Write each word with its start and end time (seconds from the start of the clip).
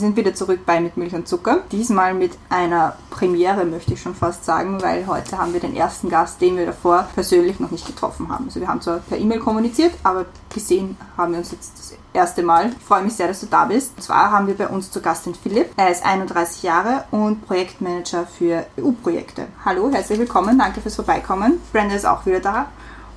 Sind 0.00 0.16
wieder 0.16 0.34
zurück 0.34 0.60
bei 0.66 0.80
Mit 0.80 0.96
Milch 0.96 1.14
und 1.14 1.28
Zucker. 1.28 1.60
Diesmal 1.70 2.14
mit 2.14 2.32
einer 2.48 2.96
Premiere, 3.10 3.64
möchte 3.64 3.94
ich 3.94 4.02
schon 4.02 4.14
fast 4.14 4.44
sagen, 4.44 4.82
weil 4.82 5.06
heute 5.06 5.38
haben 5.38 5.52
wir 5.52 5.60
den 5.60 5.76
ersten 5.76 6.08
Gast, 6.08 6.40
den 6.40 6.56
wir 6.56 6.66
davor 6.66 7.08
persönlich 7.14 7.60
noch 7.60 7.70
nicht 7.70 7.86
getroffen 7.86 8.28
haben. 8.28 8.46
Also 8.46 8.60
wir 8.60 8.68
haben 8.68 8.80
zwar 8.80 8.98
per 8.98 9.18
E-Mail 9.18 9.38
kommuniziert, 9.38 9.92
aber 10.02 10.26
gesehen 10.52 10.96
haben 11.16 11.32
wir 11.32 11.38
uns 11.38 11.52
jetzt 11.52 11.78
das 11.78 11.94
erste 12.12 12.42
Mal. 12.42 12.70
Ich 12.76 12.84
freue 12.84 13.04
mich 13.04 13.14
sehr, 13.14 13.28
dass 13.28 13.40
du 13.40 13.46
da 13.46 13.66
bist. 13.66 13.92
Und 13.96 14.02
zwar 14.02 14.32
haben 14.32 14.46
wir 14.46 14.56
bei 14.56 14.68
uns 14.68 14.90
zu 14.90 15.00
Gast 15.00 15.26
den 15.26 15.34
Philipp. 15.34 15.70
Er 15.76 15.90
ist 15.90 16.04
31 16.04 16.62
Jahre 16.62 17.04
und 17.10 17.46
Projektmanager 17.46 18.26
für 18.26 18.66
EU-Projekte. 18.78 19.46
Hallo, 19.64 19.90
herzlich 19.92 20.18
willkommen, 20.18 20.58
danke 20.58 20.80
fürs 20.80 20.96
Vorbeikommen. 20.96 21.60
Brenda 21.72 21.94
ist 21.94 22.06
auch 22.06 22.26
wieder 22.26 22.40
da 22.40 22.66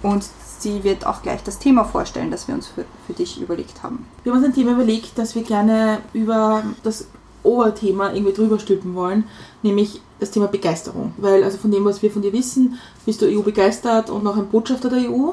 und 0.03 0.23
sie 0.63 0.83
wird 0.83 1.05
auch 1.05 1.21
gleich 1.21 1.43
das 1.43 1.59
Thema 1.59 1.83
vorstellen, 1.83 2.31
das 2.31 2.47
wir 2.47 2.55
uns 2.55 2.67
für, 2.67 2.85
für 3.05 3.13
dich 3.13 3.41
überlegt 3.41 3.83
haben. 3.83 4.05
Wir 4.23 4.31
haben 4.31 4.39
uns 4.39 4.47
ein 4.47 4.55
Thema 4.55 4.71
überlegt, 4.71 5.17
das 5.17 5.35
wir 5.35 5.43
gerne 5.43 5.99
über 6.13 6.63
das 6.83 7.07
Oberthema 7.43 8.13
irgendwie 8.13 8.33
drüber 8.33 8.57
stülpen 8.57 8.95
wollen, 8.95 9.25
nämlich 9.61 10.01
das 10.19 10.31
Thema 10.31 10.47
Begeisterung. 10.47 11.13
Weil 11.17 11.43
also 11.43 11.57
von 11.57 11.71
dem, 11.71 11.85
was 11.85 12.01
wir 12.01 12.09
von 12.09 12.21
dir 12.21 12.33
wissen, 12.33 12.79
bist 13.05 13.21
du 13.21 13.25
EU 13.27 13.41
begeistert 13.41 14.09
und 14.09 14.25
auch 14.25 14.37
ein 14.37 14.47
Botschafter 14.47 14.89
der 14.89 15.11
EU. 15.11 15.31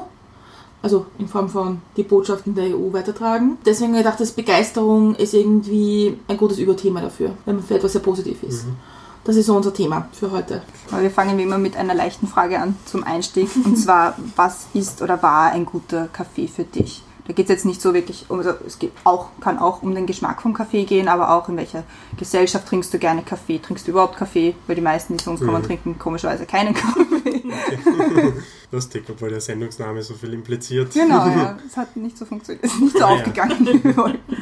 Also 0.83 1.05
in 1.19 1.27
Form 1.27 1.47
von 1.47 1.79
die 1.95 2.03
Botschaften 2.03 2.55
der 2.55 2.75
EU 2.75 2.91
weitertragen. 2.91 3.57
Deswegen 3.65 3.89
habe 3.91 3.99
ich 3.99 4.03
gedacht, 4.03 4.19
dass 4.19 4.31
Begeisterung 4.31 5.13
ist 5.15 5.35
irgendwie 5.35 6.17
ein 6.27 6.37
gutes 6.37 6.57
Überthema 6.57 7.01
dafür, 7.01 7.33
wenn 7.45 7.57
man 7.57 7.63
für 7.63 7.75
etwas 7.75 7.91
sehr 7.91 8.01
positiv 8.01 8.41
ist. 8.41 8.65
Das 9.23 9.35
ist 9.35 9.45
so 9.45 9.55
unser 9.55 9.73
Thema 9.73 10.07
für 10.13 10.31
heute. 10.31 10.63
Wir 10.99 11.11
fangen 11.11 11.37
wie 11.37 11.43
immer 11.43 11.59
mit 11.59 11.77
einer 11.77 11.93
leichten 11.93 12.27
Frage 12.27 12.59
an 12.59 12.75
zum 12.85 13.03
Einstieg. 13.03 13.49
Und 13.63 13.75
zwar, 13.77 14.15
was 14.35 14.65
ist 14.73 15.01
oder 15.01 15.21
war 15.21 15.51
ein 15.51 15.65
guter 15.65 16.07
Kaffee 16.07 16.47
für 16.47 16.63
dich? 16.63 17.03
Da 17.27 17.33
geht 17.33 17.45
es 17.45 17.49
jetzt 17.51 17.65
nicht 17.65 17.81
so 17.81 17.93
wirklich 17.93 18.25
um, 18.29 18.39
also 18.39 18.51
es 18.65 18.79
geht 18.79 18.91
auch, 19.03 19.27
kann 19.39 19.59
auch 19.59 19.83
um 19.83 19.93
den 19.93 20.05
Geschmack 20.07 20.41
vom 20.41 20.53
Kaffee 20.53 20.85
gehen, 20.85 21.07
aber 21.07 21.29
auch 21.31 21.47
in 21.49 21.55
welcher 21.57 21.83
Gesellschaft 22.17 22.67
trinkst 22.67 22.93
du 22.93 22.97
gerne 22.99 23.21
Kaffee? 23.21 23.59
Trinkst 23.59 23.85
du 23.87 23.91
überhaupt 23.91 24.17
Kaffee? 24.17 24.55
Weil 24.67 24.75
die 24.75 24.81
meisten, 24.81 25.17
die 25.17 25.23
zu 25.23 25.29
uns 25.31 25.39
kommen, 25.39 25.61
Mhm. 25.61 25.65
trinken 25.65 25.99
komischerweise 25.99 26.45
keinen 26.45 26.73
Kaffee. 26.73 27.43
Lustig, 28.71 29.03
obwohl 29.09 29.29
der 29.29 29.41
Sendungsname 29.41 30.01
so 30.01 30.13
viel 30.15 30.33
impliziert. 30.33 30.93
Genau, 30.93 31.25
ja. 31.27 31.57
Es 31.67 31.77
hat 31.77 31.95
nicht 31.95 32.17
so 32.17 32.25
funktioniert. 32.25 32.65
Es 32.65 32.73
ist 32.73 32.81
nicht 32.81 32.93
so 32.93 32.99
Ja. 32.99 33.05
aufgegangen, 33.07 33.67
wie 33.67 33.83
wir 33.83 33.97
wollten. 33.97 34.37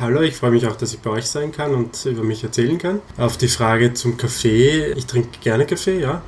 Hallo, 0.00 0.20
ich 0.22 0.36
freue 0.36 0.50
mich 0.50 0.66
auch, 0.66 0.76
dass 0.76 0.92
ich 0.92 1.00
bei 1.00 1.10
euch 1.10 1.26
sein 1.26 1.52
kann 1.52 1.72
und 1.74 2.04
über 2.04 2.22
mich 2.24 2.42
erzählen 2.42 2.78
kann. 2.78 3.00
Auf 3.16 3.36
die 3.36 3.48
Frage 3.48 3.94
zum 3.94 4.16
Kaffee. 4.16 4.92
Ich 4.96 5.06
trinke 5.06 5.38
gerne 5.40 5.66
Kaffee, 5.66 6.00
ja. 6.00 6.22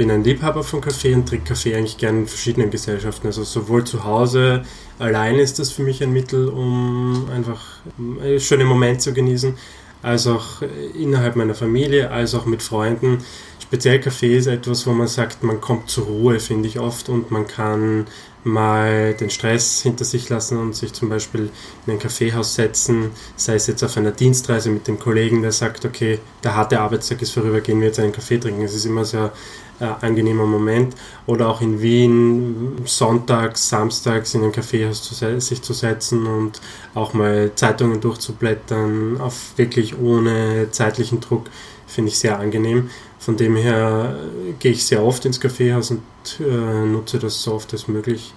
Bin 0.00 0.10
ein 0.10 0.24
Liebhaber 0.24 0.64
von 0.64 0.80
Kaffee 0.80 1.12
und 1.12 1.28
trinke 1.28 1.50
Kaffee 1.50 1.76
eigentlich 1.76 1.98
gerne 1.98 2.20
in 2.20 2.26
verschiedenen 2.26 2.70
Gesellschaften. 2.70 3.26
Also 3.26 3.44
sowohl 3.44 3.84
zu 3.84 4.02
Hause, 4.02 4.62
allein 4.98 5.34
ist 5.34 5.58
das 5.58 5.72
für 5.72 5.82
mich 5.82 6.02
ein 6.02 6.10
Mittel, 6.10 6.48
um 6.48 7.28
einfach 7.30 7.60
einen 7.98 8.40
schönen 8.40 8.66
Moment 8.66 9.02
zu 9.02 9.12
genießen, 9.12 9.58
als 10.00 10.26
auch 10.26 10.62
innerhalb 10.98 11.36
meiner 11.36 11.54
Familie, 11.54 12.10
als 12.10 12.34
auch 12.34 12.46
mit 12.46 12.62
Freunden. 12.62 13.18
Speziell 13.58 14.00
Kaffee 14.00 14.38
ist 14.38 14.46
etwas, 14.46 14.86
wo 14.86 14.92
man 14.92 15.06
sagt, 15.06 15.42
man 15.42 15.60
kommt 15.60 15.90
zur 15.90 16.06
Ruhe, 16.06 16.40
finde 16.40 16.66
ich 16.66 16.80
oft, 16.80 17.10
und 17.10 17.30
man 17.30 17.46
kann 17.46 18.06
mal 18.42 19.12
den 19.12 19.28
Stress 19.28 19.82
hinter 19.82 20.06
sich 20.06 20.30
lassen 20.30 20.56
und 20.56 20.74
sich 20.74 20.94
zum 20.94 21.10
Beispiel 21.10 21.50
in 21.86 21.92
ein 21.92 21.98
Kaffeehaus 21.98 22.54
setzen, 22.54 23.10
sei 23.36 23.56
es 23.56 23.66
jetzt 23.66 23.84
auf 23.84 23.98
einer 23.98 24.12
Dienstreise 24.12 24.70
mit 24.70 24.88
dem 24.88 24.98
Kollegen, 24.98 25.42
der 25.42 25.52
sagt, 25.52 25.84
okay, 25.84 26.20
der 26.42 26.56
harte 26.56 26.80
Arbeitstag 26.80 27.20
ist 27.20 27.32
vorüber, 27.32 27.60
gehen 27.60 27.80
wir 27.80 27.88
jetzt 27.88 28.00
einen 28.00 28.12
Kaffee 28.12 28.38
trinken. 28.38 28.62
Es 28.62 28.74
ist 28.74 28.86
immer 28.86 29.04
sehr 29.04 29.30
äh, 29.80 29.84
angenehmer 30.00 30.46
Moment. 30.46 30.94
Oder 31.26 31.48
auch 31.48 31.60
in 31.60 31.80
Wien 31.80 32.76
sonntags, 32.84 33.68
samstags 33.68 34.34
in 34.34 34.44
ein 34.44 34.52
Kaffeehaus 34.52 35.02
zu 35.02 35.14
sich 35.40 35.62
zu 35.62 35.72
setzen 35.72 36.26
und 36.26 36.60
auch 36.94 37.12
mal 37.14 37.50
Zeitungen 37.54 38.00
durchzublättern, 38.00 39.20
auf 39.20 39.52
wirklich 39.56 39.98
ohne 39.98 40.68
zeitlichen 40.70 41.20
Druck, 41.20 41.46
finde 41.86 42.10
ich 42.10 42.18
sehr 42.18 42.38
angenehm. 42.38 42.90
Von 43.18 43.36
dem 43.36 43.56
her 43.56 44.16
äh, 44.48 44.52
gehe 44.58 44.72
ich 44.72 44.84
sehr 44.84 45.02
oft 45.02 45.24
ins 45.24 45.40
Kaffeehaus 45.40 45.90
und 45.90 46.02
äh, 46.40 46.86
nutze 46.86 47.18
das 47.18 47.42
so 47.42 47.54
oft 47.54 47.72
als 47.72 47.88
möglich. 47.88 48.32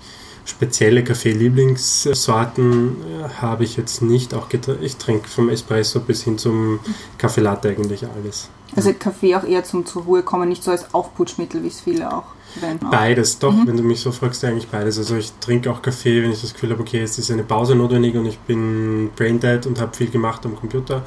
Spezielle 0.45 1.03
Kaffee-Lieblingssorten 1.03 2.95
äh, 2.97 3.29
habe 3.41 3.63
ich 3.63 3.77
jetzt 3.77 4.01
nicht. 4.01 4.33
Auch 4.33 4.47
ich 4.81 4.97
trinke 4.97 5.27
vom 5.29 5.49
Espresso 5.49 5.99
bis 6.01 6.23
hin 6.23 6.37
zum 6.37 6.79
Kaffee 7.17 7.41
Latte 7.41 7.69
eigentlich 7.69 8.05
alles. 8.05 8.49
Also 8.75 8.91
Kaffee 8.93 9.35
auch 9.35 9.43
eher 9.43 9.63
zum 9.63 9.85
zur 9.85 10.03
Ruhe 10.03 10.23
kommen, 10.23 10.49
nicht 10.49 10.63
so 10.63 10.71
als 10.71 10.93
Aufputschmittel, 10.93 11.63
wie 11.63 11.67
es 11.67 11.79
viele 11.81 12.11
auch 12.11 12.23
verwenden. 12.53 12.87
Beides, 12.89 13.37
doch, 13.39 13.53
Mhm. 13.53 13.67
wenn 13.67 13.77
du 13.77 13.83
mich 13.83 14.01
so 14.01 14.11
fragst, 14.11 14.43
eigentlich 14.43 14.67
beides. 14.67 14.97
Also 14.97 15.15
ich 15.15 15.31
trinke 15.39 15.69
auch 15.71 15.81
Kaffee, 15.81 16.23
wenn 16.23 16.31
ich 16.31 16.41
das 16.41 16.53
Gefühl 16.53 16.71
habe, 16.71 16.81
okay, 16.81 16.99
jetzt 16.99 17.19
ist 17.19 17.29
eine 17.31 17.43
Pause 17.43 17.75
notwendig 17.75 18.15
und 18.15 18.25
ich 18.25 18.39
bin 18.39 19.11
braindead 19.15 19.65
und 19.67 19.79
habe 19.79 19.95
viel 19.95 20.09
gemacht 20.09 20.45
am 20.45 20.55
Computer. 20.55 21.03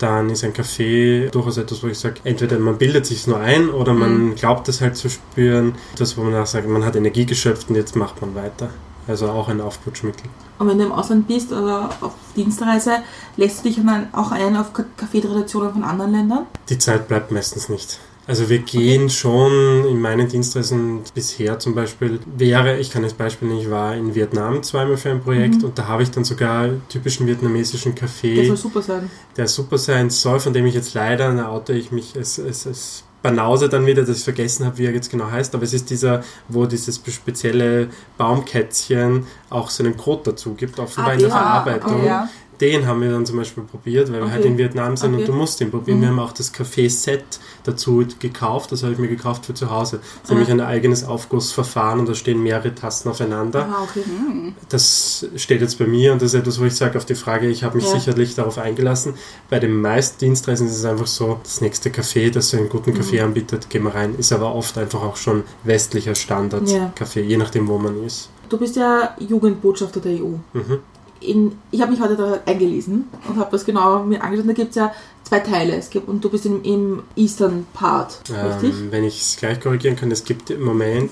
Dann 0.00 0.30
ist 0.30 0.42
ein 0.44 0.54
Kaffee 0.54 1.28
durchaus 1.30 1.58
etwas, 1.58 1.82
wo 1.82 1.86
ich 1.88 1.98
sage, 1.98 2.16
entweder 2.24 2.58
man 2.58 2.78
bildet 2.78 3.04
sich 3.04 3.26
nur 3.26 3.38
ein 3.38 3.68
oder 3.68 3.92
man 3.92 4.34
glaubt 4.34 4.66
es 4.68 4.80
halt 4.80 4.96
zu 4.96 5.10
spüren. 5.10 5.74
Das, 5.96 6.16
wo 6.16 6.22
man 6.22 6.34
auch 6.34 6.46
sagt, 6.46 6.66
man 6.66 6.84
hat 6.86 6.96
Energie 6.96 7.26
geschöpft 7.26 7.68
und 7.68 7.76
jetzt 7.76 7.94
macht 7.96 8.20
man 8.22 8.34
weiter. 8.34 8.70
Also 9.06 9.28
auch 9.28 9.48
ein 9.48 9.60
Aufputschmittel. 9.60 10.24
Und 10.58 10.68
wenn 10.68 10.78
du 10.78 10.84
im 10.84 10.92
Ausland 10.92 11.26
bist 11.28 11.52
oder 11.52 11.90
auf 12.00 12.12
Dienstreise, 12.36 12.98
lässt 13.36 13.58
du 13.64 13.68
dich 13.68 13.76
dann 13.84 14.08
auch 14.12 14.30
ein 14.32 14.56
auf 14.56 14.72
Ka- 14.72 14.84
Kaffeetraditionen 14.96 15.72
von 15.72 15.84
anderen 15.84 16.12
Ländern? 16.12 16.46
Die 16.68 16.78
Zeit 16.78 17.06
bleibt 17.08 17.30
meistens 17.30 17.68
nicht. 17.68 17.98
Also 18.30 18.48
wir 18.48 18.60
gehen 18.60 19.10
schon 19.10 19.84
in 19.86 20.00
meinen 20.00 20.28
Dienstreisen 20.28 21.00
bisher 21.12 21.58
zum 21.58 21.74
Beispiel, 21.74 22.20
wäre, 22.36 22.78
ich 22.78 22.92
kann 22.92 23.02
das 23.02 23.12
Beispiel 23.12 23.48
nicht, 23.48 23.64
ich 23.64 23.70
war 23.70 23.96
in 23.96 24.14
Vietnam 24.14 24.62
zweimal 24.62 24.96
für 24.96 25.10
ein 25.10 25.20
Projekt 25.20 25.64
und 25.64 25.76
da 25.76 25.88
habe 25.88 26.04
ich 26.04 26.12
dann 26.12 26.22
sogar 26.22 26.68
typischen 26.88 27.26
vietnamesischen 27.26 27.92
Kaffee, 27.96 28.46
soll 28.46 28.56
super 28.56 28.82
sein. 28.82 29.10
der 29.36 29.48
super 29.48 29.78
sein 29.78 30.10
soll, 30.10 30.38
von 30.38 30.52
dem 30.52 30.64
ich 30.66 30.74
jetzt 30.74 30.94
leider, 30.94 31.34
da 31.34 31.48
oute 31.48 31.72
ich 31.72 31.90
mich, 31.90 32.14
es, 32.14 32.38
es, 32.38 32.66
es 32.66 33.04
Banause 33.22 33.68
dann 33.68 33.84
wieder, 33.84 34.02
dass 34.04 34.16
ich 34.18 34.24
vergessen 34.24 34.64
habe, 34.64 34.78
wie 34.78 34.86
er 34.86 34.92
jetzt 34.94 35.10
genau 35.10 35.30
heißt, 35.30 35.54
aber 35.54 35.64
es 35.64 35.74
ist 35.74 35.90
dieser, 35.90 36.22
wo 36.48 36.64
dieses 36.66 37.02
spezielle 37.08 37.88
Baumkätzchen 38.16 39.26
auch 39.50 39.68
so 39.70 39.82
einen 39.82 39.96
Code 39.96 40.22
dazu 40.30 40.54
gibt, 40.54 40.78
offenbar 40.78 41.10
Ah, 41.10 41.14
in 41.14 41.18
der 41.18 41.28
der. 41.28 41.36
Verarbeitung. 41.36 41.96
Okay. 41.96 42.06
Ja. 42.06 42.28
Den 42.60 42.86
haben 42.86 43.00
wir 43.00 43.10
dann 43.10 43.24
zum 43.24 43.36
Beispiel 43.38 43.62
probiert, 43.64 44.08
weil 44.12 44.18
wir 44.18 44.24
Okay. 44.24 44.32
halt 44.32 44.44
in 44.44 44.58
Vietnam 44.58 44.96
sind 44.96 45.14
Okay. 45.14 45.22
und 45.22 45.28
du 45.28 45.32
musst 45.32 45.60
den 45.60 45.70
probieren. 45.70 45.98
Mhm. 45.98 46.02
Wir 46.02 46.08
haben 46.10 46.18
auch 46.18 46.32
das 46.32 46.52
Kaffee-Set 46.52 47.24
dazu 47.64 48.04
gekauft, 48.18 48.70
das 48.72 48.82
habe 48.82 48.92
ich 48.92 48.98
mir 48.98 49.08
gekauft 49.08 49.46
für 49.46 49.54
zu 49.54 49.70
Hause. 49.70 49.98
Das 49.98 50.06
ist 50.24 50.30
Ah. 50.30 50.34
nämlich 50.34 50.50
ein 50.50 50.60
eigenes 50.60 51.04
Aufgussverfahren 51.04 52.00
und 52.00 52.08
da 52.08 52.14
stehen 52.14 52.42
mehrere 52.42 52.74
Tasten 52.74 53.08
aufeinander. 53.08 53.66
Ah, 53.70 53.82
okay. 53.84 54.02
Hm. 54.04 54.54
Das 54.68 55.26
steht 55.36 55.60
jetzt 55.62 55.78
bei 55.78 55.86
mir 55.86 56.12
und 56.12 56.20
das 56.22 56.34
ist 56.34 56.40
etwas, 56.40 56.60
wo 56.60 56.64
ich 56.64 56.74
sage, 56.76 56.98
auf 56.98 57.04
die 57.06 57.14
Frage, 57.14 57.48
ich 57.48 57.64
habe 57.64 57.76
mich 57.76 57.86
Ja. 57.86 57.92
sicherlich 57.98 58.34
darauf 58.34 58.58
eingelassen. 58.58 59.14
Bei 59.48 59.58
den 59.58 59.80
meisten 59.80 60.18
Dienstreisen 60.18 60.66
ist 60.66 60.76
es 60.76 60.84
einfach 60.84 61.06
so, 61.06 61.40
das 61.42 61.60
nächste 61.60 61.88
Café, 61.90 62.30
das 62.30 62.50
so 62.50 62.56
einen 62.58 62.68
guten 62.68 62.92
Kaffee 62.94 63.20
anbietet, 63.20 63.70
gehen 63.70 63.84
wir 63.84 63.94
rein. 63.94 64.14
Ist 64.18 64.32
aber 64.32 64.54
oft 64.54 64.76
einfach 64.76 65.02
auch 65.02 65.16
schon 65.16 65.44
westlicher 65.64 66.10
Ja. 66.10 66.14
Standard-Kaffee, 66.14 67.22
je 67.22 67.36
nachdem, 67.36 67.68
wo 67.68 67.78
man 67.78 68.04
ist. 68.04 68.28
Du 68.48 68.58
bist 68.58 68.76
ja 68.76 69.14
Jugendbotschafter 69.18 70.00
der 70.00 70.12
EU. 70.22 70.34
Mhm. 70.52 70.78
In, 71.20 71.58
ich 71.70 71.82
habe 71.82 71.92
mich 71.92 72.00
heute 72.00 72.16
da 72.16 72.40
eingelesen 72.46 73.08
und 73.28 73.38
habe 73.38 73.50
das 73.50 73.64
genau 73.64 74.04
mir 74.04 74.22
angeschaut. 74.22 74.48
Da 74.48 74.52
gibt 74.52 74.70
es 74.70 74.76
ja 74.76 74.92
zwei 75.22 75.40
Teile. 75.40 75.76
Es 75.76 75.90
gibt, 75.90 76.08
und 76.08 76.24
du 76.24 76.30
bist 76.30 76.46
im, 76.46 76.62
im 76.62 77.02
Eastern 77.16 77.66
Part, 77.72 78.22
richtig? 78.28 78.74
Ähm, 78.78 78.88
wenn 78.90 79.04
ich 79.04 79.20
es 79.20 79.36
gleich 79.36 79.60
korrigieren 79.60 79.96
kann, 79.96 80.10
es 80.10 80.24
gibt 80.24 80.50
im 80.50 80.62
Moment 80.62 81.10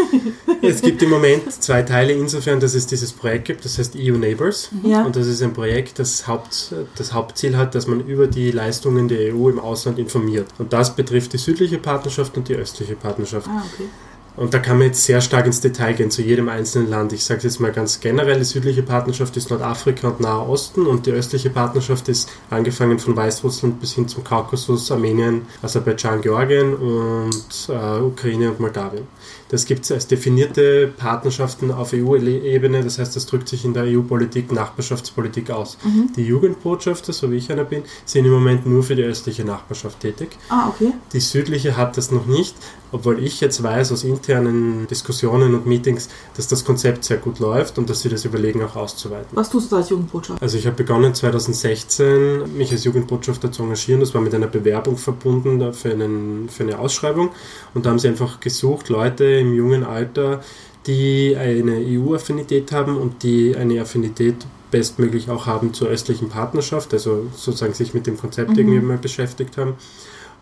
es 0.62 0.82
gibt 0.82 1.02
im 1.02 1.10
Moment 1.10 1.52
zwei 1.62 1.82
Teile 1.82 2.12
insofern, 2.12 2.60
dass 2.60 2.74
es 2.74 2.86
dieses 2.86 3.12
Projekt 3.12 3.46
gibt, 3.46 3.64
das 3.64 3.78
heißt 3.78 3.94
EU 3.96 4.16
Neighbors. 4.16 4.70
Ja. 4.82 5.04
Und 5.04 5.16
das 5.16 5.26
ist 5.26 5.42
ein 5.42 5.52
Projekt, 5.52 5.98
das, 5.98 6.26
Haupt, 6.26 6.74
das 6.96 7.12
Hauptziel 7.12 7.56
hat, 7.56 7.74
dass 7.74 7.86
man 7.86 8.00
über 8.00 8.26
die 8.26 8.50
Leistungen 8.50 9.08
der 9.08 9.34
EU 9.34 9.48
im 9.48 9.58
Ausland 9.58 9.98
informiert. 9.98 10.48
Und 10.58 10.72
das 10.72 10.94
betrifft 10.96 11.32
die 11.32 11.38
südliche 11.38 11.78
Partnerschaft 11.78 12.36
und 12.36 12.48
die 12.48 12.54
östliche 12.54 12.96
Partnerschaft. 12.96 13.48
Ah, 13.48 13.62
okay. 13.72 13.88
Und 14.34 14.54
da 14.54 14.58
kann 14.58 14.78
man 14.78 14.86
jetzt 14.88 15.04
sehr 15.04 15.20
stark 15.20 15.44
ins 15.44 15.60
Detail 15.60 15.92
gehen 15.92 16.10
zu 16.10 16.22
jedem 16.22 16.48
einzelnen 16.48 16.88
Land. 16.88 17.12
Ich 17.12 17.24
sage 17.24 17.42
jetzt 17.42 17.60
mal 17.60 17.70
ganz 17.70 18.00
generell, 18.00 18.38
die 18.38 18.44
südliche 18.44 18.82
Partnerschaft 18.82 19.36
ist 19.36 19.50
Nordafrika 19.50 20.08
und 20.08 20.20
Nahe 20.20 20.48
Osten 20.48 20.86
und 20.86 21.04
die 21.04 21.10
östliche 21.10 21.50
Partnerschaft 21.50 22.08
ist 22.08 22.30
angefangen 22.48 22.98
von 22.98 23.14
Weißrussland 23.14 23.78
bis 23.78 23.92
hin 23.92 24.08
zum 24.08 24.24
Kaukasus, 24.24 24.90
Armenien, 24.90 25.42
Aserbaidschan, 25.60 26.22
Georgien 26.22 26.74
und 26.74 27.68
äh, 27.68 28.00
Ukraine 28.00 28.50
und 28.50 28.60
Moldawien. 28.60 29.06
Das 29.48 29.66
gibt 29.66 29.84
es 29.84 29.92
als 29.92 30.06
definierte 30.06 30.88
Partnerschaften 30.96 31.70
auf 31.70 31.92
EU-Ebene, 31.92 32.82
das 32.82 32.98
heißt, 32.98 33.14
das 33.14 33.26
drückt 33.26 33.48
sich 33.48 33.64
in 33.64 33.74
der 33.74 33.84
EU-Politik, 33.84 34.50
Nachbarschaftspolitik 34.50 35.50
aus. 35.50 35.76
Die 36.16 36.22
Jugendbotschafter, 36.22 37.12
so 37.12 37.30
wie 37.30 37.36
ich 37.36 37.52
einer 37.52 37.64
bin, 37.64 37.82
sind 38.06 38.24
im 38.24 38.32
Moment 38.32 38.66
nur 38.66 38.82
für 38.82 38.96
die 38.96 39.02
östliche 39.02 39.44
Nachbarschaft 39.44 40.00
tätig. 40.00 40.30
Ah, 40.48 40.68
okay. 40.68 40.92
Die 41.12 41.20
südliche 41.20 41.76
hat 41.76 41.96
das 41.96 42.10
noch 42.10 42.26
nicht, 42.26 42.54
obwohl 42.92 43.22
ich 43.22 43.40
jetzt 43.40 43.62
weiß 43.62 43.92
aus 43.92 44.04
internen 44.04 44.86
Diskussionen 44.86 45.54
und 45.54 45.66
Meetings, 45.66 46.08
dass 46.36 46.48
das 46.48 46.64
Konzept 46.64 47.04
sehr 47.04 47.16
gut 47.16 47.38
läuft 47.38 47.78
und 47.78 47.88
dass 47.90 48.00
sie 48.02 48.08
das 48.08 48.24
überlegen, 48.24 48.62
auch 48.62 48.76
auszuweiten. 48.76 49.28
Was 49.32 49.50
tust 49.50 49.70
du 49.70 49.76
da 49.76 49.80
als 49.80 49.90
Jugendbotschafter? 49.90 50.42
Also 50.42 50.58
ich 50.58 50.66
habe 50.66 50.76
begonnen 50.76 51.14
2016, 51.14 52.56
mich 52.56 52.72
als 52.72 52.84
Jugendbotschafter 52.84 53.52
zu 53.52 53.62
engagieren. 53.62 54.00
Das 54.00 54.14
war 54.14 54.20
mit 54.20 54.34
einer 54.34 54.46
Bewerbung 54.46 54.96
verbunden 54.96 55.72
für, 55.72 55.90
einen, 55.90 56.48
für 56.48 56.64
eine 56.64 56.78
Ausschreibung. 56.78 57.30
Und 57.74 57.86
da 57.86 57.90
haben 57.90 57.98
sie 57.98 58.08
einfach 58.08 58.40
gesucht, 58.40 58.88
Leute 58.88 59.21
im 59.22 59.54
jungen 59.54 59.84
Alter, 59.84 60.42
die 60.86 61.36
eine 61.38 61.76
EU-Affinität 61.76 62.72
haben 62.72 62.96
und 62.96 63.22
die 63.22 63.54
eine 63.56 63.80
Affinität 63.80 64.36
bestmöglich 64.70 65.30
auch 65.30 65.46
haben 65.46 65.74
zur 65.74 65.88
östlichen 65.88 66.28
Partnerschaft, 66.28 66.92
also 66.92 67.26
sozusagen 67.36 67.74
sich 67.74 67.94
mit 67.94 68.06
dem 68.06 68.16
Konzept 68.16 68.50
Mhm. 68.50 68.58
irgendwie 68.58 68.80
mal 68.80 68.98
beschäftigt 68.98 69.56
haben 69.56 69.74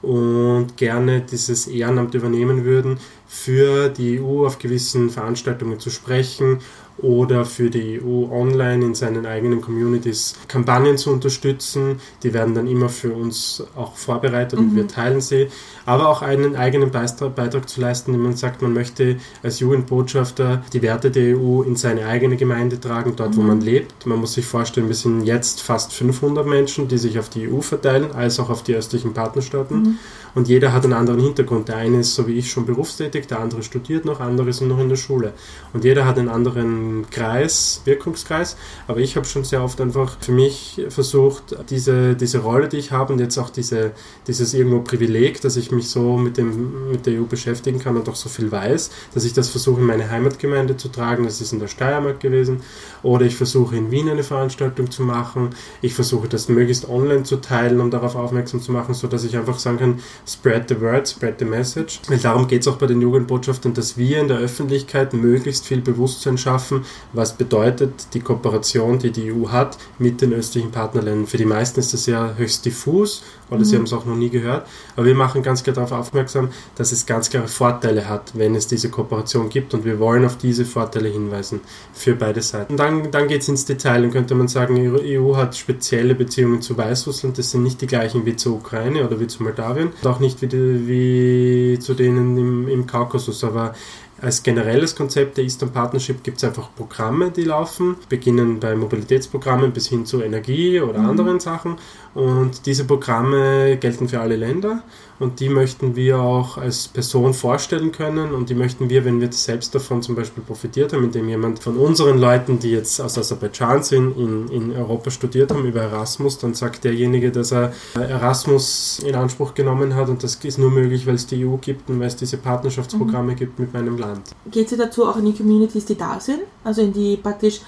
und 0.02 0.76
gerne 0.76 1.20
dieses 1.20 1.66
Ehrenamt 1.66 2.14
übernehmen 2.14 2.64
würden, 2.64 2.98
für 3.26 3.88
die 3.90 4.20
EU 4.20 4.46
auf 4.46 4.58
gewissen 4.58 5.10
Veranstaltungen 5.10 5.78
zu 5.78 5.90
sprechen 5.90 6.58
oder 7.02 7.44
für 7.44 7.70
die 7.70 8.00
EU 8.02 8.30
online 8.30 8.84
in 8.84 8.94
seinen 8.94 9.26
eigenen 9.26 9.60
Communities 9.60 10.34
Kampagnen 10.48 10.96
zu 10.98 11.10
unterstützen. 11.12 12.00
Die 12.22 12.32
werden 12.34 12.54
dann 12.54 12.66
immer 12.66 12.88
für 12.88 13.12
uns 13.12 13.62
auch 13.76 13.94
vorbereitet 13.96 14.58
und 14.58 14.72
Mhm. 14.72 14.76
wir 14.76 14.88
teilen 14.88 15.20
sie. 15.20 15.48
Aber 15.86 16.08
auch 16.08 16.22
einen 16.22 16.56
eigenen 16.56 16.90
Beitrag, 16.90 17.34
Beitrag 17.34 17.68
zu 17.68 17.80
leisten, 17.80 18.12
indem 18.12 18.24
man 18.24 18.36
sagt, 18.36 18.62
man 18.62 18.72
möchte 18.72 19.16
als 19.42 19.60
Jugendbotschafter 19.60 20.62
die 20.72 20.82
Werte 20.82 21.10
der 21.10 21.36
EU 21.38 21.62
in 21.62 21.76
seine 21.76 22.06
eigene 22.06 22.36
Gemeinde 22.36 22.78
tragen, 22.80 23.14
dort 23.16 23.36
wo 23.36 23.40
Mhm. 23.42 23.46
man 23.48 23.60
lebt. 23.60 24.06
Man 24.06 24.18
muss 24.20 24.34
sich 24.34 24.46
vorstellen, 24.46 24.88
wir 24.88 24.94
sind 24.94 25.22
jetzt 25.24 25.62
fast 25.62 25.92
500 25.92 26.46
Menschen, 26.46 26.88
die 26.88 26.98
sich 26.98 27.18
auf 27.18 27.28
die 27.28 27.48
EU 27.48 27.60
verteilen, 27.60 28.12
als 28.12 28.38
auch 28.38 28.50
auf 28.50 28.62
die 28.62 28.74
östlichen 28.74 29.12
Partnerstaaten. 29.14 29.82
Mhm. 29.82 29.98
Und 30.34 30.48
jeder 30.48 30.72
hat 30.72 30.84
einen 30.84 30.92
anderen 30.92 31.20
Hintergrund. 31.20 31.68
Der 31.68 31.76
eine 31.76 32.00
ist 32.00 32.14
so 32.14 32.26
wie 32.26 32.38
ich 32.38 32.50
schon 32.50 32.66
berufstätig, 32.66 33.26
der 33.26 33.40
andere 33.40 33.62
studiert 33.62 34.04
noch, 34.04 34.20
andere 34.20 34.52
sind 34.52 34.68
noch 34.68 34.78
in 34.78 34.88
der 34.88 34.96
Schule. 34.96 35.32
Und 35.72 35.84
jeder 35.84 36.06
hat 36.06 36.18
einen 36.18 36.28
anderen 36.28 37.06
Kreis, 37.10 37.82
Wirkungskreis. 37.84 38.56
Aber 38.86 39.00
ich 39.00 39.16
habe 39.16 39.26
schon 39.26 39.44
sehr 39.44 39.62
oft 39.62 39.80
einfach 39.80 40.16
für 40.20 40.32
mich 40.32 40.82
versucht, 40.88 41.56
diese, 41.70 42.14
diese 42.14 42.38
Rolle, 42.38 42.68
die 42.68 42.78
ich 42.78 42.92
habe 42.92 43.12
und 43.12 43.18
jetzt 43.18 43.38
auch 43.38 43.50
diese, 43.50 43.92
dieses 44.26 44.54
irgendwo 44.54 44.80
Privileg, 44.80 45.40
dass 45.40 45.56
ich 45.56 45.70
mich 45.70 45.88
so 45.88 46.16
mit, 46.16 46.36
dem, 46.36 46.90
mit 46.90 47.06
der 47.06 47.20
EU 47.20 47.24
beschäftigen 47.24 47.78
kann 47.78 47.96
und 47.96 48.08
auch 48.08 48.16
so 48.16 48.28
viel 48.28 48.50
weiß, 48.50 48.90
dass 49.14 49.24
ich 49.24 49.32
das 49.32 49.48
versuche 49.48 49.80
in 49.80 49.86
meine 49.86 50.10
Heimatgemeinde 50.10 50.76
zu 50.76 50.88
tragen. 50.88 51.24
Das 51.24 51.40
ist 51.40 51.52
in 51.52 51.58
der 51.58 51.68
Steiermark 51.68 52.20
gewesen. 52.20 52.62
Oder 53.02 53.26
ich 53.26 53.36
versuche 53.36 53.76
in 53.76 53.90
Wien 53.90 54.08
eine 54.08 54.22
Veranstaltung 54.22 54.90
zu 54.90 55.02
machen. 55.02 55.50
Ich 55.82 55.94
versuche 55.94 56.28
das 56.28 56.48
möglichst 56.48 56.88
online 56.88 57.22
zu 57.22 57.36
teilen, 57.36 57.80
um 57.80 57.90
darauf 57.90 58.16
aufmerksam 58.16 58.60
zu 58.60 58.72
machen, 58.72 58.94
sodass 58.94 59.24
ich 59.24 59.36
einfach 59.36 59.58
sagen 59.58 59.78
kann, 59.78 60.00
spread 60.26 60.68
the 60.68 60.80
word, 60.80 61.06
spread 61.06 61.36
the 61.38 61.44
message. 61.44 62.00
Weil 62.08 62.18
darum 62.18 62.46
geht 62.46 62.62
es 62.62 62.68
auch 62.68 62.76
bei 62.76 62.86
den 62.86 63.00
Jugendbotschaftern, 63.00 63.74
dass 63.74 63.96
wir 63.96 64.20
in 64.20 64.28
der 64.28 64.38
Öffentlichkeit 64.38 65.12
möglichst 65.12 65.66
viel 65.66 65.80
Bewusstsein 65.80 66.38
schaffen, 66.38 66.84
was 67.12 67.36
bedeutet 67.36 68.14
die 68.14 68.20
Kooperation, 68.20 68.98
die 68.98 69.10
die 69.10 69.32
EU 69.32 69.48
hat 69.48 69.78
mit 69.98 70.20
den 70.20 70.32
östlichen 70.32 70.70
Partnerländern. 70.70 71.26
Für 71.26 71.38
die 71.38 71.44
meisten 71.44 71.80
ist 71.80 71.92
das 71.92 72.06
ja 72.06 72.34
höchst 72.36 72.64
diffus 72.64 73.22
oder 73.50 73.64
sie 73.64 73.76
haben 73.76 73.84
es 73.84 73.92
auch 73.92 74.04
noch 74.04 74.16
nie 74.16 74.30
gehört. 74.30 74.66
Aber 74.96 75.06
wir 75.06 75.14
machen 75.14 75.42
ganz 75.42 75.62
klar 75.62 75.74
darauf 75.74 75.92
aufmerksam, 75.92 76.50
dass 76.76 76.92
es 76.92 77.06
ganz 77.06 77.30
klare 77.30 77.48
Vorteile 77.48 78.08
hat, 78.08 78.32
wenn 78.34 78.54
es 78.54 78.66
diese 78.66 78.90
Kooperation 78.90 79.48
gibt 79.48 79.74
und 79.74 79.84
wir 79.84 79.98
wollen 79.98 80.24
auf 80.24 80.36
diese 80.38 80.64
Vorteile 80.64 81.08
hinweisen 81.08 81.60
für 81.92 82.14
beide 82.14 82.42
Seiten. 82.42 82.72
Und 82.72 82.80
dann, 82.80 83.10
dann 83.10 83.28
geht 83.28 83.42
es 83.42 83.48
ins 83.48 83.64
Detail. 83.64 84.02
Dann 84.02 84.10
könnte 84.10 84.34
man 84.34 84.48
sagen, 84.48 84.76
die 84.76 85.18
EU 85.18 85.36
hat 85.36 85.56
spezielle 85.56 86.14
Beziehungen 86.14 86.62
zu 86.62 86.76
Weißrussland. 86.76 87.38
Das 87.38 87.50
sind 87.50 87.62
nicht 87.62 87.80
die 87.80 87.86
gleichen 87.86 88.24
wie 88.26 88.36
zur 88.36 88.54
Ukraine 88.54 89.04
oder 89.04 89.20
wie 89.20 89.26
zu 89.26 89.42
Moldawien 89.42 89.92
und 90.02 90.06
auch 90.06 90.20
nicht 90.20 90.42
wie, 90.42 90.46
die, 90.46 90.88
wie 90.88 91.78
zu 91.78 91.94
denen 91.94 92.36
im, 92.38 92.68
im 92.68 92.86
Kaukasus. 92.86 93.44
Aber 93.44 93.74
als 94.20 94.42
generelles 94.42 94.94
Konzept 94.94 95.36
der 95.36 95.44
Eastern 95.44 95.72
Partnership 95.72 96.22
gibt 96.22 96.38
es 96.38 96.44
einfach 96.44 96.74
Programme, 96.74 97.30
die 97.30 97.44
laufen, 97.44 97.96
beginnen 98.08 98.60
bei 98.60 98.74
Mobilitätsprogrammen 98.74 99.72
bis 99.72 99.88
hin 99.88 100.04
zu 100.04 100.22
Energie 100.22 100.80
oder 100.80 101.00
anderen 101.00 101.40
Sachen. 101.40 101.76
Und 102.14 102.66
diese 102.66 102.84
Programme 102.84 103.76
gelten 103.78 104.08
für 104.08 104.20
alle 104.20 104.36
Länder 104.36 104.82
und 105.20 105.38
die 105.38 105.50
möchten 105.50 105.94
wir 105.94 106.18
auch 106.18 106.56
als 106.56 106.88
Person 106.88 107.34
vorstellen 107.34 107.92
können 107.92 108.32
und 108.32 108.48
die 108.48 108.54
möchten 108.54 108.88
wir, 108.88 109.04
wenn 109.04 109.20
wir 109.20 109.30
selbst 109.30 109.74
davon 109.74 110.02
zum 110.02 110.16
Beispiel 110.16 110.42
profitiert 110.42 110.94
haben, 110.94 111.04
indem 111.04 111.28
jemand 111.28 111.58
von 111.58 111.76
unseren 111.76 112.18
Leuten, 112.18 112.58
die 112.58 112.70
jetzt 112.70 113.00
aus 113.00 113.18
Aserbaidschan 113.18 113.82
sind, 113.82 114.16
in, 114.16 114.48
in 114.48 114.72
Europa 114.72 115.10
studiert 115.10 115.52
haben 115.52 115.66
über 115.66 115.82
Erasmus, 115.82 116.38
dann 116.38 116.54
sagt 116.54 116.84
derjenige, 116.84 117.30
dass 117.30 117.52
er 117.52 117.72
Erasmus 117.94 119.00
in 119.04 119.14
Anspruch 119.14 119.52
genommen 119.52 119.94
hat 119.94 120.08
und 120.08 120.22
das 120.22 120.36
ist 120.36 120.58
nur 120.58 120.70
möglich, 120.70 121.06
weil 121.06 121.14
es 121.16 121.26
die 121.26 121.44
EU 121.46 121.56
gibt 121.58 121.90
und 121.90 122.00
weil 122.00 122.06
es 122.06 122.16
diese 122.16 122.38
Partnerschaftsprogramme 122.38 123.34
gibt 123.34 123.58
mit 123.58 123.74
meinem 123.74 123.98
Land. 123.98 124.22
Geht 124.50 124.70
sie 124.70 124.78
dazu 124.78 125.06
auch 125.06 125.16
in 125.16 125.26
die 125.26 125.34
Communities, 125.34 125.84
die 125.84 125.96
da 125.96 126.18
sind? 126.18 126.40
Also 126.64 126.80
in 126.80 126.94
die 126.94 127.18
praktisch 127.18 127.60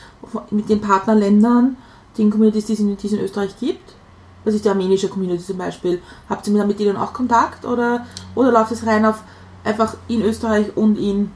mit 0.50 0.70
den 0.70 0.80
Partnerländern, 0.80 1.76
den 2.16 2.30
Communities, 2.30 2.64
die 2.64 2.72
es 2.72 3.12
in 3.12 3.20
Österreich 3.20 3.58
gibt? 3.60 3.94
Was 4.44 4.54
ist 4.54 4.64
die 4.64 4.68
armenische 4.68 5.08
Community 5.08 5.44
zum 5.44 5.58
Beispiel? 5.58 6.00
Habt 6.28 6.46
ihr 6.48 6.64
mit 6.64 6.78
denen 6.80 6.96
auch 6.96 7.12
Kontakt 7.12 7.64
oder, 7.64 8.06
oder 8.34 8.50
läuft 8.52 8.72
es 8.72 8.84
rein 8.86 9.04
auf 9.04 9.22
einfach 9.64 9.94
in 10.08 10.22
Österreich 10.22 10.76
und 10.76 10.98
in 10.98 11.30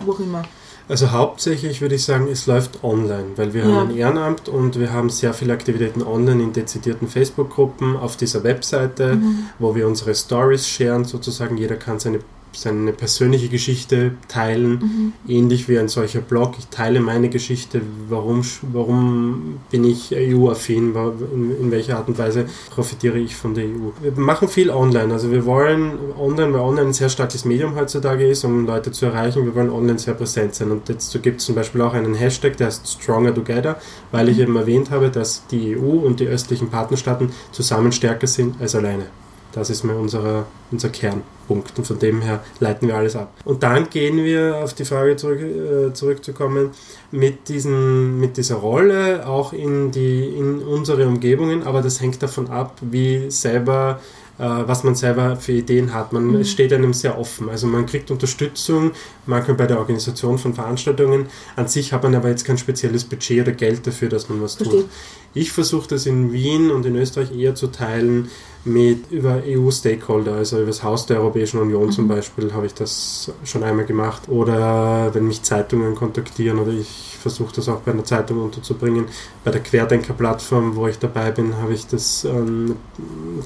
wo 0.00 0.12
auch 0.12 0.20
immer? 0.20 0.42
Also 0.88 1.12
hauptsächlich 1.12 1.80
würde 1.80 1.94
ich 1.94 2.04
sagen, 2.04 2.28
es 2.28 2.46
läuft 2.46 2.82
online, 2.82 3.26
weil 3.36 3.54
wir 3.54 3.64
Ja. 3.66 3.74
haben 3.76 3.90
ein 3.90 3.96
Ehrenamt 3.96 4.48
und 4.48 4.78
wir 4.78 4.92
haben 4.92 5.08
sehr 5.10 5.32
viele 5.32 5.52
Aktivitäten 5.52 6.02
online 6.02 6.42
in 6.42 6.52
dezidierten 6.52 7.08
Facebook-Gruppen 7.08 7.96
auf 7.96 8.16
dieser 8.16 8.42
Webseite, 8.44 9.18
wo 9.58 9.74
wir 9.74 9.86
unsere 9.86 10.14
Stories 10.14 10.66
sharen, 10.68 11.04
sozusagen. 11.04 11.56
Jeder 11.56 11.76
kann 11.76 11.98
seine, 12.00 12.18
seine 12.52 12.92
persönliche 12.92 13.48
Geschichte 13.48 14.12
teilen, 14.28 15.12
ähnlich 15.26 15.68
wie 15.68 15.78
ein 15.78 15.88
solcher 15.88 16.20
Blog. 16.20 16.54
Ich 16.58 16.68
teile 16.68 17.00
meine 17.00 17.28
Geschichte, 17.28 17.80
warum, 18.08 18.42
warum 18.72 19.60
bin 19.70 19.84
ich 19.84 20.14
EU-affin, 20.14 20.94
in, 21.34 21.60
in 21.60 21.70
welcher 21.70 21.98
Art 21.98 22.08
und 22.08 22.18
Weise 22.18 22.46
profitiere 22.70 23.18
ich 23.18 23.36
von 23.36 23.54
der 23.54 23.64
EU. 23.64 23.90
Wir 24.02 24.12
machen 24.16 24.48
viel 24.48 24.70
online, 24.70 25.12
also 25.12 25.30
wir 25.30 25.44
wollen 25.46 25.98
online, 26.18 26.52
weil 26.52 26.60
online 26.60 26.88
ein 26.88 26.92
sehr 26.92 27.08
starkes 27.08 27.44
Medium 27.44 27.74
heutzutage 27.74 28.26
ist, 28.26 28.44
um 28.44 28.66
Leute 28.66 28.92
zu 28.92 29.06
erreichen, 29.06 29.44
wir 29.44 29.54
wollen 29.54 29.70
online 29.70 29.98
sehr 29.98 30.14
präsent 30.14 30.54
sein. 30.54 30.70
Und 30.70 30.88
dazu 30.88 31.20
gibt 31.20 31.40
es 31.40 31.46
zum 31.46 31.54
Beispiel 31.54 31.80
auch 31.80 31.94
einen 31.94 32.14
Hashtag, 32.14 32.56
der 32.56 32.68
heißt 32.68 32.86
Stronger 32.86 33.34
Together, 33.34 33.76
weil 34.10 34.28
ich 34.28 34.38
eben 34.38 34.56
erwähnt 34.56 34.90
habe, 34.90 35.10
dass 35.10 35.46
die 35.46 35.76
EU 35.76 36.06
und 36.06 36.20
die 36.20 36.26
östlichen 36.26 36.70
Partnerstaaten 36.70 37.30
zusammen 37.50 37.92
stärker 37.92 38.26
sind 38.26 38.60
als 38.60 38.74
alleine. 38.74 39.06
Das 39.52 39.70
ist 39.70 39.84
mal 39.84 39.96
unser, 39.96 40.46
unser 40.70 40.88
Kernpunkt 40.88 41.76
und 41.78 41.86
von 41.86 41.98
dem 41.98 42.22
her 42.22 42.40
leiten 42.60 42.88
wir 42.88 42.96
alles 42.96 43.16
ab. 43.16 43.32
Und 43.44 43.62
dann 43.62 43.90
gehen 43.90 44.16
wir 44.24 44.56
auf 44.56 44.74
die 44.74 44.84
Frage 44.84 45.16
zurück, 45.16 45.40
äh, 45.40 45.92
zurückzukommen 45.92 46.70
mit, 47.10 47.48
diesen, 47.48 48.18
mit 48.18 48.36
dieser 48.36 48.56
Rolle 48.56 49.26
auch 49.26 49.52
in, 49.52 49.90
die, 49.90 50.24
in 50.24 50.60
unsere 50.60 51.06
Umgebungen, 51.06 51.62
aber 51.64 51.82
das 51.82 52.00
hängt 52.00 52.22
davon 52.22 52.48
ab, 52.48 52.76
wie 52.80 53.30
selber 53.30 54.00
was 54.46 54.82
man 54.82 54.94
selber 54.94 55.36
für 55.36 55.52
Ideen 55.52 55.94
hat. 55.94 56.12
Man 56.12 56.34
es 56.34 56.50
steht 56.50 56.72
einem 56.72 56.92
sehr 56.92 57.18
offen. 57.18 57.48
Also 57.48 57.66
man 57.66 57.86
kriegt 57.86 58.10
Unterstützung, 58.10 58.92
manchmal 59.26 59.56
bei 59.56 59.66
der 59.66 59.78
Organisation 59.78 60.38
von 60.38 60.54
Veranstaltungen. 60.54 61.26
An 61.56 61.68
sich 61.68 61.92
hat 61.92 62.02
man 62.02 62.14
aber 62.14 62.28
jetzt 62.28 62.44
kein 62.44 62.58
spezielles 62.58 63.04
Budget 63.04 63.42
oder 63.42 63.52
Geld 63.52 63.86
dafür, 63.86 64.08
dass 64.08 64.28
man 64.28 64.42
was 64.42 64.56
Verstehe. 64.56 64.82
tut. 64.82 64.90
Ich 65.34 65.52
versuche 65.52 65.88
das 65.88 66.06
in 66.06 66.32
Wien 66.32 66.70
und 66.70 66.84
in 66.84 66.96
Österreich 66.96 67.34
eher 67.34 67.54
zu 67.54 67.68
teilen 67.68 68.30
mit 68.64 69.10
über 69.10 69.42
EU-Stakeholder, 69.46 70.34
also 70.34 70.58
über 70.58 70.66
das 70.66 70.82
Haus 70.82 71.06
der 71.06 71.18
Europäischen 71.18 71.58
Union 71.58 71.90
zum 71.90 72.06
Beispiel 72.06 72.52
habe 72.52 72.66
ich 72.66 72.74
das 72.74 73.32
schon 73.44 73.62
einmal 73.62 73.86
gemacht. 73.86 74.28
Oder 74.28 75.10
wenn 75.14 75.26
mich 75.26 75.42
Zeitungen 75.42 75.94
kontaktieren 75.94 76.58
oder 76.58 76.72
ich 76.72 77.16
versuche 77.20 77.54
das 77.54 77.68
auch 77.68 77.80
bei 77.80 77.92
einer 77.92 78.04
Zeitung 78.04 78.42
unterzubringen. 78.42 79.06
Bei 79.44 79.50
der 79.50 79.62
Querdenker-Plattform, 79.62 80.76
wo 80.76 80.86
ich 80.86 80.98
dabei 80.98 81.30
bin, 81.30 81.56
habe 81.56 81.72
ich 81.72 81.86
das 81.86 82.24
ähm, 82.24 82.76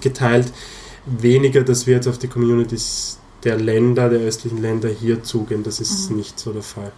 geteilt. 0.01 0.53
Weniger, 1.07 1.63
dass 1.63 1.87
wir 1.87 1.95
jetzt 1.95 2.09
auf 2.09 2.19
die 2.19 2.29
Communities 2.29 3.19
der 3.45 3.57
Länder, 3.59 4.09
der 4.09 4.21
östlichen 4.21 4.61
Länder 4.61 4.89
hier 4.89 5.23
zugehen. 5.23 5.63
Das 5.63 5.81
ist 5.81 6.11
nicht 6.11 6.39
so 6.39 6.53
der 6.53 6.63
Fall. 6.63 6.93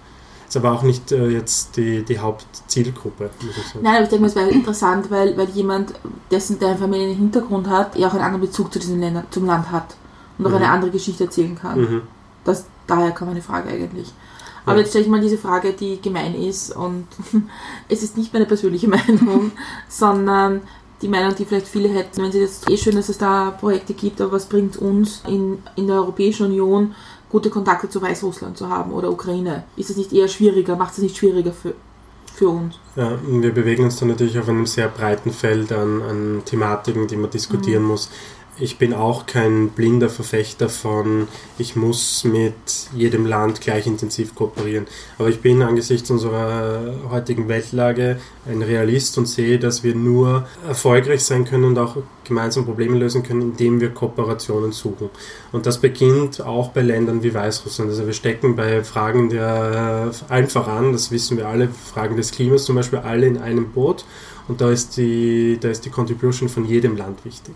Ist 0.48 0.56
aber 0.56 0.72
auch 0.72 0.82
nicht 0.82 1.12
äh, 1.12 1.28
jetzt 1.28 1.76
die, 1.76 2.02
die 2.02 2.18
Hauptzielgruppe. 2.18 3.28
Nein, 3.82 3.96
aber 3.96 4.04
ich 4.04 4.08
denke 4.08 4.22
mal, 4.22 4.28
es 4.28 4.34
wäre 4.36 4.48
interessant, 4.48 5.10
weil, 5.10 5.36
weil 5.36 5.50
jemand, 5.50 5.92
dessen 6.30 6.58
der 6.58 6.68
einen 6.70 6.78
Familienhintergrund 6.78 7.68
hat, 7.68 7.96
ja 7.96 8.08
auch 8.08 8.14
einen 8.14 8.22
anderen 8.22 8.40
Bezug 8.40 8.72
zu 8.72 8.78
diesen 8.78 8.98
Ländern, 8.98 9.24
zum 9.30 9.44
Land 9.44 9.70
hat 9.70 9.96
und 10.38 10.46
auch 10.46 10.50
Mhm. 10.50 10.56
eine 10.56 10.70
andere 10.70 10.90
Geschichte 10.90 11.24
erzählen 11.24 11.54
kann. 11.54 11.78
Mhm. 11.80 12.02
Das, 12.44 12.64
daher 12.86 13.10
kam 13.10 13.28
meine 13.28 13.42
Frage 13.42 13.68
eigentlich. 13.68 14.10
Aber 14.64 14.76
Ja. 14.76 14.80
jetzt 14.80 14.90
stelle 14.90 15.04
ich 15.04 15.10
mal 15.10 15.20
diese 15.20 15.36
Frage, 15.36 15.74
die 15.74 16.00
gemein 16.00 16.34
ist 16.34 16.74
und 16.74 17.06
es 17.90 18.02
ist 18.02 18.16
nicht 18.16 18.32
meine 18.32 18.46
persönliche 18.46 18.88
Meinung, 18.96 19.52
sondern 19.90 20.62
die 21.02 21.08
Meinung, 21.08 21.34
die 21.34 21.44
vielleicht 21.44 21.68
viele 21.68 21.88
hätten, 21.88 22.22
wenn 22.22 22.32
sie 22.32 22.40
jetzt 22.40 22.68
eh 22.68 22.76
schön, 22.76 22.96
dass 22.96 23.08
es 23.08 23.18
da 23.18 23.50
Projekte 23.50 23.94
gibt, 23.94 24.20
aber 24.20 24.32
was 24.32 24.46
bringt 24.46 24.76
uns 24.76 25.22
in, 25.26 25.58
in 25.76 25.86
der 25.86 25.96
Europäischen 25.96 26.46
Union 26.46 26.94
gute 27.30 27.50
Kontakte 27.50 27.88
zu 27.88 28.02
Weißrussland 28.02 28.56
zu 28.56 28.68
haben 28.68 28.92
oder 28.92 29.10
Ukraine? 29.10 29.64
Ist 29.76 29.90
es 29.90 29.96
nicht 29.96 30.12
eher 30.12 30.28
schwieriger? 30.28 30.76
Macht 30.76 30.92
es 30.92 30.98
nicht 30.98 31.16
schwieriger 31.16 31.52
für, 31.52 31.74
für 32.34 32.48
uns? 32.48 32.78
Ja, 32.96 33.18
wir 33.24 33.52
bewegen 33.52 33.84
uns 33.84 33.96
dann 33.96 34.08
natürlich 34.08 34.38
auf 34.38 34.48
einem 34.48 34.66
sehr 34.66 34.88
breiten 34.88 35.30
Feld 35.30 35.70
an, 35.72 36.02
an 36.02 36.42
Thematiken, 36.44 37.06
die 37.06 37.16
man 37.16 37.30
diskutieren 37.30 37.84
muss. 37.84 38.10
Ich 38.60 38.78
bin 38.78 38.92
auch 38.92 39.26
kein 39.26 39.70
blinder 39.70 40.08
Verfechter 40.08 40.68
von, 40.68 41.28
ich 41.58 41.76
muss 41.76 42.24
mit 42.24 42.54
jedem 42.94 43.26
Land 43.26 43.60
gleich 43.60 43.86
intensiv 43.86 44.34
kooperieren. 44.34 44.86
Aber 45.18 45.28
ich 45.28 45.40
bin 45.40 45.62
angesichts 45.62 46.10
unserer 46.10 46.94
heutigen 47.10 47.48
Weltlage 47.48 48.18
ein 48.46 48.62
Realist 48.62 49.16
und 49.18 49.26
sehe, 49.26 49.58
dass 49.58 49.84
wir 49.84 49.94
nur 49.94 50.46
erfolgreich 50.66 51.24
sein 51.24 51.44
können 51.44 51.64
und 51.64 51.78
auch 51.78 51.96
gemeinsam 52.24 52.64
Probleme 52.64 52.98
lösen 52.98 53.22
können, 53.22 53.42
indem 53.42 53.80
wir 53.80 53.90
Kooperationen 53.90 54.72
suchen. 54.72 55.10
Und 55.52 55.66
das 55.66 55.78
beginnt 55.78 56.40
auch 56.40 56.70
bei 56.70 56.82
Ländern 56.82 57.22
wie 57.22 57.32
Weißrussland. 57.32 57.90
Also 57.90 58.06
wir 58.06 58.12
stecken 58.12 58.56
bei 58.56 58.82
Fragen 58.82 59.30
der 59.30 60.10
einfach 60.28 60.66
an, 60.68 60.92
das 60.92 61.10
wissen 61.10 61.36
wir 61.36 61.48
alle, 61.48 61.68
Fragen 61.68 62.16
des 62.16 62.32
Klimas 62.32 62.64
zum 62.64 62.76
Beispiel 62.76 62.98
alle 62.98 63.26
in 63.26 63.38
einem 63.38 63.70
Boot. 63.70 64.04
Und 64.48 64.60
da 64.60 64.70
ist 64.70 64.96
die, 64.96 65.58
da 65.60 65.68
ist 65.68 65.84
die 65.84 65.90
Contribution 65.90 66.48
von 66.48 66.64
jedem 66.64 66.96
Land 66.96 67.24
wichtig. 67.24 67.54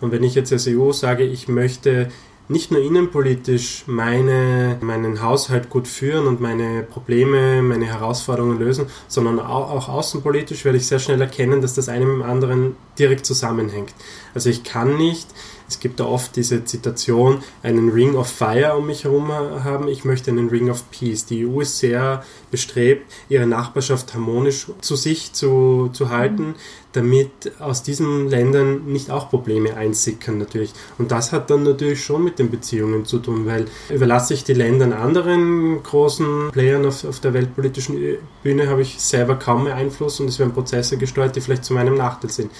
Und 0.00 0.12
wenn 0.12 0.22
ich 0.22 0.34
jetzt 0.34 0.52
als 0.52 0.68
EU 0.68 0.92
sage, 0.92 1.24
ich 1.24 1.48
möchte 1.48 2.08
nicht 2.46 2.70
nur 2.70 2.82
innenpolitisch 2.82 3.84
meine, 3.86 4.76
meinen 4.82 5.22
Haushalt 5.22 5.70
gut 5.70 5.88
führen 5.88 6.26
und 6.26 6.42
meine 6.42 6.82
Probleme, 6.82 7.62
meine 7.62 7.86
Herausforderungen 7.86 8.58
lösen, 8.58 8.86
sondern 9.08 9.40
auch, 9.40 9.70
auch 9.70 9.88
außenpolitisch 9.88 10.66
werde 10.66 10.76
ich 10.76 10.86
sehr 10.86 10.98
schnell 10.98 11.20
erkennen, 11.22 11.62
dass 11.62 11.72
das 11.72 11.88
eine 11.88 12.04
mit 12.04 12.16
dem 12.16 12.22
anderen 12.22 12.76
direkt 12.98 13.24
zusammenhängt. 13.24 13.94
Also 14.34 14.50
ich 14.50 14.62
kann 14.62 14.98
nicht 14.98 15.28
es 15.68 15.80
gibt 15.80 16.00
da 16.00 16.04
oft 16.04 16.36
diese 16.36 16.64
Zitation, 16.64 17.42
einen 17.62 17.88
Ring 17.88 18.16
of 18.16 18.28
Fire 18.28 18.76
um 18.76 18.86
mich 18.86 19.04
herum 19.04 19.32
haben, 19.32 19.88
ich 19.88 20.04
möchte 20.04 20.30
einen 20.30 20.48
Ring 20.48 20.70
of 20.70 20.90
Peace. 20.90 21.24
Die 21.26 21.46
EU 21.46 21.60
ist 21.60 21.78
sehr 21.78 22.22
bestrebt, 22.54 23.10
ihre 23.28 23.46
Nachbarschaft 23.46 24.14
harmonisch 24.14 24.68
zu 24.80 24.94
sich 24.94 25.32
zu, 25.32 25.90
zu 25.92 26.10
halten. 26.10 26.48
Mhm 26.48 26.84
damit 26.94 27.52
aus 27.58 27.82
diesen 27.82 28.28
Ländern 28.28 28.86
nicht 28.86 29.10
auch 29.10 29.28
Probleme 29.28 29.76
einsickern 29.76 30.38
natürlich. 30.38 30.72
Und 30.96 31.10
das 31.10 31.32
hat 31.32 31.50
dann 31.50 31.64
natürlich 31.64 32.02
schon 32.02 32.22
mit 32.22 32.38
den 32.38 32.50
Beziehungen 32.50 33.04
zu 33.04 33.18
tun, 33.18 33.46
weil 33.46 33.66
überlasse 33.90 34.34
ich 34.34 34.44
die 34.44 34.54
Ländern 34.54 34.92
anderen 34.92 35.82
großen 35.82 36.50
Playern 36.52 36.86
auf, 36.86 37.04
auf 37.04 37.18
der 37.20 37.34
weltpolitischen 37.34 38.18
Bühne, 38.42 38.68
habe 38.68 38.82
ich 38.82 39.00
selber 39.00 39.34
kaum 39.34 39.64
mehr 39.64 39.74
Einfluss 39.74 40.20
und 40.20 40.28
es 40.28 40.38
werden 40.38 40.52
Prozesse 40.52 40.96
gesteuert, 40.96 41.34
die 41.34 41.40
vielleicht 41.40 41.64
zu 41.64 41.74
meinem 41.74 41.96
Nachteil 41.96 42.30
sind. 42.30 42.50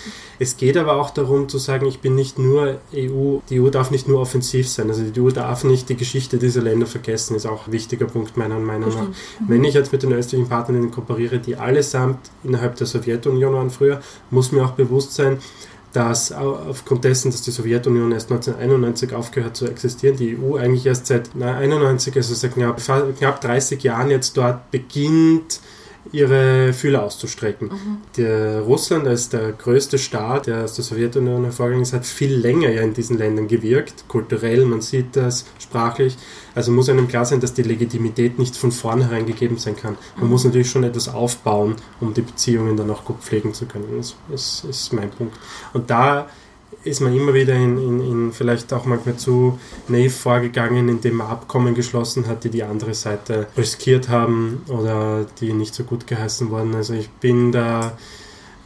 Es 0.40 0.56
geht 0.56 0.76
aber 0.76 0.96
auch 0.96 1.10
darum 1.10 1.48
zu 1.48 1.58
sagen, 1.58 1.86
ich 1.86 2.00
bin 2.00 2.16
nicht 2.16 2.38
nur 2.38 2.80
EU, 2.92 3.38
die 3.48 3.60
EU 3.60 3.70
darf 3.70 3.92
nicht 3.92 4.08
nur 4.08 4.20
offensiv 4.20 4.68
sein, 4.68 4.88
also 4.88 5.02
die 5.02 5.20
EU 5.20 5.30
darf 5.30 5.62
nicht 5.62 5.88
die 5.88 5.96
Geschichte 5.96 6.38
dieser 6.38 6.62
Länder 6.62 6.86
vergessen, 6.86 7.36
ist 7.36 7.46
auch 7.46 7.68
ein 7.68 7.72
wichtiger 7.72 8.06
Punkt 8.06 8.36
meiner 8.36 8.58
Meinung 8.58 8.88
nach. 8.90 9.06
Wenn 9.46 9.62
ich 9.62 9.78
jetzt 9.84 9.92
mit 9.92 10.02
den 10.02 10.12
östlichen 10.12 10.48
Partnern 10.48 10.90
kooperiere, 10.90 11.38
die 11.38 11.56
allesamt 11.56 12.30
innerhalb 12.42 12.76
der 12.76 12.86
Sowjetunion 12.86 13.54
waren 13.54 13.70
früher, 13.70 14.00
muss 14.30 14.50
mir 14.50 14.64
auch 14.64 14.72
bewusst 14.72 15.14
sein, 15.14 15.38
dass 15.92 16.32
aufgrund 16.32 17.04
dessen, 17.04 17.30
dass 17.30 17.42
die 17.42 17.52
Sowjetunion 17.52 18.10
erst 18.10 18.30
1991 18.32 19.14
aufgehört 19.14 19.56
zu 19.56 19.66
existieren, 19.66 20.16
die 20.16 20.36
EU 20.36 20.56
eigentlich 20.56 20.86
erst 20.86 21.06
seit 21.06 21.34
1991, 21.34 22.16
also 22.16 22.34
seit 22.34 22.54
knapp, 22.54 22.80
knapp 23.18 23.40
30 23.40 23.82
Jahren 23.82 24.10
jetzt 24.10 24.36
dort 24.36 24.70
beginnt, 24.72 25.60
ihre 26.12 26.72
Fühler 26.72 27.02
auszustrecken. 27.02 27.68
Mhm. 27.68 27.96
Der 28.16 28.60
Russland 28.60 29.06
als 29.06 29.28
der 29.28 29.52
größte 29.52 29.98
Staat, 29.98 30.46
der 30.46 30.64
aus 30.64 30.74
der 30.74 30.84
Sowjetunion 30.84 31.44
hervorgegangen 31.44 31.82
ist, 31.82 31.92
hat 31.92 32.06
viel 32.06 32.34
länger 32.34 32.70
ja 32.70 32.82
in 32.82 32.94
diesen 32.94 33.18
Ländern 33.18 33.48
gewirkt, 33.48 34.04
kulturell, 34.08 34.64
man 34.64 34.80
sieht 34.80 35.16
das, 35.16 35.46
sprachlich. 35.58 36.16
Also 36.54 36.70
muss 36.70 36.88
einem 36.88 37.08
klar 37.08 37.24
sein, 37.24 37.40
dass 37.40 37.54
die 37.54 37.62
Legitimität 37.62 38.38
nicht 38.38 38.56
von 38.56 38.70
vornherein 38.70 39.26
gegeben 39.26 39.58
sein 39.58 39.76
kann. 39.76 39.96
Man 40.16 40.26
mhm. 40.26 40.30
muss 40.30 40.44
natürlich 40.44 40.70
schon 40.70 40.84
etwas 40.84 41.08
aufbauen, 41.08 41.76
um 42.00 42.14
die 42.14 42.22
Beziehungen 42.22 42.76
dann 42.76 42.90
auch 42.90 43.04
gut 43.04 43.20
pflegen 43.20 43.54
zu 43.54 43.66
können. 43.66 43.86
Das, 43.96 44.14
das 44.30 44.64
ist 44.68 44.92
mein 44.92 45.10
Punkt. 45.10 45.36
Und 45.72 45.90
da 45.90 46.28
ist 46.84 47.00
man 47.00 47.14
immer 47.14 47.34
wieder 47.34 47.54
in, 47.54 47.78
in, 47.78 48.00
in, 48.00 48.32
vielleicht 48.32 48.72
auch 48.72 48.84
manchmal 48.84 49.16
zu 49.16 49.58
naiv 49.88 50.16
vorgegangen, 50.16 50.88
indem 50.88 51.16
man 51.16 51.28
Abkommen 51.28 51.74
geschlossen 51.74 52.26
hat, 52.26 52.44
die 52.44 52.50
die 52.50 52.62
andere 52.62 52.94
Seite 52.94 53.46
riskiert 53.56 54.08
haben 54.08 54.62
oder 54.68 55.26
die 55.40 55.52
nicht 55.52 55.74
so 55.74 55.84
gut 55.84 56.06
geheißen 56.06 56.50
wurden. 56.50 56.74
Also 56.74 56.94
ich 56.94 57.08
bin 57.10 57.52
da 57.52 57.96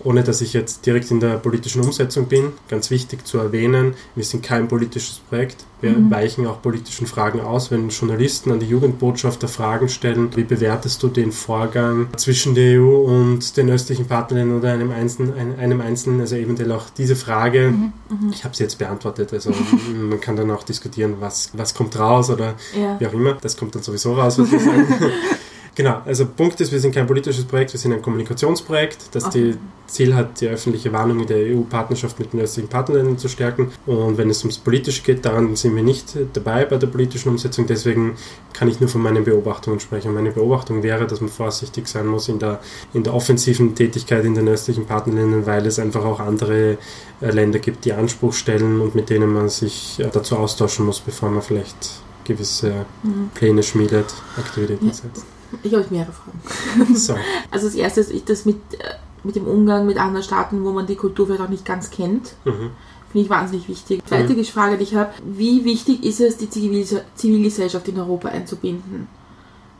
ohne 0.05 0.23
dass 0.23 0.41
ich 0.41 0.53
jetzt 0.53 0.87
direkt 0.87 1.11
in 1.11 1.21
der 1.21 1.39
politischen 1.39 1.83
Umsetzung 1.83 2.27
bin. 2.27 2.53
Ganz 2.69 2.91
wichtig 2.91 3.27
zu 3.27 3.39
erwähnen, 3.39 3.95
wir 4.15 4.25
sind 4.25 4.43
kein 4.43 4.69
politisches 4.69 5.21
Projekt. 5.29 5.65
Wir 5.81 5.91
mhm. 5.91 6.11
weichen 6.11 6.47
auch 6.47 6.61
politischen 6.61 7.07
Fragen 7.07 7.41
aus. 7.41 7.71
Wenn 7.71 7.89
Journalisten 7.89 8.51
an 8.51 8.59
die 8.59 8.67
Jugendbotschafter 8.67 9.47
Fragen 9.49 9.89
stellen, 9.89 10.35
wie 10.35 10.43
bewertest 10.43 11.03
du 11.03 11.09
den 11.09 11.31
Vorgang 11.31 12.09
zwischen 12.17 12.55
der 12.55 12.81
EU 12.81 12.97
und 13.05 13.57
den 13.57 13.71
östlichen 13.71 14.07
Partnern 14.07 14.57
oder 14.57 14.73
einem 14.73 14.91
Einzelnen, 14.91 15.59
einem 15.59 15.81
Einzelnen, 15.81 16.21
also 16.21 16.37
eventuell 16.37 16.73
auch 16.73 16.91
diese 16.91 17.15
Frage, 17.15 17.71
mhm. 17.71 17.93
Mhm. 18.09 18.33
ich 18.33 18.45
habe 18.45 18.57
sie 18.57 18.65
jetzt 18.65 18.79
beantwortet. 18.79 19.33
Also 19.33 19.53
man 20.09 20.21
kann 20.21 20.37
dann 20.37 20.51
auch 20.51 20.65
diskutieren, 20.65 21.17
was, 21.21 21.51
was 21.53 21.75
kommt 21.75 21.99
raus 21.99 22.31
oder 22.31 22.55
ja. 22.77 22.99
wie 22.99 23.07
auch 23.07 23.13
immer. 23.13 23.35
Das 23.35 23.57
kommt 23.57 23.75
dann 23.75 23.83
sowieso 23.83 24.15
raus, 24.15 24.39
was 24.39 24.51
wir 24.51 24.61
sagen. 24.61 24.87
Genau, 25.79 26.03
also 26.05 26.27
Punkt 26.27 26.61
ist, 26.61 26.73
wir 26.73 26.81
sind 26.81 26.93
kein 26.93 27.07
politisches 27.07 27.45
Projekt, 27.45 27.73
wir 27.73 27.79
sind 27.79 27.93
ein 27.93 28.03
Kommunikationsprojekt, 28.03 29.11
das 29.13 29.27
okay. 29.27 29.53
die 29.53 29.59
Ziel 29.87 30.13
hat, 30.13 30.41
die 30.41 30.49
öffentliche 30.49 30.93
Warnung 30.93 31.21
in 31.21 31.29
der 31.29 31.37
EU-Partnerschaft 31.55 32.19
mit 32.19 32.33
den 32.33 32.41
östlichen 32.41 32.69
Partnerländern 32.69 33.17
zu 33.17 33.29
stärken. 33.29 33.71
Und 33.87 34.19
wenn 34.19 34.29
es 34.29 34.43
ums 34.43 34.59
Politische 34.59 35.05
geht, 35.05 35.25
daran 35.25 35.55
sind 35.55 35.77
wir 35.77 35.85
nicht 35.85 36.17
dabei 36.33 36.65
bei 36.65 36.79
der 36.79 36.89
politischen 36.89 37.29
Umsetzung. 37.29 37.69
Deswegen 37.69 38.17
kann 38.55 38.67
ich 38.67 38.81
nur 38.81 38.89
von 38.89 39.01
meinen 39.03 39.23
Beobachtungen 39.23 39.79
sprechen. 39.79 40.13
Meine 40.13 40.33
Beobachtung 40.33 40.83
wäre, 40.83 41.07
dass 41.07 41.21
man 41.21 41.31
vorsichtig 41.31 41.87
sein 41.87 42.09
muss 42.09 42.29
in 42.29 42.41
der, 42.41 42.59
in 42.93 43.05
der 43.05 43.15
offensiven 43.15 43.77
Tätigkeit 43.77 44.25
in 44.25 44.35
den 44.35 44.49
östlichen 44.49 44.85
Partnerländern, 44.85 45.47
weil 45.47 45.65
es 45.65 45.79
einfach 45.79 46.05
auch 46.05 46.19
andere 46.19 46.79
äh, 47.21 47.31
Länder 47.31 47.61
gibt, 47.61 47.85
die 47.85 47.93
Anspruch 47.93 48.33
stellen 48.33 48.81
und 48.81 48.97
mit 48.97 49.11
denen 49.11 49.33
man 49.33 49.49
sich 49.49 50.01
äh, 50.01 50.09
dazu 50.13 50.39
austauschen 50.39 50.87
muss, 50.87 50.99
bevor 50.99 51.31
man 51.31 51.43
vielleicht 51.43 52.01
gewisse 52.25 52.85
mhm. 53.05 53.31
Pläne 53.33 53.63
schmiedet, 53.63 54.13
Aktivitäten 54.37 54.93
setzt. 54.93 55.38
Ich 55.63 55.73
habe 55.73 55.85
mehrere 55.91 56.13
Fragen. 56.13 56.95
So. 56.95 57.17
Also 57.51 57.67
das 57.67 57.75
erste 57.75 58.01
ist 58.01 58.29
das 58.29 58.45
mit, 58.45 58.57
äh, 58.75 58.95
mit 59.25 59.37
dem 59.37 59.47
Umgang 59.47 59.87
mit 59.87 59.99
anderen 59.99 60.23
Staaten, 60.23 60.65
wo 60.65 60.73
man 60.73 60.87
die 60.87 60.97
Kultur 60.97 61.27
vielleicht 61.27 61.43
auch 61.43 61.49
nicht 61.49 61.65
ganz 61.65 61.91
kennt. 61.91 62.35
Mhm. 62.45 62.71
Finde 63.11 63.25
ich 63.25 63.31
wahnsinnig 63.31 63.69
wichtig. 63.69 64.03
Zweite 64.07 64.35
mhm. 64.35 64.45
Frage, 64.45 64.77
die 64.77 64.85
ich 64.85 64.95
habe, 64.95 65.13
wie 65.25 65.65
wichtig 65.65 66.05
ist 66.05 66.21
es, 66.21 66.37
die 66.37 66.51
Zivilgesellschaft 66.51 67.89
in 67.89 67.99
Europa 67.99 68.29
einzubinden? 68.29 69.09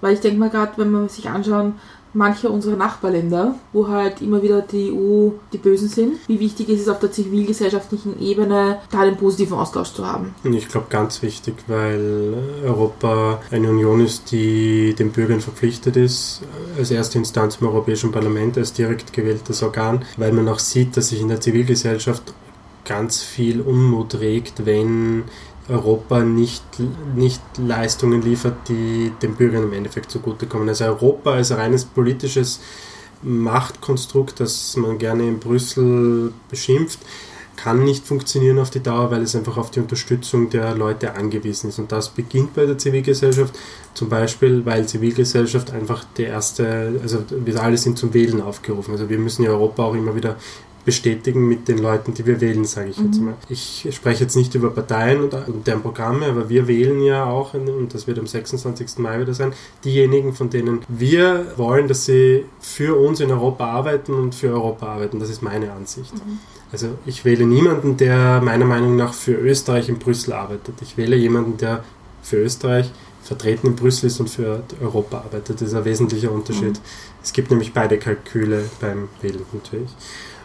Weil 0.01 0.15
ich 0.15 0.21
denke 0.21 0.39
mal 0.39 0.51
gerade, 0.51 0.73
wenn 0.77 0.91
wir 0.91 1.09
sich 1.09 1.29
anschauen, 1.29 1.75
manche 2.13 2.49
unserer 2.49 2.77
Nachbarländer, 2.77 3.55
wo 3.73 3.89
halt 3.89 4.21
immer 4.21 4.43
wieder 4.43 4.63
die 4.63 4.93
EU 4.93 5.31
die 5.53 5.59
Bösen 5.59 5.89
sind. 5.89 6.17
Wie 6.27 6.41
wichtig 6.41 6.69
ist 6.69 6.81
es 6.81 6.89
auf 6.89 6.99
der 6.99 7.13
zivilgesellschaftlichen 7.13 8.21
Ebene, 8.21 8.79
da 8.91 9.01
einen 9.01 9.17
positiven 9.17 9.57
Austausch 9.57 9.93
zu 9.93 10.07
haben? 10.07 10.35
Ich 10.45 10.69
glaube 10.69 10.87
ganz 10.91 11.23
wichtig, 11.23 11.55
weil 11.67 12.35
Europa 12.65 13.41
eine 13.51 13.71
Union 13.71 14.05
ist, 14.05 14.31
die 14.33 14.95
den 14.95 15.11
Bürgern 15.11 15.41
verpflichtet 15.41 15.97
ist, 15.97 16.43
als 16.77 16.91
erste 16.91 17.19
Instanz 17.19 17.59
im 17.61 17.67
Europäischen 17.69 18.13
Parlament, 18.13 18.59
als 18.59 18.73
direkt 18.73 19.13
gewähltes 19.13 19.63
Organ, 19.63 20.05
weil 20.17 20.33
man 20.33 20.49
auch 20.49 20.59
sieht, 20.59 20.97
dass 20.97 21.09
sich 21.09 21.21
in 21.21 21.29
der 21.29 21.41
Zivilgesellschaft 21.41 22.35
ganz 22.85 23.23
viel 23.23 23.61
Unmut 23.61 24.19
regt, 24.19 24.65
wenn 24.65 25.25
Europa 25.69 26.21
nicht, 26.21 26.65
nicht 27.15 27.41
Leistungen 27.59 28.23
liefert, 28.23 28.69
die 28.69 29.13
den 29.23 29.35
Bürgern 29.35 29.65
im 29.65 29.73
Endeffekt 29.73 30.11
zugutekommen. 30.11 30.69
Also 30.69 30.85
Europa 30.85 31.33
als 31.33 31.53
reines 31.53 31.85
politisches 31.85 32.61
Machtkonstrukt, 33.23 34.41
das 34.41 34.77
man 34.77 34.99
gerne 34.99 35.27
in 35.27 35.39
Brüssel 35.39 36.33
beschimpft, 36.49 37.01
kann 37.57 37.85
nicht 37.85 38.07
funktionieren 38.07 38.61
auf 38.61 38.71
die 38.71 38.83
Dauer, 38.83 39.11
weil 39.11 39.23
es 39.23 39.35
einfach 39.35 39.57
auf 39.57 39.73
die 39.73 39.81
Unterstützung 39.81 40.49
der 40.49 40.77
Leute 40.77 41.15
angewiesen 41.15 41.71
ist. 41.71 41.81
Und 41.81 41.91
das 41.91 42.09
beginnt 42.09 42.55
bei 42.55 42.65
der 42.65 42.79
Zivilgesellschaft, 42.79 43.53
zum 43.95 44.09
Beispiel, 44.09 44.65
weil 44.65 44.87
Zivilgesellschaft 44.87 45.73
einfach 45.73 46.05
der 46.17 46.29
erste, 46.29 47.01
also 47.03 47.25
wir 47.29 47.61
alle 47.61 47.77
sind 47.77 47.99
zum 47.99 48.15
Wählen 48.15 48.41
aufgerufen. 48.41 48.93
Also 48.93 49.09
wir 49.09 49.19
müssen 49.19 49.43
ja 49.43 49.51
Europa 49.51 49.83
auch 49.83 49.95
immer 49.95 50.15
wieder 50.15 50.37
bestätigen 50.85 51.47
mit 51.47 51.69
den 51.69 51.79
Leuten, 51.79 52.15
die 52.15 52.25
wir 52.25 52.41
wählen, 52.41 52.65
sage 52.65 52.91
ich 52.91 52.99
mhm. 52.99 53.07
jetzt 53.07 53.21
mal. 53.21 53.35
Ich 53.49 53.89
spreche 53.91 54.25
jetzt 54.25 54.37
nicht 54.37 54.55
über 54.55 54.71
Parteien 54.71 55.23
und, 55.23 55.35
und 55.35 55.67
deren 55.67 55.83
Programme, 55.83 56.27
aber 56.27 56.49
wir 56.49 56.67
wählen 56.67 57.03
ja 57.03 57.25
auch, 57.27 57.55
und 57.55 57.93
das 57.93 58.07
wird 58.07 58.19
am 58.19 58.27
26. 58.27 58.99
Mai 58.99 59.21
wieder 59.21 59.35
sein, 59.35 59.53
diejenigen, 59.85 60.33
von 60.33 60.51
denen 60.51 60.81
wir 60.89 61.53
wollen, 61.57 61.89
dass 61.89 62.07
sie 62.07 62.45
für 62.61 62.99
uns 62.99 63.21
in 63.21 63.31
Europa 63.31 63.67
arbeiten 63.67 64.15
und 64.15 64.35
für 64.35 64.49
Europa 64.49 64.87
arbeiten. 64.87 65.21
Das 65.21 65.31
ist 65.31 65.43
meine 65.43 65.73
Ansicht. 65.73 66.15
Mhm. 66.15 66.39
Also 66.71 66.89
ich 67.07 67.25
wähle 67.25 67.47
niemanden, 67.47 67.97
der 67.97 68.41
meiner 68.43 68.67
Meinung 68.67 68.97
nach 68.97 69.15
für 69.15 69.33
Österreich 69.33 69.89
in 69.89 69.99
Brüssel 69.99 70.33
arbeitet. 70.35 70.75
Ich 70.83 70.97
wähle 70.97 71.17
jemanden, 71.17 71.57
der 71.57 71.83
für 72.23 72.37
Österreich 72.37 72.91
vertreten 73.23 73.69
in 73.69 73.77
Brüssel 73.77 74.07
ist 74.07 74.21
und 74.21 74.31
für 74.31 74.63
Europa 74.81 75.19
arbeitet. 75.19 75.61
Das 75.61 75.69
ist 75.69 75.75
ein 75.75 75.85
wesentlicher 75.85 76.33
Unterschied. 76.33 76.75
Mhm. 76.75 76.83
Es 77.23 77.33
gibt 77.33 77.51
nämlich 77.51 77.73
beide 77.73 77.99
Kalküle 77.99 78.65
beim 78.81 79.09
Wählen 79.21 79.45
natürlich. 79.53 79.91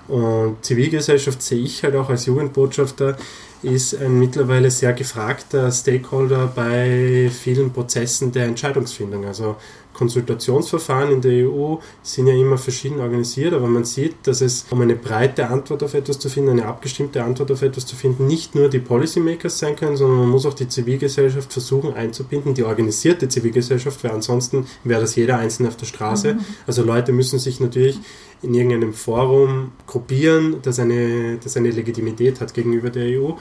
Und 0.07 0.57
Zivilgesellschaft 0.62 1.41
sehe 1.41 1.63
ich 1.63 1.83
halt 1.83 1.95
auch 1.95 2.10
als 2.10 2.25
Jugendbotschafter, 2.25 3.17
ist 3.62 4.00
ein 4.01 4.19
mittlerweile 4.19 4.69
sehr 4.69 4.91
gefragter 4.93 5.72
Stakeholder 5.72 6.48
bei 6.48 7.29
vielen 7.31 7.72
Prozessen 7.72 8.31
der 8.31 8.45
Entscheidungsfindung. 8.45 9.25
Also 9.25 9.55
Konsultationsverfahren 9.93 11.12
in 11.12 11.21
der 11.21 11.50
EU 11.50 11.75
sind 12.01 12.27
ja 12.27 12.33
immer 12.33 12.57
verschieden 12.57 13.00
organisiert, 13.00 13.53
aber 13.53 13.67
man 13.67 13.85
sieht, 13.85 14.15
dass 14.23 14.41
es, 14.41 14.65
um 14.71 14.81
eine 14.81 14.95
breite 14.95 15.47
Antwort 15.50 15.83
auf 15.83 15.93
etwas 15.93 16.19
zu 16.19 16.29
finden, 16.29 16.51
eine 16.51 16.65
abgestimmte 16.65 17.23
Antwort 17.23 17.51
auf 17.51 17.62
etwas 17.62 17.85
zu 17.85 17.95
finden, 17.95 18.27
nicht 18.27 18.55
nur 18.55 18.69
die 18.69 18.79
Policymakers 18.79 19.59
sein 19.59 19.75
können, 19.75 19.97
sondern 19.97 20.19
man 20.19 20.29
muss 20.29 20.45
auch 20.45 20.53
die 20.53 20.67
Zivilgesellschaft 20.67 21.51
versuchen 21.53 21.93
einzubinden, 21.93 22.53
die 22.53 22.63
organisierte 22.63 23.29
Zivilgesellschaft, 23.29 24.03
weil 24.03 24.12
ansonsten 24.12 24.65
wäre 24.83 25.01
das 25.01 25.15
jeder 25.15 25.38
Einzelne 25.38 25.69
auf 25.69 25.77
der 25.77 25.85
Straße. 25.85 26.38
Also 26.65 26.83
Leute 26.83 27.12
müssen 27.12 27.39
sich 27.39 27.59
natürlich 27.59 28.00
in 28.43 28.53
irgendeinem 28.53 28.93
Forum 28.93 29.71
gruppieren, 29.88 30.57
das 30.62 30.77
eine, 30.77 31.38
das 31.41 31.55
eine 31.55 31.71
Legitimität 31.71 32.41
hat 32.41 32.53
gegenüber 32.53 32.89
der 32.89 33.19
EU 33.19 33.31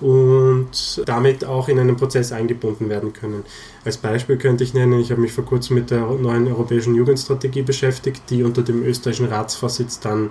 und 0.00 1.02
damit 1.04 1.44
auch 1.44 1.68
in 1.68 1.78
einen 1.78 1.96
Prozess 1.96 2.32
eingebunden 2.32 2.88
werden 2.88 3.12
können. 3.12 3.44
Als 3.84 3.98
Beispiel 3.98 4.38
könnte 4.38 4.64
ich 4.64 4.74
nennen, 4.74 5.00
ich 5.00 5.10
habe 5.10 5.20
mich 5.20 5.32
vor 5.32 5.44
kurzem 5.44 5.76
mit 5.76 5.87
der 5.90 6.00
neuen 6.00 6.46
europäischen 6.46 6.94
Jugendstrategie 6.94 7.62
beschäftigt, 7.62 8.22
die 8.30 8.42
unter 8.42 8.62
dem 8.62 8.82
österreichischen 8.82 9.26
Ratsvorsitz 9.26 10.00
dann, 10.00 10.30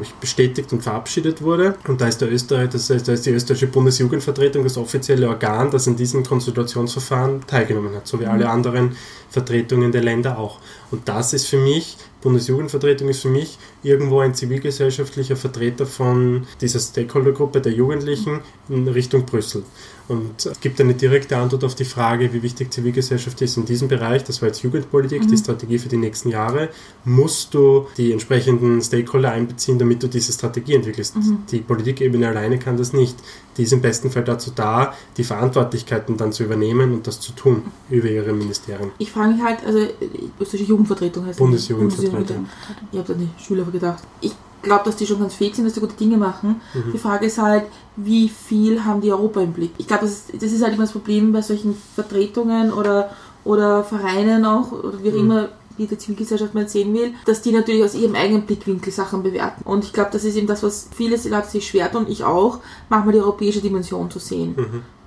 ich, 0.00 0.14
bestätigt 0.14 0.72
und 0.72 0.82
verabschiedet 0.82 1.42
wurde. 1.42 1.76
Und 1.86 2.00
da 2.00 2.08
ist 2.08 2.20
der 2.20 2.32
Österreich, 2.32 2.70
das 2.70 2.90
heißt, 2.90 3.06
da 3.06 3.12
ist 3.12 3.26
die 3.26 3.30
österreichische 3.30 3.66
Bundesjugendvertretung 3.66 4.64
das 4.64 4.76
offizielle 4.76 5.28
Organ, 5.28 5.70
das 5.70 5.86
in 5.86 5.96
diesem 5.96 6.24
Konsultationsverfahren 6.24 7.46
teilgenommen 7.46 7.94
hat, 7.94 8.06
so 8.06 8.20
wie 8.20 8.26
alle 8.26 8.48
anderen 8.48 8.96
Vertretungen 9.30 9.92
der 9.92 10.02
Länder 10.02 10.38
auch. 10.38 10.58
Und 10.90 11.08
das 11.08 11.32
ist 11.32 11.46
für 11.46 11.58
mich 11.58 11.96
Bundesjugendvertretung 12.24 13.10
ist 13.10 13.20
für 13.20 13.28
mich 13.28 13.58
irgendwo 13.82 14.20
ein 14.20 14.34
zivilgesellschaftlicher 14.34 15.36
Vertreter 15.36 15.84
von 15.84 16.46
dieser 16.58 16.80
Stakeholdergruppe 16.80 17.60
der 17.60 17.72
Jugendlichen 17.72 18.40
in 18.70 18.88
Richtung 18.88 19.26
Brüssel. 19.26 19.62
Und 20.06 20.44
es 20.44 20.60
gibt 20.60 20.80
eine 20.80 20.94
direkte 20.94 21.36
Antwort 21.36 21.64
auf 21.64 21.74
die 21.74 21.84
Frage, 21.84 22.32
wie 22.32 22.42
wichtig 22.42 22.70
Zivilgesellschaft 22.72 23.40
ist 23.40 23.56
in 23.56 23.64
diesem 23.64 23.88
Bereich. 23.88 24.22
Das 24.24 24.42
war 24.42 24.48
jetzt 24.48 24.62
Jugendpolitik, 24.62 25.26
die 25.26 25.36
Strategie 25.36 25.78
für 25.78 25.88
die 25.88 25.96
nächsten 25.96 26.28
Jahre. 26.28 26.68
Musst 27.04 27.54
du 27.54 27.86
die 27.96 28.12
entsprechenden 28.12 28.82
Stakeholder 28.82 29.32
einbeziehen, 29.32 29.78
damit 29.78 30.02
du 30.02 30.08
diese 30.08 30.32
Strategie 30.32 30.74
entwickelst. 30.74 31.16
Die 31.50 31.60
Politikebene 31.60 32.28
alleine 32.28 32.58
kann 32.58 32.76
das 32.76 32.92
nicht. 32.92 33.16
Die 33.56 33.62
ist 33.62 33.72
im 33.72 33.80
besten 33.80 34.10
Fall 34.10 34.24
dazu 34.24 34.50
da, 34.54 34.94
die 35.16 35.24
Verantwortlichkeiten 35.24 36.16
dann 36.16 36.32
zu 36.32 36.44
übernehmen 36.44 36.92
und 36.92 37.06
das 37.06 37.20
zu 37.20 37.32
tun 37.32 37.62
über 37.88 38.08
ihre 38.08 38.32
Ministerien. 38.32 38.90
Ich 38.98 39.10
frage 39.10 39.32
mich 39.32 39.42
halt, 39.42 39.64
also 39.64 39.78
die 39.78 40.30
österreichische 40.40 40.68
Jugendvertretung 40.70 41.26
heißt 41.26 41.38
Bundesjugendvertretung. 41.38 42.46
Ich 42.92 42.98
habe 42.98 43.12
an 43.12 43.18
die 43.20 43.42
Schüler 43.42 43.64
gedacht. 43.64 44.02
Ich 44.20 44.34
glaube, 44.64 44.84
dass 44.84 44.96
die 44.96 45.06
schon 45.06 45.20
ganz 45.20 45.34
fähig 45.34 45.54
sind, 45.54 45.64
dass 45.64 45.74
die 45.74 45.80
gute 45.80 45.94
Dinge 45.96 46.16
machen. 46.16 46.60
Die 46.92 46.98
Frage 46.98 47.26
ist 47.26 47.38
halt, 47.38 47.64
wie 47.96 48.28
viel 48.28 48.84
haben 48.84 49.00
die 49.00 49.12
Europa 49.12 49.40
im 49.40 49.52
Blick? 49.52 49.70
Ich 49.78 49.86
glaube, 49.86 50.02
das, 50.04 50.12
ist- 50.12 50.34
das 50.42 50.50
ist 50.52 50.62
halt 50.62 50.74
immer 50.74 50.82
das 50.84 50.92
Problem 50.92 51.32
bei 51.32 51.42
solchen 51.42 51.76
Vertretungen 51.94 52.72
oder, 52.72 53.10
oder 53.44 53.84
Vereinen 53.84 54.44
auch, 54.44 54.72
oder 54.72 55.02
wie 55.02 55.10
auch 55.10 55.14
immer 55.20 55.48
wie 55.76 55.86
die 55.86 55.98
Zivilgesellschaft 55.98 56.54
man 56.54 56.68
sehen 56.68 56.92
will, 56.94 57.12
dass 57.26 57.42
die 57.42 57.52
natürlich 57.52 57.82
aus 57.84 57.94
ihrem 57.94 58.14
eigenen 58.14 58.42
Blickwinkel 58.42 58.92
Sachen 58.92 59.22
bewerten. 59.22 59.62
Und 59.64 59.84
ich 59.84 59.92
glaube, 59.92 60.10
das 60.12 60.24
ist 60.24 60.36
eben 60.36 60.46
das, 60.46 60.62
was 60.62 60.88
viele 60.94 61.16
Leute 61.16 61.48
sich 61.48 61.66
schwer 61.66 61.90
tun, 61.90 62.06
ich 62.08 62.24
auch, 62.24 62.60
manchmal 62.88 63.14
die 63.14 63.20
europäische 63.20 63.60
Dimension 63.60 64.10
zu 64.10 64.18
sehen. 64.18 64.54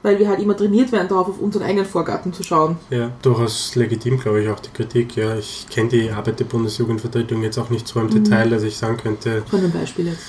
Weil 0.04 0.20
wir 0.20 0.28
halt 0.30 0.40
immer 0.40 0.56
trainiert 0.56 0.92
werden, 0.92 1.08
darauf 1.08 1.28
auf 1.30 1.40
unseren 1.40 1.64
eigenen 1.64 1.86
Vorgarten 1.86 2.32
zu 2.32 2.44
schauen. 2.44 2.78
Ja, 2.92 3.12
durchaus 3.22 3.76
legitim, 3.76 4.20
glaube 4.20 4.42
ich, 4.44 4.50
auch 4.50 4.60
die 4.60 4.70
Kritik. 4.70 5.16
Ja, 5.16 5.36
ich 5.36 5.66
kenne 5.70 5.90
die 5.90 6.12
Arbeit 6.12 6.40
der 6.40 6.46
Bundesjugendvertretung 6.46 7.42
jetzt 7.44 7.58
auch 7.58 7.70
nicht 7.70 7.88
so 7.88 8.00
im 8.00 8.10
Detail, 8.10 8.50
dass 8.50 8.64
ich 8.64 8.78
sagen 8.78 8.98
könnte, 8.98 9.44
Von 9.50 9.62
dem 9.62 9.72
Beispiel 9.72 10.08
jetzt. 10.08 10.22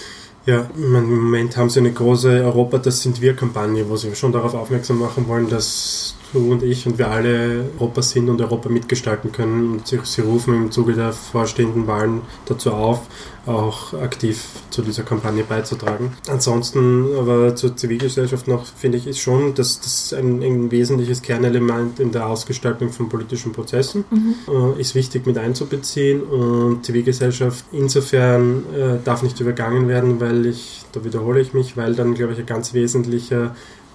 ja, 0.47 0.67
im 0.75 0.93
Moment 0.93 1.57
haben 1.57 1.69
sie 1.69 1.81
eine 1.81 1.93
große 1.93 2.29
Europa, 2.31 2.79
das 2.79 3.03
sind 3.03 3.21
wir 3.21 3.37
Kampagne, 3.37 3.89
wo 3.89 3.97
sie 3.97 4.15
schon 4.15 4.33
darauf 4.33 4.55
aufmerksam 4.55 4.99
machen 4.99 5.29
wollen, 5.29 5.49
dass 5.51 6.15
du 6.33 6.53
und 6.53 6.63
ich 6.63 6.87
und 6.87 6.99
wir 6.99 7.11
alle 7.11 7.65
Europa 7.79 8.03
sind 8.03 8.29
und 8.29 8.41
Europa 8.41 8.69
mitgestalten 8.69 9.33
können. 9.33 9.73
Und 9.73 9.87
sie, 9.87 9.99
sie 10.05 10.23
rufen 10.23 10.55
im 10.55 10.71
Zuge 10.71 10.95
der 10.95 11.13
vorstehenden 11.13 11.87
Wahlen 11.87 12.23
dazu 12.47 12.73
auf, 12.73 13.03
auch 13.47 13.95
aktiv 13.95 14.45
zu 14.71 14.83
dieser 14.83 15.03
Kampagne 15.03 15.43
beizutragen. 15.43 16.13
Ansonsten 16.29 17.07
aber 17.19 17.57
zur 17.57 17.77
Zivilgesellschaft 17.77 18.47
noch, 18.47 18.67
finde 18.67 18.99
ich, 18.99 19.07
ist 19.07 19.21
schon, 19.21 19.55
dass 19.55 19.81
das 19.81 20.13
ein, 20.13 20.43
ein 20.43 20.71
wesentliches 20.71 21.23
Kernelement 21.23 21.99
in 21.99 22.13
der 22.13 22.27
Ausgestaltung 22.27 22.91
von 22.91 23.09
politischen 23.09 23.53
Prozessen 23.53 24.05
äh, 24.49 24.81
ist 24.81 24.95
wichtig 24.95 25.27
mit 25.27 25.39
einzubeziehen 25.39 26.23
und 26.23 26.85
Zivilgesellschaft 26.85 27.65
insofern 27.73 28.65
äh, 28.75 28.99
darf 29.05 29.23
nicht 29.23 29.41
übergangen 29.41 29.89
werden, 29.89 30.21
weil 30.21 30.47
ich, 30.47 30.83
da 30.93 31.03
wiederhole 31.05 31.41
ich 31.41 31.55
mich, 31.55 31.77
weil 31.77 31.95
dann, 31.95 32.15
glaube 32.15 32.35
ich, 32.35 32.39
ein 32.39 32.47
ganz 32.47 32.75
wesentlicher 32.75 33.55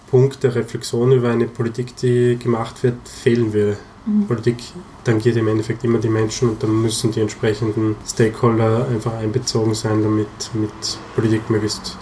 Punkt 0.09 0.43
der 0.43 0.55
Reflexion 0.55 1.11
über 1.11 1.29
eine 1.29 1.47
Politik, 1.47 1.95
die 1.95 2.37
gemacht 2.37 2.83
wird, 2.83 3.07
fehlen 3.07 3.53
würde. 3.53 3.77
Politik 4.27 4.57
tangiert 5.05 5.37
im 5.37 5.47
Endeffekt 5.47 5.83
immer 5.85 5.97
die 5.97 6.09
Menschen 6.09 6.49
und 6.49 6.63
dann 6.63 6.81
müssen 6.81 7.11
die 7.11 7.21
entsprechenden 7.21 7.95
Stakeholder 8.05 8.87
einfach 8.89 9.13
einbezogen 9.13 9.73
sein, 9.73 10.03
damit 10.03 10.27
mit 10.53 10.71
Politik 11.15 11.49
möglichst 11.49 11.97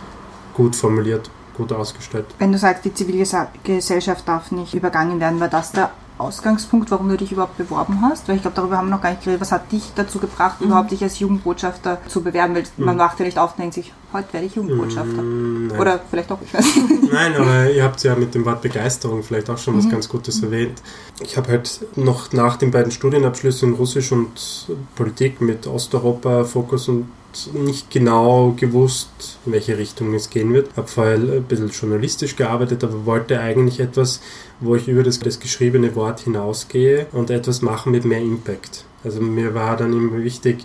gut 0.55 0.75
formuliert, 0.75 1.29
gut 1.55 1.71
ausgestaltet. 1.71 2.33
Wenn 2.39 2.51
du 2.51 2.57
sagst, 2.57 2.85
die 2.85 2.93
Zivilgesellschaft 2.93 4.27
darf 4.27 4.51
nicht 4.51 4.73
übergangen 4.73 5.19
werden, 5.19 5.39
war 5.39 5.47
das 5.47 5.71
der 5.73 5.91
Ausgangspunkt, 6.21 6.91
warum 6.91 7.09
du 7.09 7.17
dich 7.17 7.31
überhaupt 7.31 7.57
beworben 7.57 8.01
hast? 8.01 8.27
Weil 8.27 8.35
ich 8.35 8.41
glaube, 8.41 8.55
darüber 8.55 8.77
haben 8.77 8.87
wir 8.87 8.95
noch 8.95 9.01
gar 9.01 9.11
nicht 9.11 9.23
geredet. 9.23 9.41
Was 9.41 9.51
hat 9.51 9.71
dich 9.71 9.91
dazu 9.95 10.19
gebracht, 10.19 10.61
überhaupt 10.61 10.91
dich 10.91 11.03
als 11.03 11.19
Jugendbotschafter 11.19 11.99
zu 12.07 12.21
bewerben? 12.21 12.55
Weil 12.55 12.63
man 12.77 12.97
wacht 12.97 13.19
ja 13.19 13.25
nicht 13.25 13.37
auf 13.37 13.51
und 13.51 13.59
denkt 13.59 13.73
sich, 13.75 13.91
heute 14.13 14.31
werde 14.33 14.47
ich 14.47 14.55
Jugendbotschafter. 14.55 15.21
Nein. 15.21 15.79
Oder 15.79 15.99
vielleicht 16.09 16.31
doch, 16.31 16.39
ich 16.41 16.53
weiß 16.53 16.75
nicht. 16.75 17.03
Nein, 17.13 17.35
aber 17.35 17.69
ihr 17.75 17.83
habt 17.83 18.03
ja 18.03 18.15
mit 18.15 18.35
dem 18.35 18.45
Wort 18.45 18.61
Begeisterung 18.61 19.23
vielleicht 19.23 19.49
auch 19.49 19.57
schon 19.57 19.77
was 19.77 19.89
ganz 19.89 20.07
Gutes 20.07 20.41
erwähnt. 20.43 20.81
Ich 21.21 21.37
habe 21.37 21.49
halt 21.49 21.85
noch 21.95 22.31
nach 22.31 22.57
den 22.57 22.71
beiden 22.71 22.91
Studienabschlüssen 22.91 23.69
in 23.69 23.75
Russisch 23.75 24.11
und 24.11 24.67
Politik 24.95 25.41
mit 25.41 25.67
Osteuropa 25.67 26.43
Fokus 26.43 26.87
und 26.87 27.07
nicht 27.53 27.89
genau 27.89 28.53
gewusst, 28.55 29.39
in 29.45 29.53
welche 29.53 29.77
Richtung 29.77 30.13
es 30.13 30.29
gehen 30.29 30.53
wird. 30.53 30.75
Habe 30.75 30.87
vorher 30.87 31.15
ein 31.15 31.43
bisschen 31.43 31.69
journalistisch 31.69 32.35
gearbeitet, 32.35 32.83
aber 32.83 33.05
wollte 33.05 33.39
eigentlich 33.39 33.79
etwas, 33.79 34.21
wo 34.59 34.75
ich 34.75 34.87
über 34.87 35.03
das, 35.03 35.19
das 35.19 35.39
geschriebene 35.39 35.95
Wort 35.95 36.21
hinausgehe 36.21 37.07
und 37.11 37.29
etwas 37.29 37.61
machen 37.61 37.91
mit 37.91 38.05
mehr 38.05 38.21
Impact. 38.21 38.85
Also 39.03 39.21
mir 39.21 39.53
war 39.53 39.77
dann 39.77 39.93
immer 39.93 40.23
wichtig, 40.23 40.63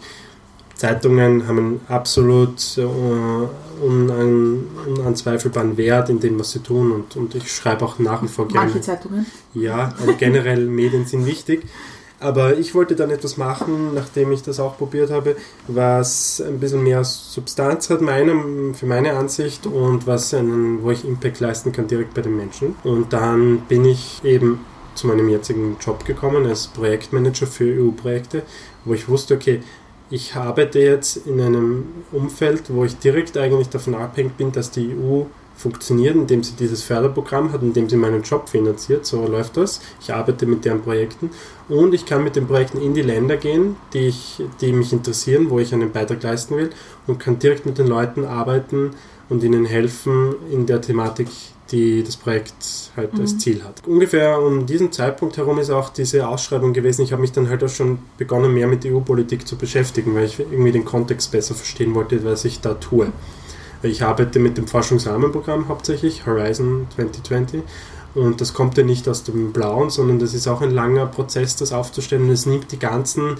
Zeitungen 0.76 1.48
haben 1.48 1.58
einen 1.58 1.80
absolut 1.88 2.76
äh, 2.76 2.82
unan, 3.82 4.66
unanzweifelbaren 4.86 5.76
Wert 5.78 6.10
in 6.10 6.20
dem, 6.20 6.38
was 6.38 6.52
sie 6.52 6.58
tun 6.58 6.92
und, 6.92 7.16
und 7.16 7.34
ich 7.34 7.50
schreibe 7.50 7.84
auch 7.84 7.98
nach 7.98 8.22
wie 8.22 8.28
vor 8.28 8.46
gerne. 8.46 8.66
Manche 8.66 8.82
Zeitungen. 8.82 9.24
Ja, 9.54 9.94
also 9.98 10.14
generell 10.18 10.66
Medien 10.66 11.06
sind 11.06 11.24
wichtig. 11.24 11.62
Aber 12.18 12.56
ich 12.56 12.74
wollte 12.74 12.96
dann 12.96 13.10
etwas 13.10 13.36
machen, 13.36 13.94
nachdem 13.94 14.32
ich 14.32 14.42
das 14.42 14.58
auch 14.58 14.78
probiert 14.78 15.10
habe, 15.10 15.36
was 15.68 16.40
ein 16.40 16.58
bisschen 16.58 16.82
mehr 16.82 17.04
Substanz 17.04 17.90
hat, 17.90 18.00
meiner, 18.00 18.34
für 18.74 18.86
meine 18.86 19.12
Ansicht, 19.12 19.66
und 19.66 20.06
was 20.06 20.32
einen, 20.32 20.82
wo 20.82 20.90
ich 20.90 21.04
Impact 21.04 21.40
leisten 21.40 21.72
kann 21.72 21.86
direkt 21.86 22.14
bei 22.14 22.22
den 22.22 22.36
Menschen. 22.36 22.74
Und 22.84 23.12
dann 23.12 23.60
bin 23.68 23.84
ich 23.84 24.24
eben 24.24 24.60
zu 24.94 25.06
meinem 25.06 25.28
jetzigen 25.28 25.76
Job 25.78 26.06
gekommen 26.06 26.46
als 26.46 26.68
Projektmanager 26.68 27.46
für 27.46 27.64
EU-Projekte, 27.64 28.42
wo 28.86 28.94
ich 28.94 29.08
wusste, 29.08 29.34
okay, 29.34 29.60
ich 30.08 30.36
arbeite 30.36 30.78
jetzt 30.78 31.26
in 31.26 31.40
einem 31.40 31.84
Umfeld, 32.12 32.62
wo 32.68 32.84
ich 32.84 32.96
direkt 32.98 33.36
eigentlich 33.36 33.68
davon 33.68 33.94
abhängig 33.94 34.36
bin, 34.36 34.52
dass 34.52 34.70
die 34.70 34.94
EU 34.94 35.24
funktioniert, 35.56 36.14
indem 36.14 36.42
sie 36.42 36.52
dieses 36.52 36.82
Förderprogramm 36.82 37.52
hat, 37.52 37.62
indem 37.62 37.88
sie 37.88 37.96
meinen 37.96 38.22
Job 38.22 38.48
finanziert. 38.48 39.06
So 39.06 39.26
läuft 39.26 39.56
das. 39.56 39.80
Ich 40.00 40.12
arbeite 40.12 40.46
mit 40.46 40.64
deren 40.64 40.82
Projekten 40.82 41.30
und 41.68 41.94
ich 41.94 42.06
kann 42.06 42.22
mit 42.22 42.36
den 42.36 42.46
Projekten 42.46 42.80
in 42.80 42.94
die 42.94 43.02
Länder 43.02 43.36
gehen, 43.36 43.76
die, 43.92 44.08
ich, 44.08 44.42
die 44.60 44.72
mich 44.72 44.92
interessieren, 44.92 45.50
wo 45.50 45.58
ich 45.58 45.72
einen 45.72 45.92
Beitrag 45.92 46.22
leisten 46.22 46.56
will 46.56 46.70
und 47.06 47.18
kann 47.18 47.38
direkt 47.38 47.66
mit 47.66 47.78
den 47.78 47.86
Leuten 47.86 48.24
arbeiten 48.24 48.90
und 49.28 49.42
ihnen 49.42 49.64
helfen 49.64 50.34
in 50.50 50.66
der 50.66 50.80
Thematik, 50.80 51.28
die 51.72 52.04
das 52.04 52.16
Projekt 52.16 52.92
halt 52.96 53.10
als 53.18 53.38
Ziel 53.38 53.64
hat. 53.64 53.82
Ungefähr 53.86 54.40
um 54.40 54.66
diesen 54.66 54.92
Zeitpunkt 54.92 55.36
herum 55.36 55.58
ist 55.58 55.70
auch 55.70 55.88
diese 55.88 56.28
Ausschreibung 56.28 56.72
gewesen. 56.72 57.02
Ich 57.02 57.12
habe 57.12 57.22
mich 57.22 57.32
dann 57.32 57.48
halt 57.48 57.64
auch 57.64 57.68
schon 57.68 57.98
begonnen, 58.18 58.54
mehr 58.54 58.68
mit 58.68 58.86
EU-Politik 58.86 59.48
zu 59.48 59.56
beschäftigen, 59.56 60.14
weil 60.14 60.26
ich 60.26 60.38
irgendwie 60.38 60.70
den 60.70 60.84
Kontext 60.84 61.32
besser 61.32 61.54
verstehen 61.54 61.94
wollte, 61.94 62.24
was 62.24 62.44
ich 62.44 62.60
da 62.60 62.74
tue. 62.74 63.08
Ich 63.82 64.02
arbeite 64.02 64.38
mit 64.38 64.56
dem 64.56 64.66
Forschungsrahmenprogramm 64.66 65.68
hauptsächlich, 65.68 66.26
Horizon 66.26 66.86
2020. 66.94 67.62
Und 68.14 68.40
das 68.40 68.54
kommt 68.54 68.78
ja 68.78 68.84
nicht 68.84 69.08
aus 69.08 69.24
dem 69.24 69.52
Blauen, 69.52 69.90
sondern 69.90 70.18
das 70.18 70.32
ist 70.32 70.48
auch 70.48 70.62
ein 70.62 70.70
langer 70.70 71.06
Prozess, 71.06 71.56
das 71.56 71.72
aufzustellen. 71.72 72.30
Es 72.30 72.46
nimmt 72.46 72.72
die 72.72 72.78
ganzen 72.78 73.36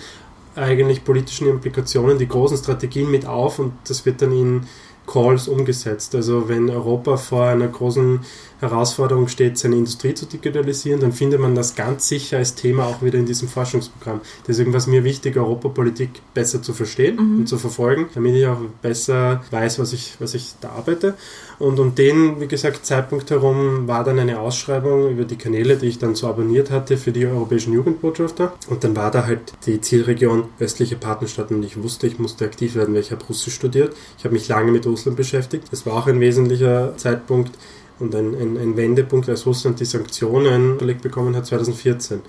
eigentlich 0.55 1.05
politischen 1.05 1.49
Implikationen, 1.49 2.18
die 2.18 2.29
großen 2.29 2.59
Strategien 2.59 3.11
mit 3.11 3.27
auf 3.27 3.59
und 3.59 3.72
das 3.88 4.05
wird 4.05 4.22
dann 4.22 4.33
in 4.33 4.66
Calls 5.07 5.49
umgesetzt. 5.49 6.14
Also 6.14 6.49
wenn 6.49 6.68
Europa 6.68 7.16
vor 7.16 7.46
einer 7.46 7.68
großen 7.68 8.20
Herausforderung 8.61 9.29
steht, 9.29 9.59
seine 9.59 9.77
Industrie 9.77 10.14
zu 10.14 10.27
digitalisieren, 10.27 11.01
dann 11.01 11.12
findet 11.12 11.40
man 11.40 11.55
das 11.55 11.75
ganz 11.75 12.09
sicher 12.09 12.38
als 12.38 12.55
Thema 12.55 12.87
auch 12.87 13.03
wieder 13.03 13.19
in 13.19 13.27
diesem 13.27 13.49
Forschungsprogramm. 13.49 14.21
Deswegen 14.49 14.73
war 14.73 14.79
es 14.79 14.87
mir 14.87 15.05
wichtig, 15.05 15.37
Europapolitik 15.37 16.11
besser 16.35 16.62
zu 16.62 16.73
verstehen 16.73 17.16
Mhm. 17.16 17.38
und 17.40 17.49
zu 17.49 17.59
verfolgen, 17.59 18.09
damit 18.14 18.35
ich 18.35 18.47
auch 18.47 18.61
besser 18.83 19.42
weiß, 19.51 19.79
was 19.79 19.92
ich, 19.92 20.14
was 20.19 20.35
ich 20.35 20.55
da 20.61 20.71
arbeite. 20.71 21.14
Und 21.59 21.79
um 21.81 21.95
den, 21.95 22.40
wie 22.40 22.49
gesagt, 22.49 22.85
Zeitpunkt 22.85 23.31
herum 23.31 23.88
war 23.88 24.05
dann 24.05 24.19
eine 24.19 24.38
Ausschreibung 24.40 25.11
über 25.11 25.25
die 25.25 25.37
Kanäle, 25.37 25.77
die 25.77 25.87
ich 25.87 25.99
dann 25.99 26.14
so 26.14 26.27
abonniert 26.29 26.71
hatte 26.71 26.97
für 26.99 27.12
die 27.12 27.27
europäischen 27.27 27.73
Jugendbotschafter. 27.73 28.53
Und 28.69 28.85
dann 28.85 28.95
war 28.95 29.11
da 29.11 29.25
halt 29.27 29.55
die 29.64 29.81
Zielregion 29.81 30.45
östliche 30.61 30.97
Partnerstaaten 30.97 31.57
und 31.57 31.62
ich 31.64 31.83
wusste, 31.83 32.07
ich 32.07 32.19
musste 32.19 32.45
aktiv 32.45 32.75
werden, 32.75 32.95
weil 32.95 33.01
ich 33.01 33.11
habe 33.12 33.25
Russisch 33.25 33.55
studiert. 33.55 33.95
Ich 34.19 34.25
habe 34.25 34.35
mich 34.35 34.49
lange 34.49 34.71
mit 34.71 34.87
Russland 34.87 35.16
beschäftigt. 35.16 35.64
Das 35.71 35.87
war 35.87 35.95
auch 35.95 36.07
ein 36.07 36.21
wesentlicher 36.21 36.95
Zeitpunkt 36.97 37.53
und 37.99 38.15
ein, 38.15 38.35
ein, 38.35 38.57
ein 38.59 38.77
Wendepunkt, 38.77 39.29
als 39.29 39.47
Russland 39.47 39.81
die 39.81 39.85
Sanktionen 39.85 40.79
verlegt 40.79 41.03
bekommen 41.03 41.35
hat 41.37 41.47
2014. 41.47 42.21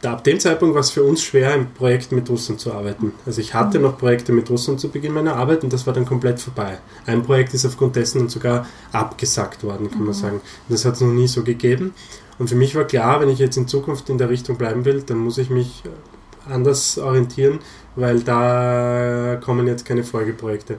Da, 0.00 0.12
ab 0.12 0.24
dem 0.24 0.38
Zeitpunkt 0.38 0.74
war 0.74 0.80
es 0.80 0.90
für 0.90 1.02
uns 1.02 1.22
schwer, 1.22 1.54
ein 1.54 1.72
Projekt 1.72 2.12
mit 2.12 2.28
Russland 2.28 2.60
zu 2.60 2.72
arbeiten. 2.72 3.12
Also 3.24 3.40
ich 3.40 3.54
hatte 3.54 3.78
noch 3.78 3.96
Projekte 3.96 4.32
mit 4.32 4.50
Russland 4.50 4.78
zu 4.78 4.90
Beginn 4.90 5.14
meiner 5.14 5.36
Arbeit 5.36 5.64
und 5.64 5.72
das 5.72 5.86
war 5.86 5.94
dann 5.94 6.04
komplett 6.04 6.40
vorbei. 6.40 6.78
Ein 7.06 7.22
Projekt 7.22 7.54
ist 7.54 7.64
aufgrund 7.64 7.96
dessen 7.96 8.18
dann 8.18 8.28
sogar 8.28 8.66
abgesagt 8.92 9.64
worden, 9.64 9.90
kann 9.90 10.04
man 10.04 10.12
sagen. 10.12 10.42
Das 10.68 10.84
hat 10.84 10.94
es 10.94 11.00
noch 11.00 11.08
nie 11.08 11.26
so 11.26 11.42
gegeben. 11.42 11.94
Und 12.38 12.48
für 12.48 12.56
mich 12.56 12.74
war 12.74 12.84
klar, 12.84 13.20
wenn 13.20 13.30
ich 13.30 13.38
jetzt 13.38 13.56
in 13.56 13.66
Zukunft 13.66 14.10
in 14.10 14.18
der 14.18 14.28
Richtung 14.28 14.58
bleiben 14.58 14.84
will, 14.84 15.02
dann 15.02 15.18
muss 15.18 15.38
ich 15.38 15.48
mich 15.48 15.82
anders 16.46 16.98
orientieren, 16.98 17.60
weil 17.96 18.20
da 18.20 19.40
kommen 19.42 19.66
jetzt 19.66 19.86
keine 19.86 20.04
Folgeprojekte. 20.04 20.76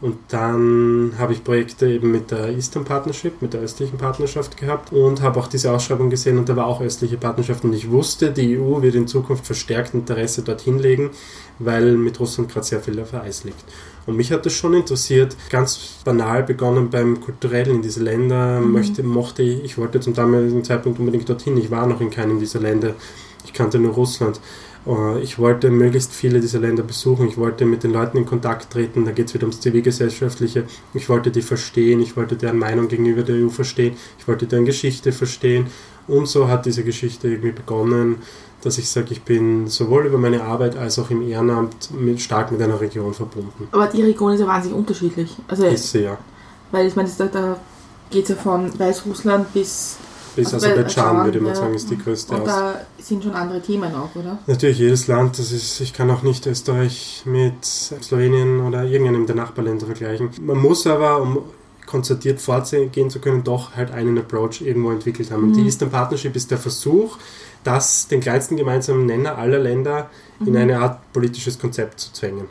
Und 0.00 0.16
dann 0.28 1.14
habe 1.18 1.32
ich 1.32 1.42
Projekte 1.42 1.88
eben 1.88 2.12
mit 2.12 2.30
der 2.30 2.50
Eastern 2.50 2.84
Partnership, 2.84 3.42
mit 3.42 3.52
der 3.52 3.62
östlichen 3.62 3.98
Partnerschaft 3.98 4.56
gehabt 4.56 4.92
und 4.92 5.22
habe 5.22 5.40
auch 5.40 5.48
diese 5.48 5.72
Ausschreibung 5.72 6.08
gesehen 6.08 6.38
und 6.38 6.48
da 6.48 6.54
war 6.54 6.66
auch 6.66 6.80
östliche 6.80 7.16
Partnerschaft 7.16 7.64
und 7.64 7.72
ich 7.72 7.90
wusste, 7.90 8.30
die 8.30 8.56
EU 8.56 8.80
wird 8.80 8.94
in 8.94 9.08
Zukunft 9.08 9.44
verstärkt 9.44 9.94
Interesse 9.94 10.42
dorthin 10.42 10.78
legen, 10.78 11.10
weil 11.58 11.96
mit 11.96 12.20
Russland 12.20 12.48
gerade 12.48 12.64
sehr 12.64 12.80
viel 12.80 13.00
auf 13.00 13.12
Eis 13.12 13.42
liegt. 13.42 13.64
Und 14.06 14.16
mich 14.16 14.30
hat 14.30 14.46
das 14.46 14.52
schon 14.52 14.72
interessiert, 14.74 15.36
ganz 15.50 15.96
banal 16.04 16.44
begonnen 16.44 16.90
beim 16.90 17.20
Kulturellen 17.20 17.76
in 17.76 17.82
diese 17.82 18.02
Länder, 18.02 18.60
möchte, 18.60 19.02
mochte 19.02 19.42
ich, 19.42 19.64
ich 19.64 19.78
wollte 19.78 19.98
zum 19.98 20.14
damaligen 20.14 20.62
Zeitpunkt 20.62 21.00
unbedingt 21.00 21.28
dorthin, 21.28 21.56
ich 21.56 21.72
war 21.72 21.88
noch 21.88 22.00
in 22.00 22.10
keinem 22.10 22.38
dieser 22.38 22.60
Länder, 22.60 22.94
ich 23.44 23.52
kannte 23.52 23.80
nur 23.80 23.94
Russland. 23.94 24.40
Äh, 24.88 25.20
Ich 25.22 25.38
wollte 25.38 25.70
möglichst 25.70 26.12
viele 26.12 26.40
dieser 26.40 26.60
Länder 26.60 26.82
besuchen. 26.82 27.28
Ich 27.28 27.36
wollte 27.36 27.64
mit 27.64 27.82
den 27.84 27.92
Leuten 27.92 28.16
in 28.18 28.26
Kontakt 28.26 28.72
treten. 28.72 29.04
Da 29.04 29.12
geht 29.12 29.28
es 29.28 29.34
wieder 29.34 29.44
ums 29.44 29.60
Zivilgesellschaftliche. 29.60 30.64
Ich 30.94 31.08
wollte 31.08 31.30
die 31.30 31.42
verstehen. 31.42 32.00
Ich 32.00 32.16
wollte 32.16 32.36
deren 32.36 32.58
Meinung 32.58 32.88
gegenüber 32.88 33.22
der 33.22 33.36
EU 33.36 33.48
verstehen. 33.48 33.96
Ich 34.18 34.26
wollte 34.26 34.46
deren 34.46 34.64
Geschichte 34.64 35.12
verstehen. 35.12 35.66
Und 36.06 36.26
so 36.26 36.48
hat 36.48 36.64
diese 36.64 36.84
Geschichte 36.84 37.28
irgendwie 37.28 37.52
begonnen, 37.52 38.16
dass 38.62 38.78
ich 38.78 38.88
sage, 38.88 39.08
ich 39.10 39.22
bin 39.22 39.68
sowohl 39.68 40.06
über 40.06 40.18
meine 40.18 40.42
Arbeit 40.42 40.76
als 40.76 40.98
auch 40.98 41.10
im 41.10 41.22
Ehrenamt 41.28 41.90
mit, 41.92 42.20
stark 42.20 42.50
mit 42.50 42.60
einer 42.62 42.80
Region 42.80 43.12
verbunden. 43.14 43.68
Aber 43.72 43.86
die 43.86 44.02
Region 44.02 44.32
ist 44.32 44.40
ja 44.40 44.46
wahnsinnig 44.46 44.76
unterschiedlich. 44.78 45.36
Also, 45.46 45.66
Ist 45.66 45.92
sie 45.92 46.00
ja. 46.04 46.18
weil 46.72 46.86
ich 46.86 46.96
meine, 46.96 47.10
da, 47.18 47.26
da 47.26 47.60
geht 48.10 48.22
es 48.24 48.30
ja 48.30 48.36
von 48.36 48.76
Weißrussland 48.78 49.52
bis. 49.52 49.98
Bis 50.38 50.54
Also 50.54 50.66
Aserbaidschan, 50.66 51.04
Aserbaidschan, 51.04 51.24
würde 51.24 51.40
man 51.40 51.54
ja. 51.54 51.60
sagen, 51.60 51.74
ist 51.74 51.90
die 51.90 51.98
größte 51.98 52.34
Und 52.34 52.46
da 52.46 52.80
sind 52.98 53.24
schon 53.24 53.32
andere 53.32 53.60
Themen 53.60 53.92
auch, 53.92 54.14
oder? 54.14 54.38
Natürlich 54.46 54.78
jedes 54.78 55.08
Land, 55.08 55.38
das 55.38 55.50
ist, 55.50 55.80
ich 55.80 55.92
kann 55.92 56.08
auch 56.10 56.22
nicht 56.22 56.46
Österreich 56.46 57.22
mit 57.24 57.64
Slowenien 57.64 58.60
oder 58.60 58.84
irgendeinem 58.84 59.26
der 59.26 59.34
Nachbarländer 59.34 59.86
vergleichen. 59.86 60.30
Man 60.40 60.58
muss 60.58 60.86
aber, 60.86 61.20
um 61.20 61.40
konzertiert 61.86 62.40
fortgehen 62.40 63.10
zu 63.10 63.18
können, 63.18 63.42
doch 63.42 63.74
halt 63.74 63.90
einen 63.90 64.16
Approach 64.18 64.60
irgendwo 64.60 64.92
entwickelt 64.92 65.32
haben. 65.32 65.44
Und 65.44 65.54
die 65.54 65.62
Eastern 65.62 65.90
Partnership 65.90 66.36
ist 66.36 66.50
der 66.50 66.58
Versuch, 66.58 67.16
das 67.64 68.06
den 68.06 68.20
kleinsten 68.20 68.56
gemeinsamen 68.56 69.06
Nenner 69.06 69.38
aller 69.38 69.58
Länder 69.58 70.08
in 70.44 70.56
eine 70.56 70.78
Art 70.78 71.12
politisches 71.12 71.58
Konzept 71.58 71.98
zu 71.98 72.12
zwängen. 72.12 72.46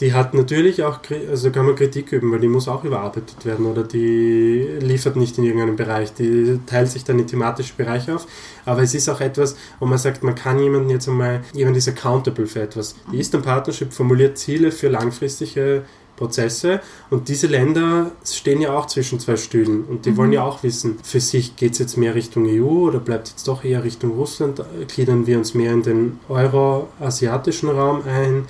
Die 0.00 0.14
hat 0.14 0.32
natürlich 0.32 0.82
auch, 0.82 1.00
also 1.30 1.50
kann 1.50 1.66
man 1.66 1.74
Kritik 1.74 2.12
üben, 2.12 2.32
weil 2.32 2.40
die 2.40 2.48
muss 2.48 2.68
auch 2.68 2.84
überarbeitet 2.84 3.44
werden 3.44 3.66
oder 3.66 3.84
die 3.84 4.66
liefert 4.80 5.16
nicht 5.16 5.36
in 5.36 5.44
irgendeinem 5.44 5.76
Bereich, 5.76 6.14
die 6.14 6.58
teilt 6.64 6.88
sich 6.88 7.04
dann 7.04 7.18
in 7.18 7.26
thematische 7.26 7.74
Bereiche 7.76 8.16
auf. 8.16 8.26
Aber 8.64 8.82
es 8.82 8.94
ist 8.94 9.10
auch 9.10 9.20
etwas, 9.20 9.56
wo 9.78 9.84
man 9.84 9.98
sagt, 9.98 10.22
man 10.22 10.34
kann 10.34 10.58
jemanden 10.58 10.88
jetzt 10.88 11.06
einmal, 11.06 11.42
jemand 11.52 11.76
ist 11.76 11.88
accountable 11.88 12.46
für 12.46 12.62
etwas. 12.62 12.96
Die 13.12 13.18
Eastern 13.18 13.42
Partnership 13.42 13.92
formuliert 13.92 14.38
Ziele 14.38 14.72
für 14.72 14.88
langfristige 14.88 15.82
Prozesse 16.16 16.80
und 17.08 17.28
diese 17.28 17.46
Länder 17.46 18.12
stehen 18.24 18.60
ja 18.60 18.76
auch 18.76 18.86
zwischen 18.86 19.18
zwei 19.20 19.36
Stühlen 19.36 19.84
und 19.84 20.04
die 20.04 20.16
wollen 20.18 20.32
ja 20.32 20.44
auch 20.44 20.62
wissen, 20.62 20.98
für 21.02 21.20
sich 21.20 21.56
geht 21.56 21.72
es 21.72 21.78
jetzt 21.78 21.96
mehr 21.96 22.14
Richtung 22.14 22.46
EU 22.46 22.86
oder 22.88 22.98
bleibt 22.98 23.30
jetzt 23.30 23.48
doch 23.48 23.64
eher 23.64 23.84
Richtung 23.84 24.10
Russland, 24.12 24.62
gliedern 24.88 25.26
wir 25.26 25.38
uns 25.38 25.54
mehr 25.54 25.72
in 25.72 25.82
den 25.82 26.20
euro-asiatischen 26.28 27.70
Raum 27.70 28.02
ein, 28.06 28.44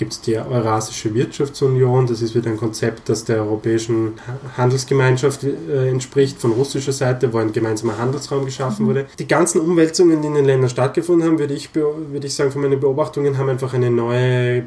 gibt 0.00 0.14
es 0.14 0.20
die 0.22 0.36
Eurasische 0.38 1.12
Wirtschaftsunion. 1.12 2.06
Das 2.06 2.22
ist 2.22 2.34
wieder 2.34 2.48
ein 2.50 2.56
Konzept, 2.56 3.10
das 3.10 3.24
der 3.26 3.36
Europäischen 3.42 4.14
Ha- 4.26 4.56
Handelsgemeinschaft 4.56 5.44
äh, 5.44 5.88
entspricht, 5.90 6.40
von 6.40 6.52
russischer 6.52 6.92
Seite, 6.92 7.32
wo 7.34 7.38
ein 7.38 7.52
gemeinsamer 7.52 7.98
Handelsraum 7.98 8.46
geschaffen 8.46 8.86
wurde. 8.86 9.06
Die 9.18 9.28
ganzen 9.28 9.60
Umwälzungen, 9.60 10.22
die 10.22 10.28
in 10.28 10.34
den 10.34 10.46
Ländern 10.46 10.70
stattgefunden 10.70 11.28
haben, 11.28 11.38
würde 11.38 11.52
ich, 11.52 11.74
würde 11.74 12.26
ich 12.26 12.34
sagen, 12.34 12.50
von 12.50 12.62
meinen 12.62 12.80
Beobachtungen 12.80 13.36
haben 13.36 13.50
einfach 13.50 13.74
eine 13.74 13.90
neue, 13.90 14.64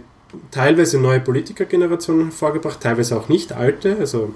teilweise 0.52 1.00
neue 1.00 1.20
Politikergeneration 1.20 2.26
hervorgebracht, 2.26 2.80
teilweise 2.80 3.18
auch 3.18 3.28
nicht 3.28 3.54
alte. 3.54 3.98
Also 4.00 4.30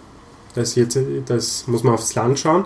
das, 0.55 0.73
jetzt, 0.73 0.97
das 1.27 1.67
muss 1.67 1.83
man 1.83 1.93
aufs 1.93 2.15
Land 2.15 2.39
schauen 2.39 2.65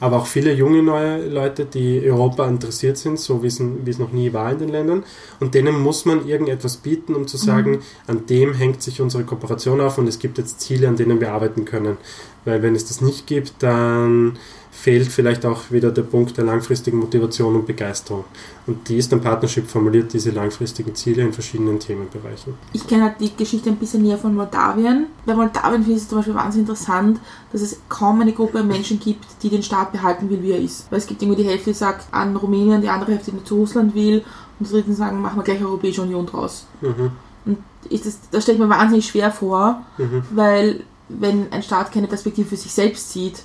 aber 0.00 0.16
auch 0.16 0.26
viele 0.26 0.52
junge 0.52 0.82
neue 0.82 1.28
Leute, 1.28 1.66
die 1.66 2.02
Europa 2.04 2.48
interessiert 2.48 2.96
sind, 2.96 3.20
so 3.20 3.42
wie 3.42 3.48
es, 3.48 3.60
wie 3.60 3.90
es 3.90 3.98
noch 3.98 4.12
nie 4.12 4.32
war 4.32 4.50
in 4.50 4.58
den 4.58 4.70
Ländern. 4.70 5.04
Und 5.38 5.54
denen 5.54 5.78
muss 5.78 6.06
man 6.06 6.26
irgendetwas 6.26 6.78
bieten, 6.78 7.14
um 7.14 7.26
zu 7.26 7.36
sagen, 7.36 7.80
an 8.06 8.26
dem 8.26 8.54
hängt 8.54 8.82
sich 8.82 9.00
unsere 9.00 9.24
Kooperation 9.24 9.80
auf 9.80 9.98
und 9.98 10.08
es 10.08 10.18
gibt 10.18 10.38
jetzt 10.38 10.60
Ziele, 10.60 10.88
an 10.88 10.96
denen 10.96 11.20
wir 11.20 11.32
arbeiten 11.32 11.66
können. 11.66 11.98
Weil 12.46 12.62
wenn 12.62 12.74
es 12.74 12.86
das 12.86 13.02
nicht 13.02 13.26
gibt, 13.26 13.54
dann 13.62 14.38
fehlt 14.80 15.08
vielleicht 15.08 15.44
auch 15.44 15.70
wieder 15.70 15.90
der 15.90 16.02
Punkt 16.02 16.38
der 16.38 16.44
langfristigen 16.44 16.98
Motivation 16.98 17.54
und 17.54 17.66
Begeisterung. 17.66 18.24
Und 18.66 18.88
die 18.88 18.96
Eastern 18.96 19.20
Partnership 19.20 19.68
formuliert 19.68 20.10
diese 20.14 20.30
langfristigen 20.30 20.94
Ziele 20.94 21.22
in 21.22 21.34
verschiedenen 21.34 21.78
Themenbereichen. 21.78 22.54
Ich 22.72 22.86
kenne 22.86 23.02
halt 23.04 23.20
die 23.20 23.36
Geschichte 23.36 23.68
ein 23.68 23.76
bisschen 23.76 24.02
näher 24.02 24.16
von 24.16 24.34
Moldawien. 24.34 25.08
Bei 25.26 25.34
Moldawien 25.34 25.82
finde 25.82 25.96
ich 25.96 26.02
es 26.02 26.08
zum 26.08 26.18
Beispiel 26.18 26.34
wahnsinnig 26.34 26.66
interessant, 26.66 27.20
dass 27.52 27.60
es 27.60 27.78
kaum 27.90 28.22
eine 28.22 28.32
Gruppe 28.32 28.60
an 28.60 28.68
Menschen 28.68 28.98
gibt, 28.98 29.26
die 29.42 29.50
den 29.50 29.62
Staat 29.62 29.92
behalten 29.92 30.30
will, 30.30 30.42
wie 30.42 30.52
er 30.52 30.60
ist. 30.60 30.90
Weil 30.90 30.98
es 30.98 31.06
gibt 31.06 31.20
irgendwie 31.20 31.42
die 31.42 31.48
Hälfte, 31.48 31.70
die 31.70 31.76
sagt 31.76 32.06
an 32.14 32.34
Rumänien, 32.34 32.80
die 32.80 32.88
andere 32.88 33.12
Hälfte, 33.12 33.32
die 33.32 33.44
zu 33.44 33.56
Russland 33.56 33.94
will 33.94 34.24
und 34.58 34.66
die 34.66 34.72
dritten 34.72 34.94
sagen, 34.94 35.20
machen 35.20 35.38
wir 35.38 35.44
gleich 35.44 35.62
Europäische 35.62 36.00
Union 36.00 36.24
draus. 36.24 36.66
Mhm. 36.80 37.10
Und 37.44 37.58
ist 37.90 38.06
das, 38.06 38.18
das 38.30 38.44
stelle 38.44 38.56
ich 38.56 38.62
mir 38.64 38.70
wahnsinnig 38.70 39.06
schwer 39.06 39.30
vor, 39.30 39.82
Mhm. 39.98 40.22
weil 40.30 40.84
wenn 41.10 41.52
ein 41.52 41.62
Staat 41.62 41.92
keine 41.92 42.06
Perspektive 42.06 42.48
für 42.48 42.56
sich 42.56 42.72
selbst 42.72 43.12
sieht, 43.12 43.42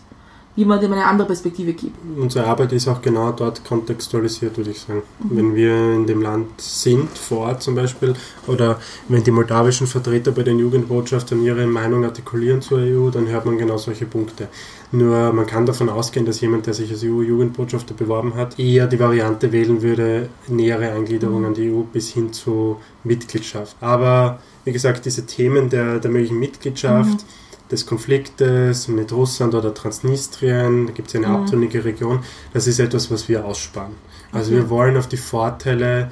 wie 0.55 0.65
man 0.65 0.79
dem 0.79 0.93
eine 0.93 1.05
andere 1.05 1.27
Perspektive 1.27 1.73
gibt. 1.73 1.95
Unsere 2.17 2.45
Arbeit 2.45 2.71
ist 2.71 2.87
auch 2.87 3.01
genau 3.01 3.31
dort 3.31 3.63
kontextualisiert, 3.65 4.55
würde 4.57 4.71
ich 4.71 4.79
sagen. 4.79 5.03
Wenn 5.19 5.53
wir 5.53 5.75
in 5.93 6.07
dem 6.07 6.21
Land 6.21 6.61
sind, 6.61 7.09
vor 7.17 7.47
Ort 7.47 7.61
zum 7.61 7.75
Beispiel, 7.75 8.13
oder 8.47 8.79
wenn 9.09 9.23
die 9.23 9.31
moldawischen 9.31 9.87
Vertreter 9.87 10.31
bei 10.31 10.43
den 10.43 10.59
Jugendbotschaftern 10.59 11.43
ihre 11.43 11.67
Meinung 11.67 12.05
artikulieren 12.05 12.61
zur 12.61 12.79
EU, 12.79 13.09
dann 13.09 13.27
hört 13.27 13.45
man 13.45 13.57
genau 13.57 13.77
solche 13.77 14.05
Punkte. 14.05 14.47
Nur 14.91 15.33
man 15.33 15.45
kann 15.45 15.65
davon 15.65 15.89
ausgehen, 15.89 16.25
dass 16.25 16.39
jemand, 16.39 16.67
der 16.67 16.73
sich 16.73 16.89
als 16.89 17.03
EU-Jugendbotschafter 17.03 17.93
beworben 17.93 18.35
hat, 18.35 18.57
eher 18.57 18.87
die 18.87 18.99
Variante 18.99 19.51
wählen 19.51 19.81
würde, 19.81 20.29
nähere 20.47 20.91
Eingliederung 20.91 21.43
an 21.45 21.53
die 21.53 21.69
EU 21.69 21.81
bis 21.81 22.11
hin 22.11 22.31
zu 22.31 22.77
Mitgliedschaft. 23.03 23.75
Aber 23.81 24.39
wie 24.63 24.71
gesagt, 24.71 25.05
diese 25.05 25.25
Themen 25.25 25.69
der, 25.69 25.99
der 25.99 26.11
möglichen 26.11 26.39
Mitgliedschaft, 26.39 27.25
des 27.71 27.85
Konfliktes 27.85 28.87
mit 28.87 29.11
Russland 29.11 29.55
oder 29.55 29.73
Transnistrien, 29.73 30.87
da 30.87 30.93
gibt 30.93 31.07
es 31.07 31.13
ja 31.13 31.19
eine 31.19 31.29
Mhm. 31.29 31.35
abtrünnige 31.35 31.83
Region, 31.83 32.19
das 32.53 32.67
ist 32.67 32.79
etwas, 32.79 33.09
was 33.11 33.27
wir 33.27 33.43
aussparen. 33.45 33.93
Also 34.31 34.51
Okay. 34.51 34.61
wir 34.61 34.69
wollen 34.69 34.97
auf 34.97 35.07
die 35.07 35.17
Vorteile 35.17 36.11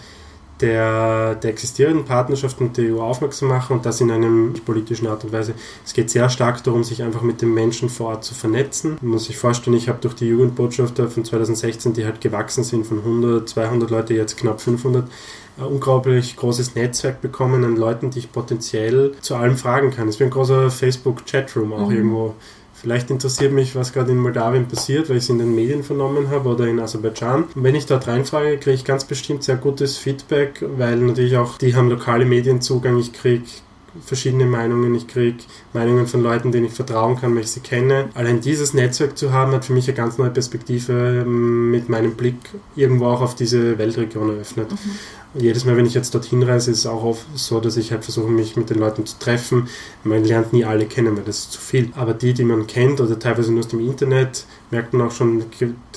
der, 0.62 1.36
der 1.36 1.50
existierenden 1.50 2.06
Partnerschaft 2.06 2.62
mit 2.62 2.78
der 2.78 2.86
EU 2.96 3.02
aufmerksam 3.02 3.50
machen 3.50 3.78
und 3.78 3.86
das 3.86 4.00
in 4.00 4.12
einem 4.12 4.54
politischen 4.66 5.08
Art 5.08 5.24
und 5.26 5.34
Weise. 5.34 5.56
Es 5.86 5.94
geht 5.94 6.10
sehr 6.10 6.30
stark 6.30 6.63
darum, 6.63 6.84
sich 6.84 7.04
einfach 7.04 7.22
mit 7.22 7.42
den 7.42 7.54
Menschen 7.54 7.89
vor 7.89 8.10
Ort 8.10 8.24
zu 8.24 8.34
vernetzen. 8.34 8.98
Man 9.02 9.12
muss 9.12 9.26
sich 9.26 9.38
vorstellen, 9.38 9.76
ich 9.76 9.89
habe 9.89 9.98
durch 10.00 10.13
die 10.13 10.28
Jugendbotschafter 10.28 11.10
von 11.10 11.26
2016, 11.26 11.94
die 11.94 12.06
halt 12.06 12.22
gewachsen 12.22 12.63
sind 12.63 12.86
von 12.86 13.00
100, 13.00 13.50
200 13.50 13.89
Leute, 13.89 14.13
jetzt 14.13 14.38
knapp 14.38 14.62
500, 14.62 15.06
ein 15.58 15.63
unglaublich 15.66 16.36
großes 16.36 16.76
Netzwerk 16.76 17.22
bekommen 17.22 17.63
an 17.63 17.76
Leuten, 17.76 18.10
die 18.10 18.20
ich 18.20 18.32
potenziell 18.32 19.12
zu 19.22 19.36
allem 19.36 19.56
fragen 19.58 19.92
kann. 19.92 20.08
Es 20.08 20.20
wie 20.20 20.24
ein 20.26 20.30
großer 20.30 20.70
Facebook-Chatroom 20.72 21.74
auch 21.74 21.89
Mhm. 21.89 21.96
irgendwo. 21.96 22.36
Vielleicht 22.74 23.10
interessiert 23.12 23.54
mich, 23.54 23.76
was 23.76 23.94
gerade 23.94 24.12
in 24.12 24.18
Moldawien 24.18 24.68
passiert, 24.68 25.08
weil 25.10 25.16
ich 25.18 25.24
es 25.24 25.30
in 25.30 25.38
den 25.39 25.56
Medien 25.56 25.84
vernommen 25.84 26.30
habe 26.30 26.50
oder 26.50 26.68
in 26.68 26.80
Aserbaidschan. 26.82 27.46
Und 27.56 27.63
wenn 27.63 27.76
ich 27.76 27.86
dort 27.86 28.08
reinfrage, 28.08 28.58
kriege 28.58 28.76
ich 28.76 28.84
ganz 28.84 29.06
bestimmt 29.06 29.44
sehr 29.44 29.56
gutes 29.56 29.98
Feedback, 29.98 30.66
weil 30.78 30.98
natürlich 30.98 31.38
auch 31.38 31.58
die 31.58 31.76
haben 31.76 31.89
lokale 31.89 32.26
Medienzugang. 32.26 32.98
Ich 33.00 33.13
kriege 33.13 33.44
verschiedene 34.04 34.46
Meinungen, 34.46 34.96
ich 34.96 35.08
kriege 35.08 35.38
Meinungen 35.74 36.08
von 36.08 36.22
Leuten, 36.22 36.52
denen 36.52 36.66
ich 36.68 36.74
vertrauen 36.74 37.20
kann, 37.20 37.36
weil 37.36 37.42
ich 37.42 37.52
sie 37.52 37.60
kenne. 37.60 38.10
Allein 38.14 38.42
dieses 38.42 38.74
Netzwerk 38.74 39.18
zu 39.18 39.32
haben, 39.32 39.52
hat 39.54 39.66
für 39.66 39.74
mich 39.74 39.88
eine 39.88 39.98
ganz 39.98 40.18
neue 40.18 40.30
Perspektive 40.30 41.24
ähm, 41.26 41.72
mit 41.72 41.90
meinem 41.90 42.16
Blick 42.16 42.38
irgendwo 42.76 43.08
auch 43.08 43.22
auf 43.22 43.36
diese 43.36 43.78
Weltregion 43.78 44.30
eröffnet. 44.30 44.72
Mhm. 44.72 44.78
Und 45.34 45.42
jedes 45.42 45.66
Mal, 45.66 45.76
wenn 45.76 45.88
ich 45.88 45.96
jetzt 45.96 46.14
dorthin 46.14 46.44
reise, 46.44 46.70
ist 46.70 46.80
es 46.80 46.86
auch 46.86 47.04
oft 47.04 47.26
so, 47.34 47.60
dass 47.60 47.76
ich 47.76 47.92
halt 47.92 48.04
versuche, 48.04 48.30
mich 48.30 48.56
mit 48.56 48.70
den 48.70 48.78
Leuten 48.78 49.06
zu 49.06 49.18
treffen. 49.18 49.68
Man 50.04 50.24
lernt 50.24 50.54
nie 50.54 50.64
alle 50.64 50.86
kennen, 50.86 51.18
weil 51.18 51.24
das 51.24 51.40
ist 51.40 51.54
zu 51.54 51.60
viel. 51.60 51.92
Aber 51.96 52.14
die, 52.14 52.34
die 52.34 52.44
man 52.44 52.68
kennt 52.68 53.02
oder 53.02 53.18
teilweise 53.18 53.52
nur 53.52 53.62
aus 53.62 53.68
dem 53.68 53.80
Internet, 53.80 54.46
merkt 54.70 54.94
man 54.94 55.08
auch 55.08 55.12
schon 55.12 55.44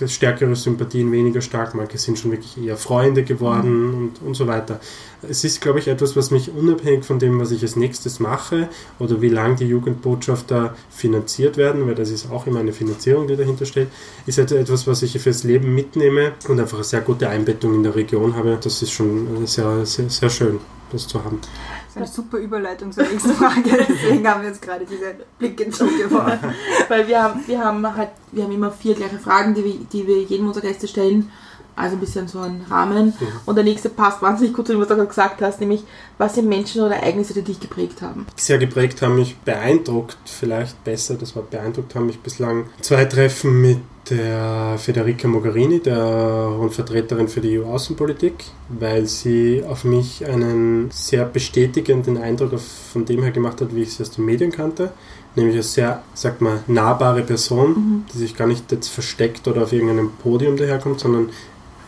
stärkere 0.07 0.57
Sympathien, 0.57 1.13
weniger 1.13 1.43
stark. 1.43 1.75
Manche 1.75 1.99
sind 1.99 2.19
schon 2.19 2.31
wirklich 2.31 2.57
eher 2.57 2.79
Freunde 2.79 3.25
geworden 3.25 3.89
mhm. 3.89 3.95
und, 3.95 4.23
und 4.23 4.35
so 4.35 4.47
weiter. 4.47 4.81
Es 5.29 5.45
ist, 5.45 5.61
glaube 5.61 5.81
ich, 5.81 5.89
etwas, 5.89 6.17
was 6.17 6.31
mich 6.31 6.51
unabhängig 6.51 7.05
von 7.05 7.19
dem, 7.19 7.39
was 7.39 7.51
ich 7.51 7.63
als 7.63 7.77
nächstes 7.77 8.21
mache 8.21 8.69
oder 8.99 9.21
wie 9.21 9.29
lange 9.29 9.57
die 9.57 9.66
Jugendbotschafter 9.67 10.75
finanziert 10.91 11.57
werden, 11.57 11.87
weil 11.87 11.95
das 11.95 12.11
ist 12.11 12.31
auch 12.31 12.47
immer 12.47 12.61
eine 12.61 12.73
Finanzierung, 12.73 13.27
die 13.27 13.37
dahinter 13.37 13.67
steht, 13.67 13.89
ist 14.27 14.39
halt 14.39 14.53
etwas, 14.53 14.87
was 14.87 15.03
ich 15.03 15.19
fürs 15.21 15.45
Leben 15.45 15.75
mitnehme 15.75 16.33
und 16.49 16.61
einfach 16.61 16.79
eine 16.79 16.85
sehr 16.85 17.01
gute 17.01 17.29
Einbettung 17.29 17.75
in 17.75 17.83
der 17.83 17.95
Region 17.95 18.37
habe. 18.37 18.59
Das 18.63 18.83
ist 18.83 18.93
schon 18.93 19.47
sehr, 19.47 19.85
sehr, 19.87 20.09
sehr 20.09 20.31
schön, 20.31 20.61
das 20.93 21.07
zu 21.07 21.23
haben. 21.23 21.41
Das 21.41 21.91
ist 21.91 21.97
eine 21.97 22.07
super 22.07 22.39
Überleitung 22.39 22.93
zur 22.93 23.05
nächsten 23.05 23.33
Frage, 23.33 23.87
deswegen 23.89 24.29
haben 24.29 24.43
wir 24.43 24.51
jetzt 24.51 24.63
gerade 24.63 24.85
diese 24.85 25.15
Blicke 25.39 25.71
zugeworfen. 25.71 26.55
Weil 26.89 27.09
wir 27.09 27.23
haben, 27.23 27.41
wir 27.47 27.59
haben 27.59 27.97
halt, 27.97 28.11
wir 28.33 28.45
haben 28.45 28.53
immer 28.53 28.71
vier 28.71 28.95
gleiche 28.95 29.19
Fragen, 29.19 29.55
die 29.55 29.65
wir, 29.65 29.75
die 29.93 30.07
wir 30.07 30.23
jedem 30.23 30.49
unserer 30.49 30.67
Gäste 30.67 30.89
stellen 30.89 31.31
also 31.77 31.97
ein 31.97 32.01
bisschen 32.01 32.27
so 32.27 32.41
ein 32.41 32.65
Rahmen. 32.69 33.07
Mhm. 33.07 33.27
Und 33.45 33.55
der 33.55 33.65
nächste 33.65 33.91
passt 33.91 34.23
wahnsinnig 34.23 34.55
gut 34.55 34.67
zu 34.67 34.73
dem, 34.73 34.81
was 34.81 34.89
du 34.89 34.95
gerade 34.95 35.09
gesagt 35.09 35.43
hast, 35.43 35.61
nämlich 35.61 35.85
was 36.19 36.35
sind 36.35 36.49
Menschen 36.49 36.83
oder 36.83 36.97
Ereignisse, 36.97 37.35
die 37.35 37.43
dich 37.43 37.61
geprägt 37.61 38.03
haben? 38.03 38.27
Sehr 38.37 38.59
geprägt 38.59 39.03
haben 39.03 39.17
mich 39.17 39.37
beeindruckt, 39.37 40.17
vielleicht 40.25 40.83
besser, 40.83 41.15
das 41.15 41.37
Wort 41.37 41.51
beeindruckt 41.51 41.95
haben 41.95 42.07
mich 42.07 42.21
bislang 42.21 42.65
zwei 42.81 43.05
Treffen 43.05 43.61
mit 43.61 43.79
der 44.09 44.77
Federica 44.79 45.27
Mogherini, 45.27 45.81
der 45.81 46.55
hohen 46.57 46.71
Vertreterin 46.71 47.29
für 47.29 47.41
die 47.41 47.59
EU-Außenpolitik, 47.59 48.35
weil 48.69 49.07
sie 49.07 49.65
auf 49.69 49.85
mich 49.85 50.25
einen 50.25 50.91
sehr 50.93 51.25
bestätigenden 51.25 52.17
Eindruck 52.17 52.61
von 52.61 53.05
dem 53.05 53.23
her 53.23 53.33
gemacht 53.33 53.61
hat, 53.61 53.75
wie 53.75 53.83
ich 53.83 53.95
sie 53.95 54.03
aus 54.03 54.13
den 54.13 54.25
Medien 54.25 54.53
kannte 54.53 54.93
nämlich 55.37 55.57
eine 55.57 55.63
sehr, 55.63 56.03
sag 56.15 56.41
mal, 56.41 56.61
nahbare 56.67 57.23
Person, 57.23 57.69
mhm. 57.69 58.05
die 58.13 58.19
sich 58.19 58.37
gar 58.37 58.47
nicht 58.47 58.73
jetzt 58.73 58.89
versteckt 58.89 59.47
oder 59.47 59.63
auf 59.63 59.73
irgendeinem 59.73 60.11
Podium 60.11 60.57
daherkommt, 60.57 61.01
sondern 61.01 61.31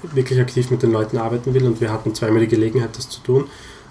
wirklich 0.02 0.40
aktiv 0.40 0.70
mit 0.70 0.82
den 0.82 0.92
Leuten 0.92 1.18
arbeiten 1.18 1.54
will 1.54 1.66
und 1.66 1.80
wir 1.80 1.92
hatten 1.92 2.14
zweimal 2.14 2.40
die 2.40 2.48
Gelegenheit, 2.48 2.96
das 2.96 3.08
zu 3.08 3.20
tun 3.20 3.48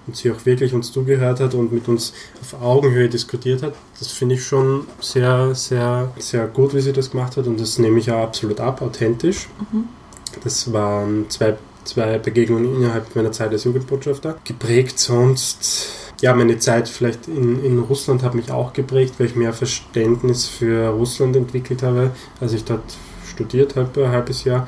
und 0.07 0.15
sie 0.15 0.31
auch 0.31 0.45
wirklich 0.45 0.73
uns 0.73 0.91
zugehört 0.91 1.39
hat 1.39 1.53
und 1.53 1.71
mit 1.71 1.87
uns 1.87 2.13
auf 2.41 2.61
Augenhöhe 2.61 3.09
diskutiert 3.09 3.61
hat. 3.61 3.75
Das 3.99 4.11
finde 4.11 4.35
ich 4.35 4.43
schon 4.43 4.87
sehr, 5.01 5.53
sehr, 5.53 6.11
sehr 6.17 6.47
gut, 6.47 6.73
wie 6.73 6.81
sie 6.81 6.93
das 6.93 7.11
gemacht 7.11 7.37
hat 7.37 7.45
und 7.45 7.59
das 7.59 7.77
nehme 7.77 7.99
ich 7.99 8.09
auch 8.09 8.23
absolut 8.23 8.59
ab, 8.59 8.81
authentisch. 8.81 9.49
Mhm. 9.71 9.85
Das 10.43 10.71
waren 10.71 11.29
zwei, 11.29 11.57
zwei 11.83 12.17
Begegnungen 12.17 12.75
innerhalb 12.75 13.15
meiner 13.15 13.31
Zeit 13.31 13.51
als 13.51 13.65
Jugendbotschafter. 13.65 14.37
Geprägt 14.45 14.97
sonst, 14.99 15.87
ja, 16.21 16.33
meine 16.33 16.57
Zeit 16.57 16.87
vielleicht 16.87 17.27
in, 17.27 17.63
in 17.63 17.79
Russland 17.79 18.23
hat 18.23 18.33
mich 18.33 18.49
auch 18.49 18.73
geprägt, 18.73 19.15
weil 19.17 19.27
ich 19.27 19.35
mehr 19.35 19.53
Verständnis 19.53 20.45
für 20.45 20.89
Russland 20.89 21.35
entwickelt 21.35 21.83
habe, 21.83 22.11
als 22.39 22.53
ich 22.53 22.63
dort 22.63 22.95
studiert 23.27 23.75
habe, 23.75 24.05
ein 24.05 24.11
halbes 24.11 24.45
Jahr 24.45 24.67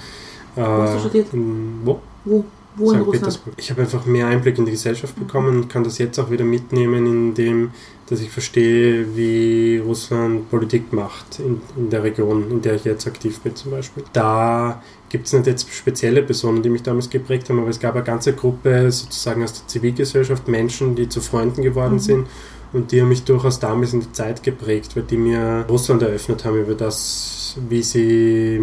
wo 0.65 0.81
hast 0.81 0.93
du 0.93 0.97
äh, 0.97 0.99
studiert? 1.01 1.33
In, 1.33 1.79
wo? 1.83 1.99
Wo? 2.25 2.43
Wo 2.75 2.93
St. 2.93 3.11
Petersburg. 3.11 3.55
Ich 3.57 3.71
habe 3.71 3.81
einfach 3.81 4.05
mehr 4.05 4.27
Einblick 4.27 4.57
in 4.57 4.65
die 4.65 4.71
Gesellschaft 4.71 5.17
mhm. 5.17 5.25
bekommen 5.25 5.57
und 5.57 5.69
kann 5.69 5.83
das 5.83 5.97
jetzt 5.97 6.17
auch 6.19 6.31
wieder 6.31 6.45
mitnehmen, 6.45 7.05
indem 7.05 7.71
dass 8.09 8.21
ich 8.21 8.31
verstehe, 8.31 9.15
wie 9.15 9.77
Russland 9.77 10.49
Politik 10.49 10.91
macht 10.91 11.39
in, 11.39 11.61
in 11.77 11.91
der 11.91 12.03
Region, 12.03 12.49
in 12.49 12.61
der 12.61 12.73
ich 12.73 12.83
jetzt 12.83 13.05
aktiv 13.05 13.39
bin 13.41 13.55
zum 13.55 13.69
Beispiel. 13.69 14.03
Da 14.13 14.81
gibt 15.09 15.27
es 15.27 15.33
nicht 15.33 15.45
jetzt 15.45 15.71
spezielle 15.71 16.23
Personen, 16.23 16.63
die 16.63 16.69
mich 16.69 16.81
damals 16.81 17.09
geprägt 17.09 17.49
haben, 17.49 17.59
aber 17.59 17.69
es 17.69 17.79
gab 17.79 17.93
eine 17.93 18.03
ganze 18.03 18.33
Gruppe 18.33 18.91
sozusagen 18.91 19.43
aus 19.43 19.53
der 19.53 19.67
Zivilgesellschaft, 19.67 20.47
Menschen, 20.47 20.95
die 20.95 21.07
zu 21.07 21.21
Freunden 21.21 21.61
geworden 21.61 21.95
mhm. 21.95 21.99
sind 21.99 22.27
und 22.71 22.91
die 22.91 23.01
haben 23.01 23.09
mich 23.09 23.23
durchaus 23.23 23.59
damals 23.59 23.93
in 23.93 24.01
die 24.01 24.11
Zeit 24.11 24.43
geprägt, 24.43 24.95
weil 24.95 25.03
die 25.03 25.17
mir 25.17 25.65
Russland 25.69 26.01
eröffnet 26.01 26.45
haben 26.45 26.59
über 26.59 26.75
das, 26.75 27.57
wie 27.67 27.81
sie, 27.81 28.59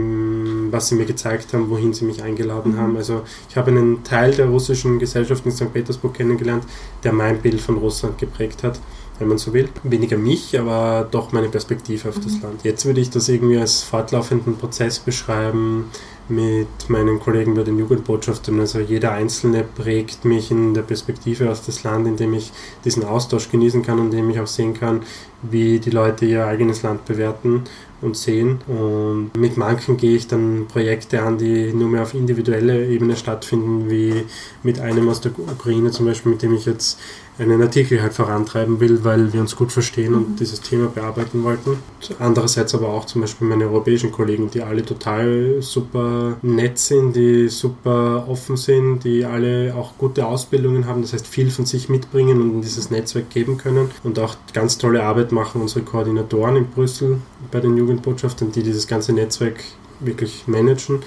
was 0.70 0.88
sie 0.88 0.94
mir 0.94 1.06
gezeigt 1.06 1.52
haben, 1.52 1.70
wohin 1.70 1.92
sie 1.92 2.04
mich 2.04 2.22
eingeladen 2.22 2.72
mhm. 2.72 2.78
haben. 2.78 2.96
Also 2.96 3.22
ich 3.48 3.56
habe 3.56 3.70
einen 3.70 4.04
Teil 4.04 4.32
der 4.32 4.46
russischen 4.46 4.98
Gesellschaft 4.98 5.44
in 5.44 5.52
St. 5.52 5.72
Petersburg 5.72 6.14
kennengelernt, 6.14 6.64
der 7.02 7.12
mein 7.12 7.40
Bild 7.40 7.60
von 7.60 7.78
Russland 7.78 8.18
geprägt 8.18 8.62
hat 8.62 8.78
wenn 9.18 9.28
man 9.28 9.38
so 9.38 9.52
will. 9.52 9.68
Weniger 9.82 10.16
mich, 10.16 10.58
aber 10.58 11.08
doch 11.10 11.32
meine 11.32 11.48
Perspektive 11.48 12.08
auf 12.08 12.18
mhm. 12.18 12.22
das 12.22 12.42
Land. 12.42 12.64
Jetzt 12.64 12.84
würde 12.84 13.00
ich 13.00 13.10
das 13.10 13.28
irgendwie 13.28 13.58
als 13.58 13.82
fortlaufenden 13.82 14.56
Prozess 14.56 14.98
beschreiben, 14.98 15.90
mit 16.28 16.88
meinen 16.88 17.20
Kollegen 17.20 17.54
bei 17.54 17.62
den 17.62 17.78
Jugendbotschaftern. 17.78 18.58
Also 18.60 18.80
jeder 18.80 19.12
Einzelne 19.12 19.62
prägt 19.62 20.24
mich 20.24 20.50
in 20.50 20.74
der 20.74 20.82
Perspektive 20.82 21.50
aus 21.50 21.62
das 21.62 21.84
Land, 21.84 22.06
in 22.06 22.16
dem 22.16 22.34
ich 22.34 22.52
diesen 22.84 23.04
Austausch 23.04 23.50
genießen 23.50 23.82
kann 23.82 23.98
und 23.98 24.06
in 24.06 24.18
dem 24.18 24.30
ich 24.30 24.40
auch 24.40 24.46
sehen 24.46 24.74
kann, 24.74 25.02
wie 25.42 25.78
die 25.78 25.90
Leute 25.90 26.26
ihr 26.26 26.46
eigenes 26.46 26.82
Land 26.82 27.04
bewerten 27.04 27.64
und 28.02 28.16
sehen. 28.16 28.58
Und 28.66 29.30
mit 29.36 29.56
manchen 29.56 29.96
gehe 29.96 30.16
ich 30.16 30.26
dann 30.26 30.66
Projekte 30.68 31.22
an, 31.22 31.38
die 31.38 31.72
nur 31.72 31.88
mehr 31.88 32.02
auf 32.02 32.14
individueller 32.14 32.80
Ebene 32.80 33.16
stattfinden, 33.16 33.88
wie 33.90 34.24
mit 34.62 34.80
einem 34.80 35.08
aus 35.08 35.20
der 35.20 35.32
Ukraine 35.38 35.90
zum 35.90 36.06
Beispiel, 36.06 36.32
mit 36.32 36.42
dem 36.42 36.54
ich 36.54 36.66
jetzt 36.66 36.98
einen 37.38 37.60
Artikel 37.60 38.00
halt 38.02 38.14
vorantreiben 38.14 38.80
will, 38.80 39.04
weil 39.04 39.32
wir 39.32 39.40
uns 39.40 39.56
gut 39.56 39.72
verstehen 39.72 40.12
mhm. 40.12 40.18
und 40.18 40.40
dieses 40.40 40.60
Thema 40.60 40.86
bearbeiten 40.88 41.42
wollten. 41.44 41.78
Andererseits 42.18 42.74
aber 42.74 42.88
auch 42.88 43.04
zum 43.04 43.20
Beispiel 43.20 43.46
meine 43.46 43.64
europäischen 43.64 44.12
Kollegen, 44.12 44.50
die 44.50 44.62
alle 44.62 44.84
total 44.84 45.56
super 45.60 46.36
nett 46.42 46.78
sind, 46.78 47.14
die 47.14 47.48
super 47.48 48.26
offen 48.28 48.56
sind, 48.56 49.04
die 49.04 49.24
alle 49.24 49.74
auch 49.74 49.98
gute 49.98 50.26
Ausbildungen 50.26 50.86
haben, 50.86 51.02
das 51.02 51.12
heißt 51.12 51.26
viel 51.26 51.50
von 51.50 51.66
sich 51.66 51.88
mitbringen 51.88 52.40
und 52.40 52.50
in 52.54 52.62
dieses 52.62 52.90
Netzwerk 52.90 53.30
geben 53.30 53.58
können 53.58 53.90
und 54.02 54.18
auch 54.18 54.36
ganz 54.52 54.78
tolle 54.78 55.02
Arbeit 55.02 55.32
machen 55.32 55.60
unsere 55.60 55.82
Koordinatoren 55.82 56.56
in 56.56 56.66
Brüssel 56.66 57.18
bei 57.50 57.60
den 57.60 57.76
Jugendbotschaftern, 57.76 58.52
die 58.52 58.62
dieses 58.62 58.86
ganze 58.86 59.12
Netzwerk 59.12 59.62
wirklich 60.00 60.44
managen 60.46 61.00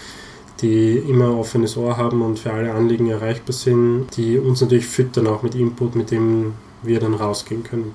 die 0.61 0.97
immer 0.97 1.37
offenes 1.37 1.77
Ohr 1.77 1.97
haben 1.97 2.21
und 2.21 2.39
für 2.39 2.51
alle 2.51 2.73
Anliegen 2.73 3.09
erreichbar 3.09 3.53
sind, 3.53 4.07
die 4.15 4.37
uns 4.37 4.61
natürlich 4.61 4.87
füttern, 4.87 5.27
auch 5.27 5.43
mit 5.43 5.55
Input, 5.55 5.95
mit 5.95 6.11
dem 6.11 6.53
wir 6.83 6.99
dann 6.99 7.13
rausgehen 7.13 7.63
können. 7.63 7.93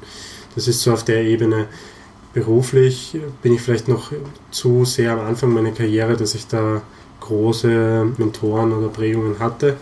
Das 0.54 0.68
ist 0.68 0.80
so 0.80 0.92
auf 0.92 1.04
der 1.04 1.22
Ebene. 1.24 1.66
Beruflich 2.32 3.16
bin 3.42 3.54
ich 3.54 3.60
vielleicht 3.60 3.88
noch 3.88 4.12
zu 4.50 4.84
sehr 4.84 5.12
am 5.12 5.20
Anfang 5.20 5.52
meiner 5.52 5.70
Karriere, 5.70 6.16
dass 6.16 6.34
ich 6.34 6.46
da 6.46 6.82
große 7.20 8.06
Mentoren 8.18 8.72
oder 8.72 8.88
Prägungen 8.88 9.38
hatte. 9.38 9.76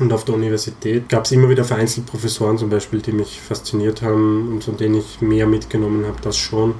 Und 0.00 0.12
auf 0.12 0.24
der 0.24 0.36
Universität 0.36 1.08
gab 1.08 1.24
es 1.24 1.32
immer 1.32 1.48
wieder 1.48 1.64
vereinzelt 1.64 2.06
Professoren 2.06 2.56
zum 2.56 2.70
Beispiel, 2.70 3.00
die 3.00 3.12
mich 3.12 3.40
fasziniert 3.40 4.02
haben 4.02 4.52
und 4.52 4.64
von 4.64 4.76
denen 4.76 4.96
ich 4.96 5.20
mehr 5.20 5.46
mitgenommen 5.46 6.06
habe, 6.06 6.18
das 6.22 6.36
schon 6.36 6.74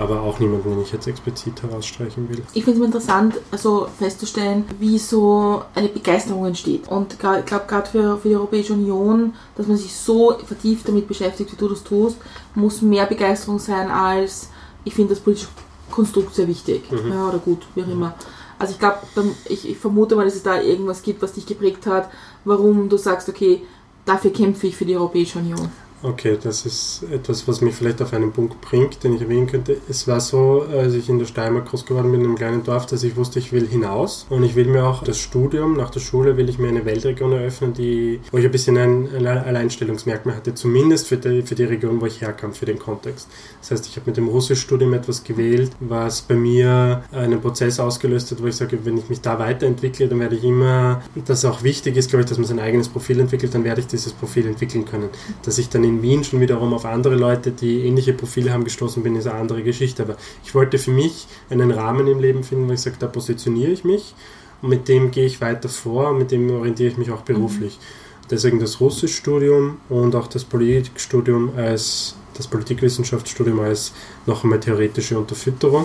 aber 0.00 0.22
auch 0.22 0.38
niemanden, 0.40 0.70
den 0.70 0.82
ich 0.82 0.92
jetzt 0.92 1.06
explizit 1.06 1.62
herausstreichen 1.62 2.28
will. 2.28 2.42
Ich 2.54 2.64
finde 2.64 2.80
es 2.80 2.86
interessant, 2.86 3.34
also 3.50 3.86
festzustellen, 3.98 4.64
wie 4.78 4.98
so 4.98 5.62
eine 5.74 5.88
Begeisterung 5.88 6.46
entsteht. 6.46 6.88
Und 6.88 7.12
ich 7.12 7.18
glaube, 7.18 7.44
gerade 7.66 7.88
für, 7.88 8.18
für 8.18 8.28
die 8.28 8.36
Europäische 8.36 8.72
Union, 8.72 9.34
dass 9.56 9.66
man 9.66 9.76
sich 9.76 9.94
so 9.94 10.34
vertieft 10.44 10.88
damit 10.88 11.06
beschäftigt, 11.06 11.52
wie 11.52 11.56
du 11.56 11.68
das 11.68 11.84
tust, 11.84 12.16
muss 12.54 12.82
mehr 12.82 13.06
Begeisterung 13.06 13.58
sein 13.58 13.90
als, 13.90 14.48
ich 14.84 14.94
finde 14.94 15.14
das 15.14 15.22
politische 15.22 15.48
Konstrukt 15.90 16.34
sehr 16.34 16.48
wichtig. 16.48 16.90
Mhm. 16.90 17.12
Ja, 17.12 17.28
oder 17.28 17.38
gut, 17.38 17.66
wie 17.74 17.82
auch 17.82 17.88
immer. 17.88 18.14
Also 18.58 18.72
ich 18.72 18.78
glaube, 18.78 18.98
ich, 19.46 19.68
ich 19.68 19.78
vermute 19.78 20.16
mal, 20.16 20.24
dass 20.24 20.34
es 20.34 20.42
da 20.42 20.60
irgendwas 20.60 21.02
gibt, 21.02 21.22
was 21.22 21.32
dich 21.32 21.46
geprägt 21.46 21.86
hat, 21.86 22.10
warum 22.44 22.88
du 22.88 22.96
sagst, 22.96 23.28
okay, 23.28 23.62
dafür 24.04 24.32
kämpfe 24.32 24.66
ich 24.66 24.76
für 24.76 24.84
die 24.84 24.96
Europäische 24.96 25.38
Union. 25.38 25.70
Okay, 26.02 26.38
das 26.42 26.64
ist 26.64 27.04
etwas, 27.12 27.46
was 27.46 27.60
mich 27.60 27.74
vielleicht 27.74 28.00
auf 28.00 28.14
einen 28.14 28.32
Punkt 28.32 28.58
bringt, 28.62 29.04
den 29.04 29.16
ich 29.16 29.20
erwähnen 29.20 29.46
könnte. 29.46 29.76
Es 29.86 30.08
war 30.08 30.20
so, 30.20 30.64
als 30.72 30.94
ich 30.94 31.10
in 31.10 31.18
der 31.18 31.26
Steiermark 31.26 31.66
groß 31.66 31.84
geworden 31.84 32.10
bin, 32.10 32.22
in 32.22 32.26
einem 32.28 32.36
kleinen 32.36 32.64
Dorf, 32.64 32.86
dass 32.86 33.02
ich 33.02 33.16
wusste, 33.16 33.38
ich 33.38 33.52
will 33.52 33.68
hinaus. 33.68 34.24
Und 34.30 34.42
ich 34.42 34.54
will 34.54 34.64
mir 34.64 34.86
auch 34.86 35.04
das 35.04 35.18
Studium, 35.18 35.76
nach 35.76 35.90
der 35.90 36.00
Schule 36.00 36.38
will 36.38 36.48
ich 36.48 36.58
mir 36.58 36.68
eine 36.68 36.86
Weltregion 36.86 37.32
eröffnen, 37.32 37.74
die, 37.74 38.20
wo 38.32 38.38
ich 38.38 38.46
ein 38.46 38.50
bisschen 38.50 38.78
ein 38.78 39.26
Alleinstellungsmerkmal 39.26 40.36
hatte, 40.36 40.54
zumindest 40.54 41.06
für 41.06 41.18
die, 41.18 41.42
für 41.42 41.54
die 41.54 41.64
Region, 41.64 42.00
wo 42.00 42.06
ich 42.06 42.22
herkam, 42.22 42.54
für 42.54 42.64
den 42.64 42.78
Kontext. 42.78 43.28
Das 43.60 43.70
heißt, 43.70 43.86
ich 43.86 43.96
habe 43.96 44.06
mit 44.06 44.16
dem 44.16 44.28
Russischstudium 44.28 44.94
etwas 44.94 45.22
gewählt, 45.22 45.72
was 45.80 46.22
bei 46.22 46.34
mir 46.34 47.04
einen 47.12 47.42
Prozess 47.42 47.78
ausgelöst 47.78 48.30
hat, 48.30 48.42
wo 48.42 48.46
ich 48.46 48.56
sage, 48.56 48.78
wenn 48.84 48.96
ich 48.96 49.10
mich 49.10 49.20
da 49.20 49.38
weiterentwickle, 49.38 50.08
dann 50.08 50.20
werde 50.20 50.36
ich 50.36 50.44
immer, 50.44 51.02
das 51.26 51.44
auch 51.44 51.62
wichtig 51.62 51.98
ist, 51.98 52.08
glaube 52.08 52.22
ich, 52.22 52.28
dass 52.30 52.38
man 52.38 52.46
sein 52.46 52.58
eigenes 52.58 52.88
Profil 52.88 53.20
entwickelt, 53.20 53.54
dann 53.54 53.64
werde 53.64 53.82
ich 53.82 53.86
dieses 53.86 54.14
Profil 54.14 54.46
entwickeln 54.46 54.86
können. 54.86 55.10
Dass 55.44 55.58
ich 55.58 55.68
dann 55.68 55.89
in 55.90 56.02
Wien 56.02 56.24
schon 56.24 56.40
wiederum 56.40 56.72
auf 56.72 56.84
andere 56.84 57.16
Leute, 57.16 57.50
die 57.50 57.86
ähnliche 57.86 58.12
Profile 58.12 58.52
haben, 58.52 58.64
gestoßen 58.64 59.02
bin, 59.02 59.16
ist 59.16 59.26
eine 59.26 59.38
andere 59.38 59.62
Geschichte. 59.62 60.02
Aber 60.02 60.16
ich 60.44 60.54
wollte 60.54 60.78
für 60.78 60.90
mich 60.90 61.26
einen 61.50 61.70
Rahmen 61.70 62.06
im 62.06 62.20
Leben 62.20 62.42
finden, 62.44 62.68
wo 62.68 62.72
ich 62.72 62.80
sage, 62.80 62.96
da 62.98 63.06
positioniere 63.06 63.70
ich 63.72 63.84
mich 63.84 64.14
und 64.62 64.68
mit 64.68 64.88
dem 64.88 65.10
gehe 65.10 65.26
ich 65.26 65.40
weiter 65.40 65.68
vor 65.68 66.10
und 66.10 66.18
mit 66.18 66.30
dem 66.30 66.50
orientiere 66.50 66.90
ich 66.90 66.98
mich 66.98 67.10
auch 67.10 67.22
beruflich. 67.22 67.78
Mhm. 67.78 68.28
deswegen 68.30 68.60
das 68.60 68.80
Russischstudium 68.80 69.78
und 69.88 70.14
auch 70.14 70.28
das 70.28 70.44
Politikstudium 70.44 71.52
als 71.56 72.14
das 72.34 72.46
Politikwissenschaftsstudium 72.46 73.60
als 73.60 73.92
noch 74.24 74.44
einmal 74.44 74.60
theoretische 74.60 75.18
Unterfütterung. 75.18 75.84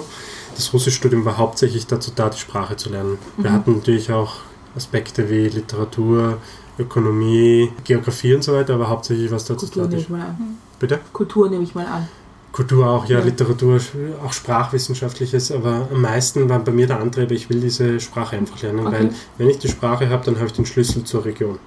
Das 0.55 0.71
Russischstudium 0.73 1.25
war 1.25 1.37
hauptsächlich 1.37 1.87
dazu 1.87 2.11
da, 2.15 2.29
die 2.29 2.37
Sprache 2.37 2.77
zu 2.77 2.89
lernen. 2.89 3.17
Wir 3.37 3.51
hatten 3.51 3.77
natürlich 3.77 4.11
auch 4.11 4.37
Aspekte 4.75 5.29
wie 5.29 5.49
Literatur, 5.49 6.37
Ökonomie, 6.77 7.71
Geografie 7.83 8.33
und 8.35 8.43
so 8.43 8.53
weiter, 8.53 8.73
aber 8.75 8.89
hauptsächlich 8.89 9.31
was 9.31 9.45
dazu 9.45 9.65
Kultur 9.65 9.87
nehme 9.87 10.01
ich 10.01 10.09
mal 10.09 10.21
an. 10.21 10.57
Bitte? 10.79 10.99
Kultur 11.13 11.49
nehme 11.49 11.63
ich 11.63 11.75
mal 11.75 11.85
an. 11.85 12.07
Kultur 12.51 12.87
auch, 12.89 13.05
ja, 13.07 13.19
Ja. 13.19 13.25
Literatur, 13.25 13.81
auch 14.25 14.31
Sprachwissenschaftliches, 14.31 15.51
aber 15.51 15.89
am 15.91 16.01
meisten 16.01 16.47
war 16.47 16.59
bei 16.59 16.71
mir 16.71 16.87
der 16.87 17.01
Antrieb, 17.01 17.31
ich 17.31 17.49
will 17.49 17.59
diese 17.59 17.99
Sprache 17.99 18.37
einfach 18.37 18.61
lernen, 18.61 18.87
Okay. 18.87 18.91
weil 18.97 19.09
wenn 19.37 19.49
ich 19.49 19.59
die 19.59 19.67
Sprache 19.67 20.09
habe, 20.09 20.23
dann 20.23 20.35
habe 20.37 20.45
ich 20.45 20.53
den 20.53 20.65
Schlüssel 20.65 21.03
zur 21.03 21.25
Region. 21.25 21.59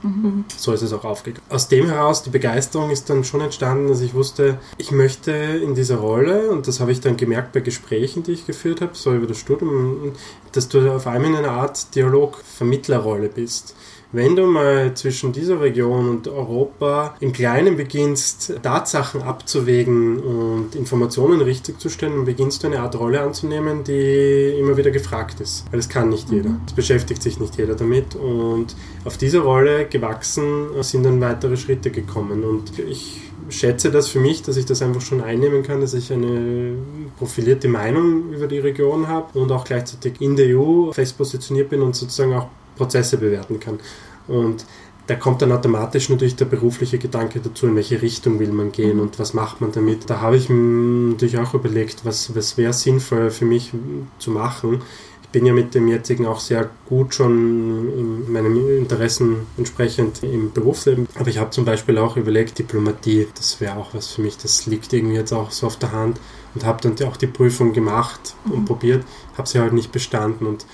So 0.56 0.72
ist 0.72 0.80
es 0.80 0.94
auch 0.94 1.04
aufgegangen. 1.04 1.44
Aus 1.50 1.68
dem 1.68 1.88
heraus, 1.90 2.22
die 2.22 2.30
Begeisterung 2.30 2.88
ist 2.88 3.10
dann 3.10 3.22
schon 3.24 3.42
entstanden, 3.42 3.88
dass 3.88 4.00
ich 4.00 4.14
wusste, 4.14 4.56
ich 4.78 4.90
möchte 4.90 5.30
in 5.30 5.74
dieser 5.74 5.96
Rolle, 5.96 6.50
und 6.50 6.66
das 6.66 6.80
habe 6.80 6.90
ich 6.90 7.00
dann 7.02 7.18
gemerkt 7.18 7.52
bei 7.52 7.60
Gesprächen, 7.60 8.22
die 8.22 8.32
ich 8.32 8.46
geführt 8.46 8.80
habe, 8.80 8.92
so 8.94 9.12
über 9.14 9.26
das 9.26 9.36
Studium, 9.38 10.12
dass 10.52 10.68
du 10.70 10.90
auf 10.90 11.06
einmal 11.06 11.32
in 11.32 11.36
einer 11.36 11.50
Art 11.52 11.94
Dialog-Vermittlerrolle 11.96 13.28
bist. 13.28 13.74
Wenn 14.10 14.36
du 14.36 14.46
mal 14.46 14.94
zwischen 14.94 15.32
dieser 15.32 15.60
Region 15.60 16.08
und 16.08 16.28
Europa 16.28 17.14
im 17.20 17.32
Kleinen 17.32 17.76
beginnst, 17.76 18.54
Tatsachen 18.62 19.20
abzuwägen 19.20 20.18
und 20.18 20.74
Informationen 20.74 21.42
richtig 21.42 21.78
zu 21.78 21.90
stellen, 21.90 22.16
dann 22.16 22.24
beginnst 22.24 22.62
du 22.62 22.68
eine 22.68 22.80
Art 22.80 22.98
Rolle 22.98 23.20
anzunehmen, 23.20 23.84
die 23.84 24.56
immer 24.58 24.78
wieder 24.78 24.90
gefragt 24.90 25.40
ist. 25.40 25.66
Weil 25.70 25.80
das 25.80 25.90
kann 25.90 26.08
nicht 26.08 26.30
jeder. 26.30 26.52
Es 26.66 26.72
beschäftigt 26.72 27.22
sich 27.22 27.38
nicht 27.38 27.58
jeder 27.58 27.74
damit. 27.74 28.14
Und 28.14 28.74
auf 29.04 29.18
diese 29.18 29.40
Rolle 29.40 29.84
gewachsen 29.84 30.68
sind 30.80 31.02
dann 31.02 31.20
weitere 31.20 31.58
Schritte 31.58 31.90
gekommen. 31.90 32.44
Und 32.44 32.78
ich 32.78 33.20
schätze 33.50 33.90
das 33.90 34.08
für 34.08 34.20
mich, 34.20 34.40
dass 34.42 34.56
ich 34.56 34.64
das 34.64 34.80
einfach 34.80 35.02
schon 35.02 35.20
einnehmen 35.20 35.62
kann, 35.62 35.82
dass 35.82 35.92
ich 35.92 36.10
eine 36.10 36.76
profilierte 37.18 37.68
Meinung 37.68 38.32
über 38.32 38.46
die 38.46 38.58
Region 38.58 39.06
habe 39.08 39.38
und 39.38 39.52
auch 39.52 39.64
gleichzeitig 39.64 40.14
in 40.20 40.34
der 40.34 40.58
EU 40.58 40.92
fest 40.92 41.18
positioniert 41.18 41.68
bin 41.68 41.82
und 41.82 41.94
sozusagen 41.94 42.32
auch 42.34 42.48
Prozesse 42.78 43.18
bewerten 43.18 43.60
kann. 43.60 43.78
Und 44.26 44.64
da 45.08 45.14
kommt 45.14 45.40
dann 45.40 45.52
automatisch 45.52 46.10
natürlich 46.10 46.36
der 46.36 46.44
berufliche 46.44 46.98
Gedanke 46.98 47.40
dazu, 47.40 47.66
in 47.66 47.74
welche 47.74 48.00
Richtung 48.02 48.38
will 48.38 48.52
man 48.52 48.72
gehen 48.72 49.00
und 49.00 49.18
was 49.18 49.32
macht 49.32 49.60
man 49.62 49.72
damit. 49.72 50.08
Da 50.08 50.20
habe 50.20 50.36
ich 50.36 50.50
natürlich 50.50 51.38
auch 51.38 51.54
überlegt, 51.54 52.04
was, 52.04 52.36
was 52.36 52.58
wäre 52.58 52.74
sinnvoll 52.74 53.30
für 53.30 53.46
mich 53.46 53.72
zu 54.18 54.30
machen. 54.30 54.82
Ich 55.22 55.28
bin 55.30 55.46
ja 55.46 55.54
mit 55.54 55.74
dem 55.74 55.88
jetzigen 55.88 56.26
auch 56.26 56.40
sehr 56.40 56.68
gut 56.86 57.14
schon 57.14 58.26
in 58.26 58.32
meinen 58.32 58.78
Interessen 58.78 59.46
entsprechend 59.56 60.22
im 60.22 60.52
Berufsleben. 60.52 61.06
Aber 61.18 61.28
ich 61.28 61.38
habe 61.38 61.50
zum 61.50 61.64
Beispiel 61.64 61.96
auch 61.96 62.18
überlegt, 62.18 62.58
Diplomatie, 62.58 63.28
das 63.34 63.62
wäre 63.62 63.76
auch 63.76 63.94
was 63.94 64.08
für 64.08 64.20
mich, 64.20 64.36
das 64.36 64.66
liegt 64.66 64.92
irgendwie 64.92 65.16
jetzt 65.16 65.32
auch 65.32 65.50
so 65.50 65.66
auf 65.66 65.76
der 65.76 65.92
Hand. 65.92 66.20
Und 66.54 66.64
habe 66.64 66.82
dann 66.82 67.06
auch 67.06 67.16
die 67.16 67.26
Prüfung 67.26 67.72
gemacht 67.72 68.34
und 68.50 68.66
probiert, 68.66 69.04
habe 69.36 69.48
sie 69.48 69.58
halt 69.58 69.72
nicht 69.72 69.92
bestanden 69.92 70.46
und 70.46 70.66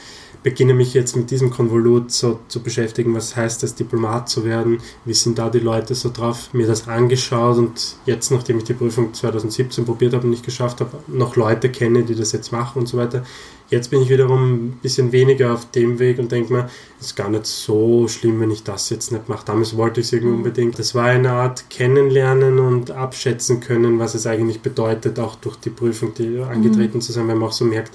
beginne 0.44 0.74
mich 0.74 0.92
jetzt 0.92 1.16
mit 1.16 1.30
diesem 1.30 1.50
Konvolut 1.50 2.12
so 2.12 2.38
zu 2.48 2.62
beschäftigen, 2.62 3.14
was 3.14 3.35
heißt 3.35 3.64
es, 3.64 3.74
Diplomat 3.74 4.28
zu 4.28 4.44
werden, 4.44 4.78
wie 5.07 5.14
sind 5.14 5.38
da 5.38 5.48
die 5.48 5.59
Leute 5.59 5.94
so 5.94 6.11
drauf, 6.12 6.50
mir 6.52 6.66
das 6.66 6.87
angeschaut 6.87 7.57
und 7.57 7.96
jetzt, 8.04 8.30
nachdem 8.30 8.59
ich 8.59 8.64
die 8.64 8.74
Prüfung 8.74 9.12
2017 9.14 9.87
probiert 9.87 10.12
habe 10.12 10.24
und 10.24 10.30
nicht 10.30 10.44
geschafft 10.44 10.80
habe, 10.80 10.98
noch 11.09 11.35
Leute 11.37 11.70
kenne, 11.70 12.04
die 12.04 12.14
das 12.14 12.33
jetzt 12.33 12.52
machen 12.52 12.80
und 12.80 12.87
so 12.87 12.98
weiter. 12.98 13.24
Jetzt 13.70 13.90
bin 13.90 14.02
ich 14.02 14.11
wiederum 14.11 14.66
ein 14.66 14.78
bisschen 14.83 15.12
weniger 15.12 15.54
auf 15.54 15.70
dem 15.70 15.98
Weg 15.98 16.18
und 16.18 16.30
denke 16.30 16.52
mir, 16.52 16.68
es 17.00 17.07
ist 17.07 17.16
gar 17.16 17.30
nicht 17.30 17.46
so 17.46 18.07
schlimm, 18.07 18.38
wenn 18.38 18.50
ich 18.50 18.62
das 18.62 18.90
jetzt 18.90 19.12
nicht 19.12 19.30
mache. 19.30 19.46
Damals 19.46 19.78
wollte 19.78 20.00
ich 20.00 20.09
es 20.09 20.12
irgendwie 20.12 20.35
unbedingt. 20.35 20.78
Das 20.78 20.94
war 20.94 21.07
eine 21.07 21.30
Art 21.30 21.70
Kennenlernen 21.70 22.59
und 22.59 22.90
abschätzen 22.90 23.61
können, 23.61 23.98
was 23.98 24.14
es 24.14 24.26
eigentlich 24.26 24.61
bedeutet, 24.61 25.18
auch 25.18 25.37
durch 25.37 25.57
die 25.57 25.70
Prüfung 25.70 26.12
die 26.12 26.38
angetreten 26.40 27.00
zu 27.00 27.12
sein, 27.12 27.26
weil 27.26 27.37
man 27.37 27.48
auch 27.48 27.54
so 27.54 27.64
merkt, 27.64 27.92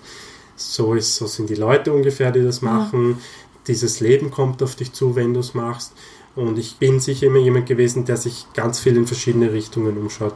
so, 0.59 0.93
ist, 0.93 1.15
so 1.15 1.27
sind 1.27 1.49
die 1.49 1.55
Leute 1.55 1.93
ungefähr, 1.93 2.31
die 2.31 2.43
das 2.43 2.61
machen. 2.61 3.17
Dieses 3.67 3.99
Leben 3.99 4.31
kommt 4.31 4.63
auf 4.63 4.75
dich 4.75 4.93
zu, 4.93 5.15
wenn 5.15 5.33
du 5.33 5.39
es 5.39 5.53
machst. 5.53 5.93
Und 6.35 6.57
ich 6.57 6.77
bin 6.77 6.99
sicher 6.99 7.27
immer 7.27 7.39
jemand 7.39 7.65
gewesen, 7.65 8.05
der 8.05 8.15
sich 8.15 8.45
ganz 8.53 8.79
viel 8.79 8.95
in 8.95 9.07
verschiedene 9.07 9.51
Richtungen 9.51 9.97
umschaut. 9.97 10.33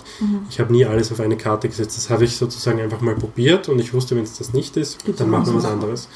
Ich 0.49 0.59
habe 0.59 0.73
nie 0.73 0.86
alles 0.86 1.12
auf 1.12 1.19
eine 1.19 1.38
Karte 1.38 1.69
gesetzt. 1.69 1.97
Das 1.97 2.09
habe 2.09 2.25
ich 2.25 2.36
sozusagen 2.36 2.81
einfach 2.81 3.01
mal 3.01 3.15
probiert 3.15 3.69
und 3.69 3.79
ich 3.79 3.93
wusste, 3.93 4.15
wenn 4.15 4.23
es 4.23 4.38
das 4.38 4.53
nicht 4.53 4.75
ist, 4.75 5.03
Gibt's 5.05 5.19
dann 5.19 5.29
machen 5.29 5.47
wir 5.47 5.55
was 5.55 5.65
anderes. 5.65 6.07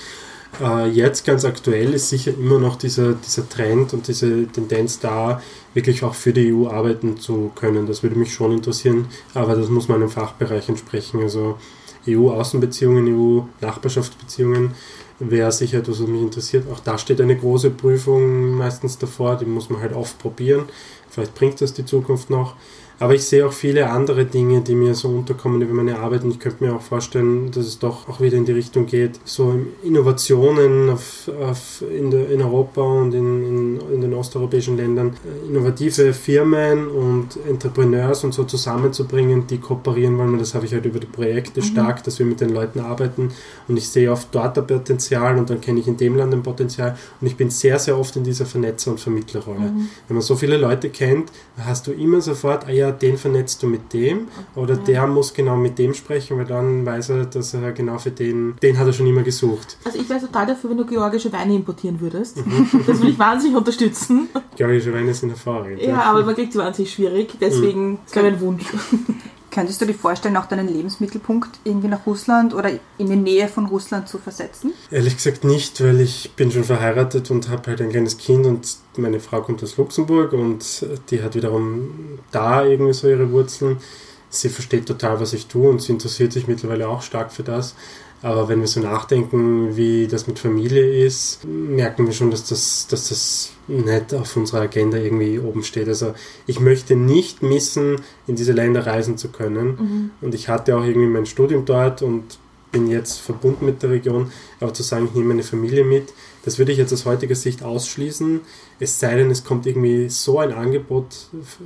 anderes. 0.60 0.88
Äh, 0.88 0.90
jetzt 0.90 1.26
ganz 1.26 1.46
aktuell 1.46 1.94
ist 1.94 2.10
sicher 2.10 2.34
immer 2.34 2.60
noch 2.60 2.76
dieser, 2.76 3.14
dieser 3.14 3.48
Trend 3.48 3.94
und 3.94 4.08
diese 4.08 4.48
Tendenz 4.48 5.00
da, 5.00 5.42
wirklich 5.74 6.04
auch 6.04 6.16
für 6.16 6.34
die 6.34 6.54
EU 6.54 6.68
arbeiten 6.68 7.18
zu 7.18 7.52
können. 7.56 7.86
Das 7.86 8.04
würde 8.04 8.16
mich 8.18 8.34
schon 8.34 8.52
interessieren, 8.52 9.08
aber 9.34 9.56
das 9.56 9.70
muss 9.70 9.88
meinem 9.88 10.10
Fachbereich 10.10 10.70
entsprechen. 10.70 11.22
Also 11.22 11.58
EU-Außenbeziehungen, 12.08 13.08
EU-Nachbarschaftsbeziehungen 13.08 14.72
wäre 15.20 15.52
sicher 15.52 15.80
etwas, 15.80 16.02
was 16.02 16.08
mich 16.08 16.22
interessiert. 16.22 16.66
Auch 16.72 16.80
da 16.80 16.98
steht 16.98 17.22
eine 17.22 17.36
große 17.36 17.72
Prüfung 17.72 18.52
meistens 18.52 18.98
davor, 18.98 19.36
die 19.36 19.46
muss 19.46 19.70
man 19.70 19.82
halt 19.82 19.94
oft 19.94 20.20
probieren. 20.20 20.66
Vielleicht 21.10 21.36
bringt 21.36 21.60
das 21.62 21.74
die 21.74 21.86
Zukunft 21.86 22.30
noch. 22.30 22.56
Aber 23.00 23.14
ich 23.14 23.24
sehe 23.24 23.46
auch 23.46 23.54
viele 23.54 23.90
andere 23.90 24.26
Dinge, 24.26 24.62
die 24.62 24.74
mir 24.74 24.96
so 24.96 25.10
unterkommen 25.10 25.62
über 25.62 25.74
meine 25.74 26.00
Arbeit 26.00 26.24
und 26.24 26.32
ich 26.32 26.40
könnte 26.40 26.64
mir 26.64 26.74
auch 26.74 26.82
vorstellen, 26.82 27.52
dass 27.52 27.68
es 27.68 27.78
doch 27.78 28.10
auch 28.10 28.22
wieder 28.22 28.38
in 28.38 28.46
die 28.46 28.54
Richtung 28.54 28.88
geht, 28.88 29.20
so 29.24 29.54
Innovationen 29.84 30.90
auf, 30.90 31.30
auf 31.40 31.84
in, 31.96 32.10
der, 32.10 32.30
in 32.32 32.42
Europa 32.42 32.82
und 32.82 33.14
in, 33.14 33.46
in, 33.46 33.82
in 33.94 34.02
den 34.02 34.14
osteuropäischen 34.16 34.78
Ländern, 34.78 35.16
äh, 35.26 35.48
innovative 35.48 36.12
Firmen 36.12 36.88
und 36.88 37.38
Entrepreneurs 37.48 38.24
und 38.24 38.34
so 38.34 38.46
zusammenzubringen, 38.46 39.46
die 39.46 39.60
kooperieren 39.60 40.18
wollen. 40.18 40.34
Und 40.34 40.40
das 40.40 40.56
habe 40.56 40.66
ich 40.66 40.74
halt 40.74 40.86
über 40.86 41.00
die 41.00 41.08
Projekte 41.08 41.62
stark, 41.62 42.04
dass 42.04 42.18
wir 42.18 42.26
mit 42.26 42.42
den 42.42 42.50
Leuten 42.50 42.80
arbeiten 42.80 43.30
und 43.68 43.78
ich 43.78 43.90
sehe 43.90 44.12
oft 44.12 44.30
dort 44.32 44.58
ein 44.58 44.66
Potenzial 44.66 45.38
und 45.38 45.50
dann 45.52 45.62
kenne 45.62 45.80
ich 45.80 45.88
in 45.88 45.98
dem 45.98 46.18
Land 46.18 46.34
ein 46.34 46.42
Potenzial 46.42 46.98
und 47.22 47.28
ich 47.28 47.36
bin 47.36 47.52
sehr, 47.52 47.78
sehr 47.78 47.98
oft 47.98 48.16
in 48.16 48.24
dieser 48.24 48.46
Vernetzer- 48.46 48.92
und 48.92 49.00
Vermittlerrolle. 49.00 49.72
Wenn 50.08 50.16
man 50.16 50.22
so 50.22 50.36
viele 50.36 50.58
Leute 50.58 50.90
kennt, 50.90 51.32
hast 51.58 51.86
du 51.86 51.92
immer 51.92 52.22
sofort, 52.22 52.66
ah 52.66 52.72
ja, 52.72 52.87
den 52.92 53.18
vernetzt 53.18 53.62
du 53.64 53.68
mit 53.68 53.94
dem 53.94 54.28
oder 54.56 54.76
der 54.76 55.08
muss 55.08 55.34
genau 55.34 55.56
mit 55.56 55.78
dem 55.78 55.94
sprechen, 55.94 56.38
weil 56.38 56.46
dann 56.46 56.86
weiß 56.86 57.10
er, 57.10 57.26
dass 57.26 57.54
er 57.54 57.72
genau 57.72 57.98
für 57.98 58.12
den, 58.12 58.56
den 58.62 58.78
hat 58.78 58.88
er 58.88 58.94
schon 58.94 59.08
immer 59.08 59.24
gesucht. 59.24 59.78
Also 59.84 60.00
ich 60.00 60.10
wäre 60.10 60.20
total 60.20 60.48
dafür, 60.48 60.70
wenn 60.70 60.78
du 60.78 60.86
georgische 60.86 61.32
Weine 61.32 61.56
importieren 61.56 62.00
würdest. 62.00 62.46
Mhm. 62.46 62.68
Das 62.88 63.00
würde 63.00 63.12
ich 63.12 63.20
wahnsinnig 63.20 63.58
unterstützen. 63.58 64.30
Georgische 64.56 64.94
Weine 64.94 65.14
sind 65.14 65.30
hervorragend. 65.30 65.82
Ja, 65.82 66.04
aber 66.04 66.24
man 66.24 66.36
kriegt 66.36 66.54
sie 66.54 66.60
wahnsinnig 66.60 66.92
schwierig. 66.94 67.34
Deswegen 67.40 68.00
ist 68.06 68.14
glaube 68.14 68.30
ich 68.30 68.34
ein 68.36 68.42
Wunsch. 68.42 68.66
Könntest 69.52 69.82
du 69.82 69.86
dir 69.86 69.94
vorstellen, 69.94 70.38
auch 70.38 70.46
deinen 70.46 70.68
Lebensmittelpunkt 70.68 71.60
irgendwie 71.64 71.88
nach 71.88 72.06
Russland 72.06 72.54
oder 72.54 72.70
in 72.98 73.08
die 73.08 73.16
Nähe 73.16 73.48
von 73.48 73.66
Russland 73.66 74.08
zu 74.08 74.18
versetzen? 74.18 74.74
Ehrlich 74.92 75.16
gesagt 75.16 75.44
nicht, 75.44 75.82
weil 75.82 76.02
ich 76.02 76.32
bin 76.36 76.52
schon 76.52 76.64
verheiratet 76.64 77.32
und 77.32 77.50
habe 77.50 77.68
halt 77.68 77.82
ein 77.82 77.90
kleines 77.90 78.18
Kind 78.18 78.46
und 78.46 78.78
meine 78.98 79.20
Frau 79.20 79.42
kommt 79.42 79.64
aus 79.64 79.78
Luxemburg 79.78 80.34
und 80.34 80.86
die 81.10 81.24
hat 81.24 81.36
wiederum 81.36 82.20
da 82.32 82.66
irgendwie 82.66 82.94
so 82.94 83.08
ihre 83.08 83.32
Wurzeln. 83.32 83.78
Sie 84.30 84.50
versteht 84.50 84.86
total, 84.86 85.20
was 85.20 85.34
ich 85.34 85.48
tue 85.48 85.70
und 85.70 85.82
sie 85.82 85.94
interessiert 85.94 86.34
sich 86.34 86.48
mittlerweile 86.48 86.90
auch 86.90 87.02
stark 87.02 87.32
für 87.32 87.44
das. 87.44 87.76
Aber 88.22 88.50
wenn 88.50 88.62
wir 88.62 88.68
so 88.68 88.80
nachdenken, 88.80 89.78
wie 89.78 90.08
das 90.08 90.26
mit 90.26 90.40
Familie 90.40 91.06
ist, 91.06 91.46
merken 91.46 92.08
wir 92.08 92.14
schon, 92.14 92.32
dass 92.32 92.46
das, 92.46 92.88
dass 92.88 93.10
das 93.10 93.52
nicht 93.68 94.14
auf 94.14 94.36
unserer 94.36 94.62
Agenda 94.62 94.98
irgendwie 94.98 95.40
oben 95.40 95.64
steht. 95.64 95.88
Also 95.88 96.14
ich 96.48 96.60
möchte 96.60 96.96
nicht 96.96 97.44
missen, 97.44 97.98
in 98.26 98.36
diese 98.36 98.54
Länder 98.54 98.88
reisen 98.88 99.18
zu 99.18 99.30
können. 99.30 100.12
Und 100.22 100.34
ich 100.34 100.50
hatte 100.50 100.76
auch 100.76 100.84
irgendwie 100.84 101.08
mein 101.08 101.26
Studium 101.26 101.66
dort 101.66 102.02
und 102.02 102.40
bin 102.72 102.88
jetzt 102.88 103.20
verbunden 103.20 103.66
mit 103.66 103.82
der 103.84 103.92
Region, 103.92 104.32
aber 104.60 104.74
zu 104.74 104.84
sagen, 104.84 105.06
ich 105.06 105.14
nehme 105.14 105.30
meine 105.30 105.44
Familie 105.44 105.86
mit, 105.86 106.14
das 106.44 106.58
würde 106.60 106.72
ich 106.72 106.78
jetzt 106.78 106.94
aus 106.94 107.06
heutiger 107.06 107.36
Sicht 107.36 107.64
ausschließen. 107.64 108.42
Es 108.80 109.00
sei 109.00 109.16
denn, 109.16 109.32
es 109.32 109.44
kommt 109.44 109.66
irgendwie 109.66 110.08
so 110.10 110.40
ein 110.40 110.54
Angebot 110.54 111.06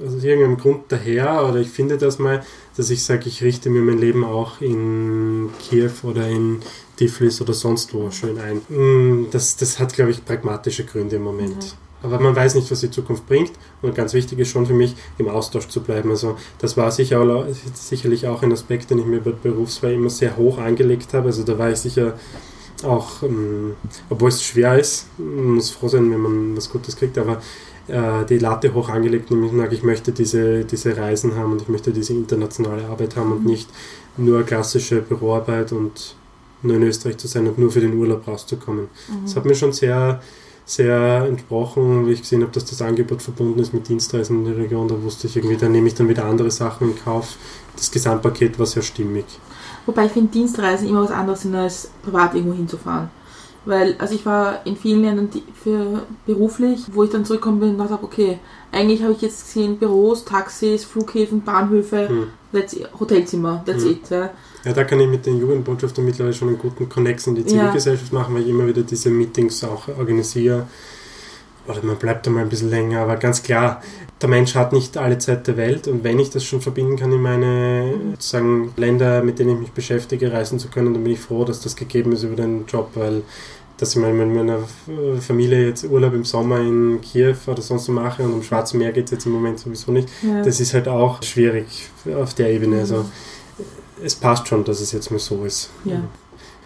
aus 0.06 0.24
irgendeinem 0.24 0.58
Grund 0.58 0.84
daher 0.89 1.45
oder 1.47 1.58
ich 1.58 1.69
finde 1.69 1.97
das 1.97 2.19
mal, 2.19 2.43
dass 2.78 2.89
ich 2.89 3.04
sage, 3.04 3.28
ich 3.28 3.43
richte 3.43 3.69
mir 3.69 3.82
mein 3.82 3.97
Leben 3.97 4.24
auch 4.24 4.62
in 4.62 5.50
Kiew 5.60 5.91
oder 6.04 6.28
in 6.28 6.62
Tiflis 6.95 7.41
oder 7.41 7.54
sonst 7.54 7.93
wo 7.93 8.10
schön 8.12 8.38
ein. 8.39 8.62
Mm, 8.69 9.28
Das, 9.32 9.58
das 9.58 9.80
hat, 9.80 9.93
glaube 9.93 10.12
ich, 10.12 10.24
pragmatische 10.24 10.86
Gründe 10.86 11.17
im 11.17 11.24
Moment. 11.24 11.76
Aber 12.04 12.19
man 12.19 12.36
weiß 12.36 12.56
nicht, 12.56 12.71
was 12.71 12.80
die 12.80 12.89
Zukunft 12.89 13.28
bringt. 13.28 13.52
Und 13.82 13.93
ganz 13.93 14.13
wichtig 14.13 14.39
ist 14.39 14.50
schon 14.50 14.65
für 14.65 14.74
mich, 14.74 14.95
im 15.17 15.28
Austausch 15.28 15.67
zu 15.67 15.82
bleiben. 15.82 16.10
Also 16.10 16.36
das 16.58 16.76
war 16.78 16.91
sicher, 16.91 17.45
sicherlich 17.74 18.26
auch 18.28 18.41
ein 18.41 18.52
Aspekt, 18.52 18.89
den 18.89 19.00
ich 19.00 19.06
mir 19.06 19.19
bei 19.19 19.32
Berufswahl 19.32 19.93
immer 19.93 20.10
sehr 20.10 20.36
hoch 20.38 20.58
angelegt 20.58 21.13
habe. 21.13 21.28
Also 21.28 21.43
da 21.43 21.58
war 21.60 21.69
ich 21.69 21.78
sicher 21.78 22.17
auch, 22.84 23.24
ähm, 23.24 23.76
obwohl 24.10 24.30
es 24.30 24.44
schwer 24.44 24.80
ist, 24.80 25.08
man 25.17 25.56
muss 25.56 25.72
froh 25.72 25.88
sein, 25.88 26.12
wenn 26.12 26.20
man 26.20 26.58
was 26.58 26.70
Gutes 26.70 26.96
kriegt, 26.96 27.17
aber 27.17 27.41
äh, 27.88 28.26
die 28.26 28.38
Latte 28.38 28.74
hoch 28.74 28.89
angelegt, 28.89 29.32
nämlich 29.32 29.52
sage, 29.52 29.76
ich 29.76 29.84
möchte 29.84 30.12
diese, 30.12 30.65
diese 30.65 30.96
Reisen 30.96 31.36
haben 31.36 31.52
und 31.54 31.62
ich 31.62 31.67
möchte 31.67 31.91
diese 31.91 32.13
internationale 32.13 32.86
Arbeit 32.86 33.15
haben 33.15 33.32
und 33.32 33.46
nicht 33.46 33.70
nur 34.18 34.43
klassische 34.43 35.01
Büroarbeit 35.01 35.72
und 35.72 36.16
nur 36.64 36.76
in 36.76 36.84
Österreich 36.84 37.18
zu 37.18 37.28
sein 37.28 37.47
und 37.47 37.58
nur 37.58 37.72
für 37.72 37.82
den 37.82 37.97
Urlaub 37.97 38.28
rauszukommen. 38.28 38.88
Das 39.24 39.36
hat 39.36 39.45
mir 39.45 39.55
schon 39.55 39.74
sehr, 39.74 40.22
sehr 40.66 41.26
entsprochen, 41.28 42.08
wie 42.08 42.12
ich 42.12 42.22
gesehen 42.22 42.41
habe, 42.43 42.51
dass 42.51 42.66
das 42.66 42.82
Angebot 42.82 43.22
verbunden 43.22 43.60
ist 43.60 43.74
mit 43.74 43.88
Dienstreisen 43.88 44.39
in 44.39 44.45
der 44.45 44.58
Region. 44.58 44.88
Da 44.88 45.01
wusste 45.01 45.28
ich 45.28 45.36
irgendwie, 45.36 45.58
da 45.58 45.68
nehme 45.68 45.88
ich 45.88 45.95
dann 45.95 46.08
wieder 46.08 46.26
andere 46.26 46.51
Sachen 46.51 46.91
in 46.91 47.03
Kauf. 47.03 47.36
Das 47.76 47.89
Gesamtpaket 47.89 48.60
war 48.60 48.66
sehr 48.66 48.84
stimmig. 48.84 49.26
Wobei 49.86 50.05
ich 50.05 50.11
finde 50.11 50.32
Dienstreisen 50.32 50.88
immer 50.88 51.03
was 51.03 51.11
anderes 51.11 51.41
sind, 51.41 51.55
als 51.55 51.89
privat 52.03 52.36
irgendwo 52.36 52.53
hinzufahren. 52.55 53.09
Weil, 53.63 53.95
also 53.99 54.15
ich 54.15 54.25
war 54.25 54.65
in 54.65 54.75
vielen 54.75 55.03
Ländern 55.03 55.29
für 55.63 56.01
beruflich, 56.25 56.86
wo 56.93 57.03
ich 57.03 57.11
dann 57.11 57.25
zurückgekommen 57.25 57.59
bin 57.59 57.69
und 57.71 57.77
dachte, 57.77 57.99
okay, 58.03 58.39
eigentlich 58.71 59.03
habe 59.03 59.13
ich 59.13 59.21
jetzt 59.21 59.45
gesehen 59.45 59.77
Büros, 59.77 60.25
Taxis, 60.25 60.84
Flughäfen, 60.84 61.41
Bahnhöfe, 61.43 62.09
Hm. 62.09 62.27
that's 62.51 62.75
Hotelzimmer, 62.99 63.63
that's 63.65 63.84
Hm. 63.84 63.91
it. 63.91 64.09
Ja. 64.09 64.29
Ja, 64.63 64.73
da 64.73 64.84
kann 64.84 64.99
ich 64.99 65.07
mit 65.07 65.25
den 65.25 65.39
Jugendbotschaftern 65.39 66.05
mittlerweile 66.05 66.34
schon 66.34 66.49
einen 66.49 66.57
guten 66.57 66.88
Connex 66.89 67.25
in 67.27 67.36
die 67.36 67.45
Zivilgesellschaft 67.45 68.13
machen, 68.13 68.34
weil 68.36 68.43
ich 68.43 68.49
immer 68.49 68.67
wieder 68.67 68.82
diese 68.84 69.09
Meetings 69.09 69.63
auch 69.63 69.88
organisiere. 69.88 70.67
Oder 71.68 71.84
man 71.84 71.97
bleibt 71.97 72.26
da 72.26 72.32
mal 72.32 72.41
ein 72.41 72.49
bisschen 72.49 72.70
länger, 72.70 73.01
aber 73.01 73.18
ganz 73.18 73.43
klar, 73.43 73.82
der 74.22 74.30
Mensch 74.30 74.55
hat 74.55 74.74
nicht 74.74 74.97
alle 74.97 75.18
Zeit 75.18 75.47
der 75.47 75.57
Welt 75.57 75.88
und 75.88 76.03
wenn 76.03 76.20
ich 76.20 76.30
das 76.30 76.43
schon 76.43 76.62
verbinden 76.62 76.95
kann 76.95 77.12
in 77.12 77.22
meine 77.22 77.93
sozusagen 78.12 78.74
Länder, 78.78 79.24
mit 79.24 79.39
denen 79.39 79.55
ich 79.55 79.59
mich 79.59 79.72
beschäftige, 79.72 80.32
reisen 80.32 80.59
zu 80.59 80.70
können, 80.70 80.93
dann 80.93 81.03
bin 81.03 81.14
ich 81.14 81.20
froh, 81.20 81.45
dass 81.45 81.62
das 81.62 81.76
gegeben 81.76 82.12
ist 82.14 82.24
über 82.24 82.36
den 82.36 82.66
Job, 82.68 82.89
weil 82.95 83.24
dass 83.82 83.95
ich 83.95 84.01
mal 84.01 84.14
mit 84.14 84.28
meiner 84.28 84.59
Familie 85.20 85.70
jetzt 85.70 85.86
Urlaub 85.86 86.14
im 86.14 86.24
Sommer 86.24 86.59
in 86.59 87.01
Kiew 87.01 87.36
oder 87.47 87.64
sonst 87.64 87.88
wo 87.88 87.93
mache 87.93 88.22
und 88.22 88.32
am 88.32 88.43
Schwarzen 88.43 88.78
Meer 88.78 88.91
geht 88.91 89.05
es 89.05 89.12
jetzt 89.12 89.26
im 89.26 89.32
Moment 89.32 89.57
sowieso 89.57 89.91
nicht. 89.91 90.07
Ja. 90.22 90.43
Das 90.43 90.59
ist 90.59 90.76
halt 90.76 90.88
auch 90.88 91.24
schwierig 91.24 91.66
auf 92.16 92.36
der 92.36 92.51
Ebene. 92.51 92.82
Also 92.82 93.05
es 94.03 94.14
passt 94.14 94.47
schon, 94.47 94.64
dass 94.64 94.82
es 94.82 94.91
jetzt 94.91 95.09
mal 95.09 95.18
so 95.18 95.43
ist. 95.45 95.72
Ja. 95.84 96.03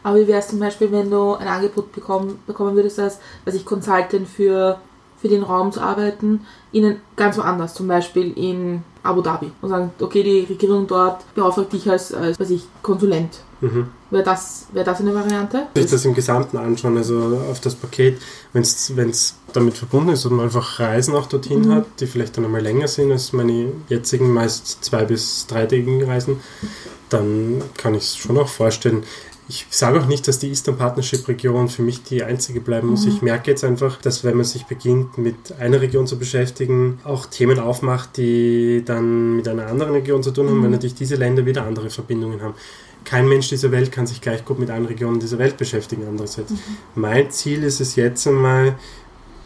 Aber 0.06 0.18
wie 0.20 0.28
wäre 0.28 0.38
es 0.40 0.48
zum 0.50 0.60
Beispiel, 0.60 0.92
wenn 0.92 1.10
du 1.10 1.34
ein 1.34 1.48
Angebot 1.48 1.92
bekommen, 1.92 2.38
bekommen 2.46 2.76
würdest, 2.76 3.00
als, 3.00 3.18
als 3.44 3.56
ich 3.56 3.66
Consultant 3.66 4.28
für, 4.28 4.78
für 5.20 5.28
den 5.28 5.42
Raum 5.42 5.72
zu 5.72 5.82
arbeiten, 5.82 6.46
ihnen 6.72 7.02
ganz 7.16 7.40
woanders, 7.40 7.74
zum 7.74 7.88
Beispiel 7.88 8.32
in 8.38 8.84
Abu 9.02 9.22
Dhabi. 9.24 9.52
Und 9.64 9.70
sagen, 9.70 9.90
okay, 10.00 10.22
die 10.22 10.42
Regierung 10.48 10.86
dort 10.86 11.24
beauftragt 11.34 11.74
dich 11.74 11.90
als, 11.90 12.14
als 12.14 12.40
weiß 12.40 12.52
ich, 12.52 12.68
Konsulent. 12.84 13.40
Mhm. 13.62 13.88
Wäre 14.12 14.22
das, 14.24 14.68
wär 14.74 14.84
das 14.84 15.00
eine 15.00 15.16
Variante? 15.16 15.64
Sich 15.76 15.90
das 15.90 16.06
im 16.06 16.14
Gesamten 16.14 16.58
anschauen, 16.58 16.98
also 16.98 17.40
auf 17.50 17.60
das 17.62 17.74
Paket, 17.74 18.22
wenn 18.54 18.62
es 18.62 19.36
damit 19.54 19.76
verbunden 19.76 20.10
ist 20.10 20.24
und 20.28 20.36
man 20.36 20.46
einfach 20.46 20.80
Reisen 20.80 21.16
auch 21.16 21.26
dorthin 21.26 21.62
Mhm. 21.62 21.72
hat, 21.74 21.86
die 22.00 22.06
vielleicht 22.06 22.38
dann 22.38 22.46
einmal 22.46 22.62
länger 22.62 22.88
sind 22.88 23.12
als 23.12 23.34
meine 23.34 23.72
jetzigen 23.90 24.32
meist 24.32 24.84
zwei- 24.84 25.06
bis 25.06 25.48
dreitägigen 25.48 26.04
Reisen, 26.04 26.42
dann 27.10 27.64
kann 27.76 27.96
ich 27.96 28.04
es 28.04 28.16
schon 28.18 28.38
auch 28.38 28.48
vorstellen. 28.50 29.04
Ich 29.48 29.68
sage 29.70 30.02
auch 30.02 30.08
nicht, 30.08 30.28
dass 30.28 30.40
die 30.40 30.50
Eastern 30.50 30.76
Partnership 30.76 31.28
Region 31.28 31.70
für 31.70 31.84
mich 31.84 32.02
die 32.04 32.24
einzige 32.24 32.62
bleiben 32.62 32.88
muss. 32.88 33.06
Mhm. 33.06 33.12
Ich 33.12 33.22
merke 33.22 33.52
jetzt 33.52 33.64
einfach, 33.64 34.02
dass 34.02 34.24
wenn 34.24 34.36
man 34.38 34.46
sich 34.46 34.66
beginnt, 34.66 35.20
mit 35.20 35.36
einer 35.60 35.82
Region 35.82 36.08
zu 36.08 36.18
beschäftigen, 36.18 37.00
auch 37.04 37.28
Themen 37.28 37.60
aufmacht, 37.60 38.18
die 38.18 38.82
dann 38.84 39.36
mit 39.36 39.48
einer 39.48 39.68
anderen 39.68 39.94
Region 39.94 40.24
zu 40.24 40.32
tun 40.32 40.48
haben, 40.48 40.58
Mhm. 40.58 40.64
weil 40.64 40.70
natürlich 40.72 40.96
diese 40.96 41.16
Länder 41.16 41.46
wieder 41.46 41.64
andere 41.64 41.92
Verbindungen 41.92 42.42
haben. 42.42 42.56
Kein 43.04 43.30
Mensch 43.30 43.50
dieser 43.50 43.72
Welt 43.72 43.92
kann 43.92 44.08
sich 44.08 44.20
gleich 44.20 44.44
gut 44.46 44.58
mit 44.58 44.72
allen 44.72 44.88
Regionen 44.88 45.20
dieser 45.20 45.38
Welt 45.38 45.58
beschäftigen, 45.58 46.08
andererseits. 46.08 46.52
Mein 46.96 47.30
Ziel 47.30 47.64
ist 47.64 47.80
es 47.80 47.96
jetzt 47.96 48.26
einmal, 48.28 48.74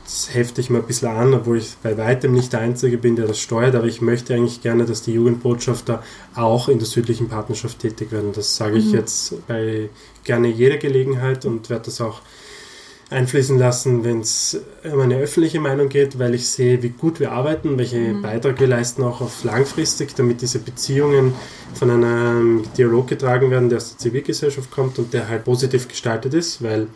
das 0.10 0.34
hefte 0.34 0.60
ich 0.60 0.72
mal 0.72 0.80
ein 0.80 0.88
bisschen 0.88 1.10
an, 1.10 1.34
obwohl 1.36 1.60
ich 1.60 1.76
bei 1.84 1.96
weitem 1.96 2.32
nicht 2.32 2.52
der 2.54 2.62
Einzige 2.62 2.98
bin, 2.98 3.16
der 3.16 3.28
das 3.28 3.40
steuert, 3.40 3.76
aber 3.76 3.86
ich 3.86 4.02
möchte 4.02 4.34
eigentlich 4.34 4.62
gerne, 4.62 4.86
dass 4.86 5.04
die 5.04 5.14
Jugendbotschafter 5.14 6.02
auch 6.34 6.68
in 6.68 6.80
der 6.80 6.88
südlichen 6.88 7.30
Partnerschaft 7.30 7.78
tätig 7.78 8.12
werden. 8.12 8.32
Das 8.34 8.56
sage 8.56 8.80
ich 8.80 8.86
Mhm. 8.86 8.96
jetzt 8.96 9.48
bei 9.48 9.90
gerne 10.24 10.48
jeder 10.48 10.78
Gelegenheit 10.78 11.46
und 11.46 11.70
werde 11.70 11.86
das 11.86 12.02
auch 12.02 12.22
einfließen 13.12 13.58
lassen, 13.60 14.04
wenn 14.04 14.22
es 14.22 14.60
um 14.92 15.00
eine 15.00 15.18
öffentliche 15.18 15.60
Meinung 15.60 15.90
geht, 15.90 16.18
weil 16.18 16.34
ich 16.36 16.48
sehe, 16.50 16.82
wie 16.82 16.90
gut 16.90 17.20
wir 17.20 17.32
arbeiten, 17.32 17.78
welche 17.78 17.98
Mhm. 18.00 18.22
Beitrag 18.24 18.60
wir 18.60 18.68
leisten, 18.68 19.04
auch 19.04 19.22
auf 19.22 19.44
langfristig, 19.44 20.16
damit 20.16 20.42
diese 20.42 20.58
Beziehungen 20.60 21.34
von 21.76 21.90
einem 21.92 22.64
Dialog 22.78 23.08
getragen 23.08 23.52
werden, 23.52 23.70
der 23.70 23.78
aus 23.78 23.90
der 23.90 23.98
Zivilgesellschaft 24.00 24.72
kommt 24.72 24.98
und 24.98 25.14
der 25.14 25.28
halt 25.28 25.44
positiv 25.46 25.88
gestaltet 25.88 26.34
ist, 26.34 26.64
weil 26.64 26.88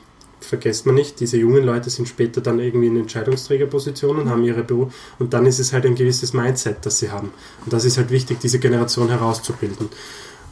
vergesst 0.44 0.86
man 0.86 0.96
nicht, 0.96 1.20
diese 1.20 1.38
jungen 1.38 1.64
Leute 1.64 1.89
sind 1.89 2.08
später 2.08 2.41
dann 2.41 2.60
irgendwie 2.60 2.88
in 2.88 2.98
Entscheidungsträgerpositionen, 2.98 4.30
haben 4.30 4.44
ihre 4.44 4.64
Büro 4.64 4.91
und 5.20 5.34
dann 5.34 5.46
ist 5.46 5.60
es 5.60 5.74
halt 5.74 5.86
ein 5.86 5.96
gewisses 5.96 6.34
Mindset, 6.34 6.78
das 6.86 7.00
sie 7.00 7.12
haben. 7.12 7.32
Und 7.64 7.74
das 7.74 7.86
ist 7.86 7.98
halt 7.98 8.12
wichtig, 8.12 8.39
diese 8.39 8.60
Generation 8.60 9.10
herauszubilden. 9.10 9.89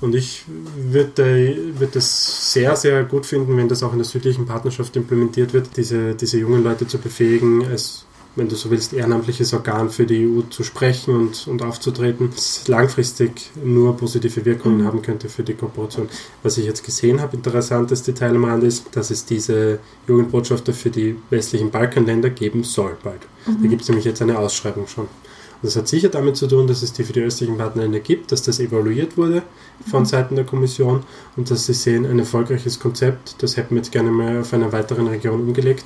Und 0.02 0.16
ich 0.16 0.44
würde 0.48 1.56
würd 1.78 1.96
das 1.96 2.52
sehr, 2.52 2.76
sehr 2.76 3.04
gut 3.04 3.28
finden, 3.28 3.56
wenn 3.56 3.70
das 3.70 3.84
auch 3.84 3.92
in 3.92 4.00
der 4.00 4.06
südlichen 4.06 4.48
Partnerschaft 4.48 4.96
implementiert 4.96 5.54
wird, 5.54 5.78
diese, 5.78 6.16
diese 6.16 6.40
jungen 6.40 6.64
Leute 6.64 6.88
zu 6.88 6.98
befähigen, 6.98 7.66
als, 7.68 8.06
wenn 8.36 8.48
du 8.48 8.56
so 8.56 8.72
willst, 8.72 8.94
ehrenamtliches 8.94 9.54
Organ 9.54 9.90
für 9.90 10.06
die 10.06 10.26
EU 10.26 10.42
zu 10.50 10.64
sprechen 10.64 11.14
und, 11.16 11.48
und 11.48 11.62
aufzutreten, 11.62 12.30
das 12.34 12.68
langfristig 12.68 13.52
nur 13.64 13.98
positive 13.98 14.46
Wirkungen 14.46 14.80
Mhm. 14.80 14.86
haben 14.86 15.02
könnte 15.02 15.28
für 15.28 15.44
die 15.44 15.54
Kooperation. 15.54 16.08
Was 16.44 16.58
ich 16.58 16.66
jetzt 16.66 16.86
gesehen 16.86 17.20
habe, 17.22 17.36
interessantes 17.36 18.04
Detail 18.04 18.36
am 18.36 18.46
Rand 18.46 18.64
ist, 18.64 18.88
dass 18.96 19.12
es 19.12 19.26
diese 19.26 19.80
Jugendbotschafter 20.08 20.74
für 20.74 20.90
die 20.90 21.18
westlichen 21.30 21.72
Balkanländer 21.72 22.30
geben 22.30 22.64
soll 22.64 22.96
bald. 23.04 23.22
Da 23.46 23.68
gibt 23.68 23.82
es 23.82 23.90
nämlich 23.90 24.06
jetzt 24.06 24.22
eine 24.22 24.38
Ausschreibung 24.40 24.88
schon. 24.88 25.06
Und 25.06 25.68
das 25.68 25.76
hat 25.76 25.88
sicher 25.88 26.10
damit 26.10 26.38
zu 26.38 26.48
tun, 26.48 26.66
dass 26.68 26.82
es 26.82 26.94
die 26.94 27.04
für 27.04 27.14
die 27.14 27.22
östlichen 27.22 27.58
Partnerländer 27.58 28.00
gibt, 28.00 28.32
dass 28.32 28.42
das 28.42 28.60
evaluiert 28.60 29.18
wurde 29.18 29.44
von 29.90 30.06
Seiten 30.06 30.36
der 30.36 30.46
Kommission 30.46 31.04
und 31.36 31.52
dass 31.52 31.68
sie 31.68 31.74
sehen, 31.74 32.06
ein 32.06 32.18
erfolgreiches 32.18 32.80
Konzept, 32.80 33.36
das 33.40 33.58
hätten 33.58 33.76
wir 33.76 33.82
jetzt 33.82 33.92
gerne 33.92 34.10
mal 34.10 34.40
auf 34.42 34.54
einer 34.54 34.72
weiteren 34.72 35.08
Region 35.08 35.42
umgelegt. 35.42 35.84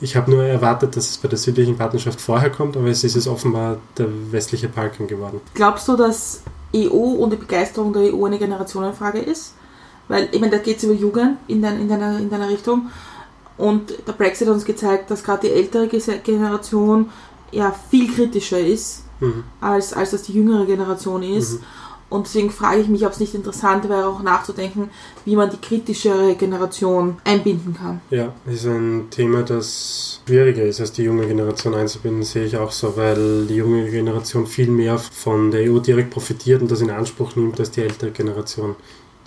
Ich 0.00 0.16
habe 0.16 0.30
nur 0.30 0.42
erwartet, 0.44 0.96
dass 0.96 1.10
es 1.10 1.18
bei 1.18 1.28
der 1.28 1.38
südlichen 1.38 1.76
Partnerschaft 1.76 2.20
vorher 2.20 2.50
kommt, 2.50 2.76
aber 2.76 2.88
es 2.88 3.04
ist 3.04 3.16
es 3.16 3.28
offenbar 3.28 3.78
der 3.98 4.08
westliche 4.30 4.68
Balkan 4.68 5.06
geworden. 5.06 5.40
Glaubst 5.54 5.88
du, 5.88 5.96
dass 5.96 6.42
EU 6.74 6.88
und 6.88 7.32
die 7.32 7.36
Begeisterung 7.36 7.92
der 7.92 8.14
EU 8.14 8.24
eine 8.24 8.38
Generationenfrage 8.38 9.18
ist? 9.18 9.54
Weil, 10.08 10.28
ich 10.32 10.40
meine, 10.40 10.52
da 10.52 10.58
geht 10.58 10.78
es 10.78 10.84
über 10.84 10.94
Jugend 10.94 11.36
in, 11.48 11.62
dein, 11.62 11.80
in, 11.80 11.88
deiner, 11.88 12.18
in 12.18 12.30
deiner 12.30 12.48
Richtung. 12.48 12.90
Und 13.58 13.92
der 14.06 14.12
Brexit 14.12 14.48
hat 14.48 14.54
uns 14.54 14.64
gezeigt, 14.64 15.10
dass 15.10 15.22
gerade 15.22 15.46
die 15.48 15.52
ältere 15.52 15.86
Generation 15.88 17.10
ja 17.52 17.74
viel 17.90 18.12
kritischer 18.12 18.58
ist, 18.58 19.04
Mhm. 19.20 19.44
als, 19.60 19.92
als 19.92 20.10
das 20.12 20.22
die 20.22 20.32
jüngere 20.32 20.66
Generation 20.66 21.22
ist. 21.22 21.60
Mhm. 21.60 21.64
Und 22.10 22.26
deswegen 22.26 22.50
frage 22.50 22.80
ich 22.80 22.88
mich, 22.88 23.06
ob 23.06 23.12
es 23.12 23.20
nicht 23.20 23.34
interessant 23.34 23.88
wäre, 23.88 24.08
auch 24.08 24.20
nachzudenken, 24.20 24.90
wie 25.24 25.36
man 25.36 25.48
die 25.48 25.56
kritischere 25.56 26.34
Generation 26.34 27.18
einbinden 27.24 27.74
kann. 27.74 28.00
Ja, 28.10 28.34
ist 28.46 28.66
ein 28.66 29.06
Thema, 29.10 29.42
das 29.42 30.20
schwieriger 30.26 30.64
ist, 30.64 30.80
als 30.80 30.90
die 30.92 31.04
junge 31.04 31.26
Generation 31.26 31.74
einzubinden, 31.74 32.24
sehe 32.24 32.44
ich 32.44 32.56
auch 32.56 32.72
so, 32.72 32.96
weil 32.96 33.46
die 33.46 33.54
junge 33.54 33.88
Generation 33.88 34.46
viel 34.46 34.68
mehr 34.68 34.98
von 34.98 35.52
der 35.52 35.70
EU 35.70 35.78
direkt 35.78 36.10
profitiert 36.10 36.60
und 36.60 36.70
das 36.70 36.80
in 36.80 36.90
Anspruch 36.90 37.36
nimmt 37.36 37.60
als 37.60 37.70
die 37.70 37.82
ältere 37.82 38.10
Generation. 38.10 38.74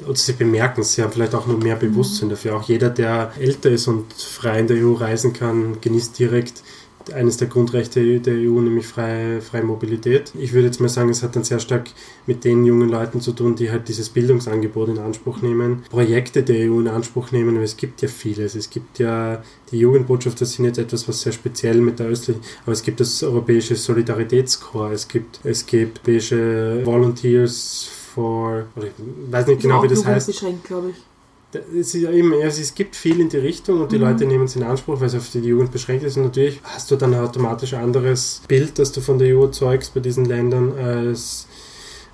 Und 0.06 0.18
sie 0.18 0.34
bemerken 0.34 0.82
es, 0.82 0.94
sie 0.94 1.04
haben 1.04 1.14
vielleicht 1.14 1.36
auch 1.36 1.48
nur 1.48 1.58
mehr 1.58 1.78
Bewusstsein 1.78 2.30
dafür. 2.30 2.58
Auch 2.58 2.64
jeder, 2.64 2.90
der 2.90 3.32
älter 3.40 3.70
ist 3.70 3.88
und 3.88 4.12
frei 4.12 4.60
in 4.60 4.68
der 4.68 4.78
EU 4.78 4.94
reisen 4.94 5.32
kann, 5.32 5.80
genießt 5.80 6.20
direkt 6.20 6.64
eines 7.12 7.38
der 7.38 7.48
Grundrechte 7.48 8.20
der 8.20 8.36
EU, 8.36 8.62
nämlich 8.62 8.86
freie, 8.88 9.42
freie 9.42 9.64
Mobilität. 9.64 10.32
Ich 10.38 10.54
würde 10.54 10.68
jetzt 10.68 10.80
mal 10.80 10.90
sagen, 10.90 11.10
es 11.10 11.24
hat 11.24 11.36
dann 11.36 11.44
sehr 11.44 11.60
stark 11.60 11.90
mit 12.26 12.44
den 12.44 12.64
jungen 12.64 12.90
Leuten 12.90 13.20
zu 13.20 13.34
tun, 13.34 13.56
die 13.56 13.72
halt 13.72 13.88
dieses 13.88 14.10
Bildungsangebot 14.10 14.90
in 14.90 15.00
Anspruch 15.00 15.42
nehmen, 15.42 15.84
Projekte 15.90 16.44
der 16.44 16.70
EU 16.70 16.80
in 16.80 16.88
Anspruch 16.88 17.32
nehmen, 17.32 17.56
weil 17.56 17.64
es 17.64 17.78
gibt 17.78 18.02
ja 18.02 18.08
vieles. 18.08 18.56
Es 18.56 18.70
gibt 18.70 19.00
ja, 19.00 19.42
die 19.72 19.80
Jugendbotschafter 19.80 20.46
sind 20.46 20.66
jetzt 20.66 20.78
etwas, 20.78 21.08
was 21.08 21.22
sehr 21.22 21.34
speziell 21.34 21.82
mit 21.82 22.00
der 22.00 22.08
östlichen, 22.08 22.42
aber 22.64 22.74
es 22.74 22.84
gibt 22.84 23.00
das 23.00 23.24
europäische 23.24 23.76
Solidaritätskorps, 23.76 24.94
es 24.94 25.08
gibt, 25.08 25.40
es 25.44 25.66
gibt 25.66 26.00
europäische 26.00 26.86
Volunteers 26.86 27.90
for, 28.14 28.66
oder 28.76 28.88
ich 28.88 28.94
weiß 29.32 29.48
nicht 29.48 29.62
genau, 29.62 29.84
wie 29.84 29.88
das 29.88 30.06
heißt. 30.06 30.44
glaube 30.64 30.92
ich. 30.92 31.13
Es, 31.56 31.94
ist 31.94 32.02
ja 32.02 32.12
eben, 32.12 32.34
also 32.34 32.62
es 32.62 32.74
gibt 32.76 32.96
viel 32.96 33.20
in 33.20 33.30
die 33.30 33.38
Richtung 33.38 33.82
und 33.82 33.92
die 33.92 33.98
Mhm. 33.98 34.04
Leute 34.04 34.26
nehmen 34.26 34.46
es 34.46 34.56
in 34.56 34.64
Anspruch, 34.64 35.00
weil 35.00 35.08
es 35.08 35.16
auf 35.16 35.30
die 35.32 35.40
Jugend 35.40 35.72
beschränkt 35.72 36.04
ist. 36.04 36.18
Und 36.18 36.24
natürlich 36.24 36.60
hast 36.64 36.90
du 36.92 36.96
dann 36.96 37.14
automatisch 37.14 37.74
ein 37.74 37.84
anderes 37.84 38.42
Bild, 38.48 38.80
das 38.80 38.92
du 38.92 39.02
von 39.02 39.20
der 39.20 39.36
EU 39.36 39.44
erzeugst 39.44 39.94
bei 39.94 40.00
diesen 40.00 40.26
Ländern 40.26 40.74
als 40.78 41.48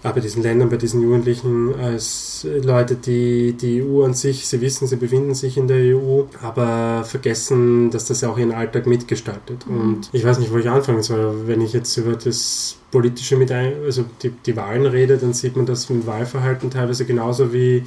äh, 0.03 0.13
bei 0.13 0.21
diesen 0.21 0.43
Ländern, 0.43 0.69
bei 0.69 0.77
diesen 0.77 1.01
Jugendlichen, 1.01 1.75
als 1.75 2.47
Leute, 2.63 2.95
die 2.95 3.53
die 3.53 3.83
EU 3.83 4.03
an 4.03 4.13
sich, 4.13 4.47
sie 4.47 4.61
wissen, 4.61 4.87
sie 4.87 4.95
befinden 4.95 5.35
sich 5.35 5.57
in 5.57 5.67
der 5.67 5.95
EU, 5.95 6.23
aber 6.41 7.03
vergessen, 7.03 7.91
dass 7.91 8.05
das 8.05 8.21
ja 8.21 8.29
auch 8.29 8.37
ihren 8.37 8.53
Alltag 8.53 8.87
mitgestaltet. 8.87 9.65
Mhm. 9.67 9.81
Und 9.81 10.09
ich 10.13 10.23
weiß 10.23 10.39
nicht, 10.39 10.53
wo 10.53 10.57
ich 10.57 10.69
anfangen 10.69 11.03
soll. 11.03 11.47
Wenn 11.47 11.61
ich 11.61 11.73
jetzt 11.73 11.97
über 11.97 12.13
das 12.13 12.77
Politische 12.91 13.35
mit 13.35 13.51
ein, 13.51 13.73
also 13.83 14.05
die, 14.23 14.29
die 14.29 14.55
Wahlen 14.55 14.85
rede, 14.85 15.17
dann 15.17 15.33
sieht 15.33 15.57
man 15.57 15.65
das 15.65 15.89
im 15.89 16.05
Wahlverhalten 16.07 16.71
teilweise 16.71 17.05
genauso 17.05 17.53
wie 17.53 17.83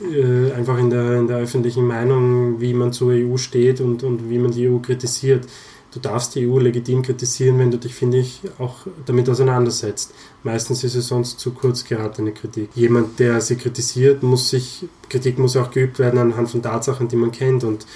äh, 0.00 0.52
einfach 0.52 0.78
in 0.78 0.90
der, 0.90 1.20
in 1.20 1.26
der 1.26 1.38
öffentlichen 1.38 1.86
Meinung, 1.86 2.60
wie 2.60 2.74
man 2.74 2.92
zur 2.92 3.12
EU 3.12 3.36
steht 3.36 3.80
und, 3.80 4.02
und 4.02 4.28
wie 4.28 4.38
man 4.38 4.50
die 4.50 4.68
EU 4.68 4.78
kritisiert. 4.78 5.46
Du 5.92 6.00
darfst 6.00 6.34
die 6.34 6.46
EU 6.46 6.58
legitim 6.58 7.00
kritisieren, 7.00 7.58
wenn 7.58 7.70
du 7.70 7.78
dich, 7.78 7.94
finde 7.94 8.18
ich, 8.18 8.42
auch 8.58 8.86
damit 9.06 9.30
auseinandersetzt. 9.30 10.12
Meistens 10.42 10.84
ist 10.84 10.94
es 10.94 11.08
sonst 11.08 11.40
zu 11.40 11.52
kurz 11.52 11.84
geratene 11.84 12.32
Kritik. 12.32 12.68
Jemand, 12.74 13.18
der 13.18 13.40
sie 13.40 13.56
kritisiert, 13.56 14.22
muss 14.22 14.50
sich, 14.50 14.86
Kritik 15.08 15.38
muss 15.38 15.56
auch 15.56 15.70
geübt 15.70 15.98
werden 15.98 16.18
anhand 16.18 16.50
von 16.50 16.60
Tatsachen, 16.60 17.08
die 17.08 17.16
man 17.16 17.32
kennt. 17.32 17.64
Und 17.64 17.86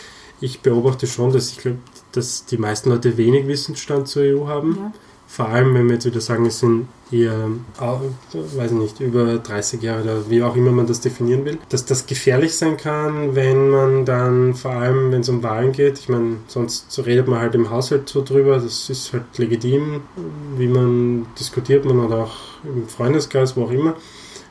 ich 0.40 0.60
beobachte 0.60 1.06
schon, 1.06 1.32
dass 1.32 1.50
ich 1.50 1.58
glaube, 1.58 1.78
dass 2.12 2.46
die 2.46 2.56
meisten 2.56 2.88
Leute 2.88 3.18
wenig 3.18 3.46
Wissensstand 3.46 4.08
zur 4.08 4.22
EU 4.22 4.46
haben. 4.46 4.76
Ja. 4.76 4.92
Vor 5.30 5.48
allem, 5.48 5.74
wenn 5.74 5.86
wir 5.86 5.94
jetzt 5.94 6.06
wieder 6.06 6.20
sagen, 6.20 6.44
es 6.46 6.58
sind 6.58 6.88
eher, 7.12 7.48
weiß 7.78 8.72
ich 8.72 8.76
nicht, 8.76 8.98
über 8.98 9.38
30 9.38 9.80
Jahre 9.80 10.02
oder 10.02 10.28
wie 10.28 10.42
auch 10.42 10.56
immer 10.56 10.72
man 10.72 10.88
das 10.88 11.00
definieren 11.00 11.44
will, 11.44 11.56
dass 11.68 11.84
das 11.84 12.06
gefährlich 12.06 12.56
sein 12.56 12.76
kann, 12.76 13.36
wenn 13.36 13.70
man 13.70 14.04
dann, 14.04 14.54
vor 14.54 14.72
allem 14.72 15.12
wenn 15.12 15.20
es 15.20 15.28
um 15.28 15.40
Wahlen 15.44 15.70
geht, 15.70 16.00
ich 16.00 16.08
meine, 16.08 16.38
sonst 16.48 16.90
so 16.90 17.02
redet 17.02 17.28
man 17.28 17.38
halt 17.38 17.54
im 17.54 17.70
Haushalt 17.70 18.08
so 18.08 18.24
drüber, 18.24 18.58
das 18.58 18.90
ist 18.90 19.12
halt 19.12 19.38
legitim, 19.38 20.00
wie 20.56 20.66
man 20.66 21.26
diskutiert 21.38 21.84
man 21.84 22.00
oder 22.00 22.24
auch 22.24 22.36
im 22.64 22.88
Freundeskreis, 22.88 23.56
wo 23.56 23.66
auch 23.66 23.70
immer. 23.70 23.94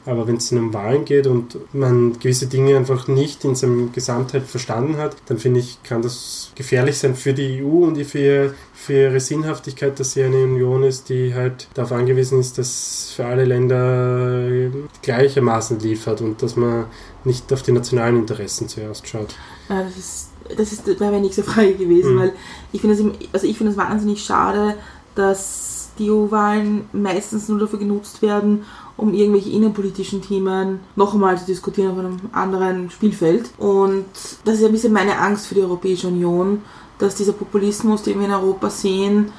Aber 0.09 0.27
wenn 0.27 0.37
es 0.37 0.51
um 0.51 0.73
Wahlen 0.73 1.05
geht 1.05 1.27
und 1.27 1.55
man 1.71 2.17
gewisse 2.19 2.47
Dinge 2.47 2.75
einfach 2.75 3.07
nicht 3.07 3.45
in 3.45 3.53
seiner 3.53 3.87
Gesamtheit 3.93 4.43
verstanden 4.43 4.97
hat, 4.97 5.15
dann 5.27 5.37
finde 5.37 5.59
ich, 5.59 5.83
kann 5.83 6.01
das 6.01 6.51
gefährlich 6.55 6.97
sein 6.97 7.13
für 7.13 7.33
die 7.33 7.61
EU 7.63 7.85
und 7.85 8.03
für, 8.03 8.55
für 8.73 8.93
ihre 8.93 9.19
Sinnhaftigkeit, 9.19 9.99
dass 9.99 10.13
sie 10.13 10.23
eine 10.23 10.43
Union 10.43 10.81
ist, 10.81 11.09
die 11.09 11.35
halt 11.35 11.67
darauf 11.75 11.91
angewiesen 11.91 12.39
ist, 12.39 12.57
dass 12.57 13.13
für 13.15 13.25
alle 13.25 13.45
Länder 13.45 14.71
gleichermaßen 15.03 15.79
liefert 15.79 16.21
und 16.21 16.41
dass 16.41 16.55
man 16.55 16.85
nicht 17.23 17.51
auf 17.53 17.61
die 17.61 17.71
nationalen 17.71 18.17
Interessen 18.17 18.67
zuerst 18.67 19.07
schaut. 19.07 19.35
Ja, 19.69 19.83
das 19.83 19.95
ist, 19.97 20.29
das 20.57 20.71
ist 20.73 20.87
wäre 20.87 21.11
meine 21.11 21.21
nächste 21.21 21.43
Frage 21.43 21.75
gewesen, 21.75 22.15
Mhm. 22.15 22.19
weil 22.19 22.33
ich 22.71 22.81
finde 22.81 22.95
es 22.95 23.03
also 23.33 23.45
ich 23.45 23.57
finde 23.57 23.73
es 23.73 23.77
wahnsinnig 23.77 24.23
schade, 24.23 24.75
dass 25.13 25.78
die 25.99 26.09
EU-Wahlen 26.09 26.85
meistens 26.93 27.47
nur 27.49 27.59
dafür 27.59 27.79
genutzt 27.79 28.21
werden, 28.21 28.63
um 28.97 29.13
irgendwelche 29.13 29.51
innenpolitischen 29.51 30.21
Themen 30.21 30.79
noch 30.95 31.13
einmal 31.13 31.37
zu 31.37 31.45
diskutieren 31.45 31.91
auf 31.91 31.99
einem 31.99 32.17
anderen 32.31 32.89
Spielfeld. 32.89 33.51
Und 33.57 34.05
das 34.45 34.55
ist 34.55 34.65
ein 34.65 34.71
bisschen 34.71 34.93
meine 34.93 35.19
Angst 35.19 35.47
für 35.47 35.55
die 35.55 35.61
Europäische 35.61 36.07
Union, 36.07 36.63
dass 36.97 37.15
dieser 37.15 37.33
Populismus, 37.33 38.03
den 38.03 38.19
wir 38.19 38.27
in 38.27 38.33
Europa 38.33 38.69
sehen, 38.69 39.31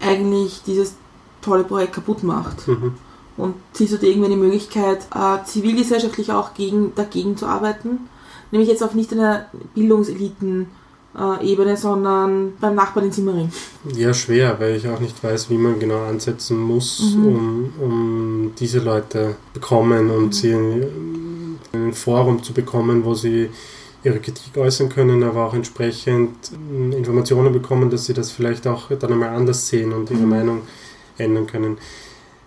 eigentlich 0.00 0.62
dieses 0.66 0.94
tolle 1.42 1.64
Projekt 1.64 1.94
kaputt 1.94 2.22
macht. 2.22 2.68
Mhm. 2.68 2.94
Und 3.36 3.54
siehst 3.72 3.92
du 3.92 3.98
da 3.98 4.06
irgendwie 4.06 4.32
eine 4.32 4.36
Möglichkeit, 4.36 5.06
äh, 5.14 5.44
zivilgesellschaftlich 5.44 6.32
auch 6.32 6.54
gegen, 6.54 6.94
dagegen 6.94 7.36
zu 7.36 7.46
arbeiten? 7.46 8.08
Nämlich 8.50 8.68
jetzt 8.68 8.82
auch 8.82 8.94
nicht 8.94 9.10
in 9.12 9.18
der 9.18 9.50
Bildungseliten-Ebene, 11.14 11.76
sondern 11.76 12.52
beim 12.60 12.74
Nachbarn 12.74 13.06
in 13.06 13.12
Simmering. 13.12 13.52
Ja, 13.96 14.12
schwer, 14.12 14.56
weil 14.58 14.76
ich 14.76 14.88
auch 14.88 15.00
nicht 15.00 15.22
weiß, 15.22 15.50
wie 15.50 15.56
man 15.58 15.78
genau 15.78 16.04
ansetzen 16.04 16.58
muss, 16.58 17.14
Mhm. 17.16 17.26
um, 17.26 17.72
um 17.80 18.52
diese 18.58 18.80
Leute 18.80 19.36
bekommen 19.52 20.10
und 20.10 20.34
sie 20.34 20.50
in, 20.50 21.58
in 21.72 21.88
ein 21.88 21.92
Forum 21.92 22.42
zu 22.42 22.52
bekommen, 22.52 23.04
wo 23.04 23.14
sie 23.14 23.48
ihre 24.02 24.18
Kritik 24.20 24.56
äußern 24.56 24.88
können, 24.90 25.22
aber 25.22 25.46
auch 25.46 25.54
entsprechend 25.54 26.34
äh, 26.52 26.96
Informationen 26.96 27.52
bekommen, 27.52 27.88
dass 27.90 28.04
sie 28.04 28.12
das 28.14 28.30
vielleicht 28.30 28.66
auch 28.66 28.90
dann 28.90 29.12
einmal 29.12 29.30
anders 29.30 29.66
sehen 29.68 29.92
und 29.92 30.10
ihre 30.10 30.20
Mhm. 30.20 30.28
Meinung 30.28 30.60
ändern 31.16 31.46
können. 31.46 31.78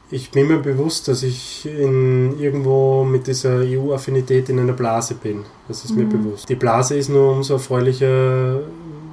Ich 0.09 0.31
bin 0.31 0.47
mir 0.47 0.59
bewusst, 0.59 1.07
dass 1.09 1.21
ich 1.23 1.65
in, 1.65 2.39
irgendwo 2.39 3.03
mit 3.03 3.27
dieser 3.27 3.57
EU-Affinität 3.59 4.47
in 4.47 4.57
einer 4.59 4.71
Blase 4.73 5.15
bin. 5.15 5.43
Das 5.67 5.83
ist 5.83 5.95
mir 5.95 6.05
Mhm. 6.05 6.09
bewusst. 6.23 6.47
Die 6.47 6.55
Blase 6.55 6.95
ist 6.95 7.09
nur 7.09 7.33
umso 7.33 7.55
erfreulicher, 7.55 8.61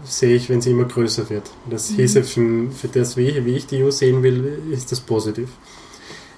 sehe 0.05 0.37
ich, 0.37 0.49
wenn 0.51 0.61
sie 0.61 0.71
immer 0.71 0.85
größer 0.85 1.29
wird. 1.31 1.51
Das 1.69 1.91
Mhm. 1.91 1.95
hieße, 1.97 2.23
für, 2.23 2.71
für 2.71 2.89
das, 2.89 3.17
wie 3.17 3.27
ich, 3.29 3.45
wie 3.45 3.57
ich 3.57 3.67
die 3.67 3.83
EU 3.83 3.91
sehen 3.91 4.23
will, 4.23 4.59
ist 4.71 4.93
das 4.93 5.01
positiv. 5.01 5.49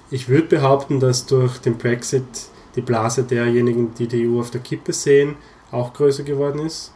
Ich 0.09 0.27
würde 0.27 0.47
behaupten, 0.47 0.99
dass 0.99 1.25
durch 1.27 1.57
den 1.59 1.77
Brexit 1.77 2.23
die 2.75 2.81
Blase 2.81 3.23
derjenigen, 3.23 3.93
die 3.99 4.07
die 4.07 4.27
EU 4.27 4.39
auf 4.39 4.49
der 4.49 4.61
Kippe 4.61 4.93
sehen, 4.93 5.35
auch 5.71 5.93
größer 5.93 6.23
geworden 6.23 6.65
ist. 6.65 6.93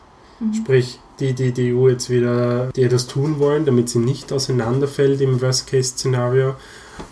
Sprich, 0.55 0.99
die, 1.20 1.34
die 1.34 1.51
die 1.51 1.72
EU 1.76 1.89
jetzt 1.89 2.09
wieder, 2.09 2.70
die 2.76 2.82
etwas 2.82 3.05
tun 3.05 3.38
wollen, 3.38 3.66
damit 3.66 3.89
sie 3.89 3.99
nicht 3.99 4.34
auseinanderfällt 4.34 5.22
im 5.22 5.39
Worst-Case-Szenario 5.39 6.55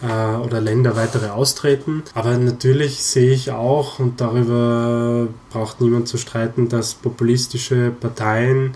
äh, 0.02 0.36
oder 0.38 0.62
Länder 0.62 0.96
weitere 0.96 1.30
austreten. 1.30 2.04
Aber 2.14 2.38
natürlich 2.38 3.04
sehe 3.04 3.32
ich 3.32 3.52
auch, 3.52 4.00
und 4.00 4.22
darüber 4.22 5.28
braucht 5.50 5.82
niemand 5.82 6.08
zu 6.08 6.18
streiten, 6.18 6.70
dass 6.70 6.94
populistische 6.94 7.92
Parteien, 7.92 8.76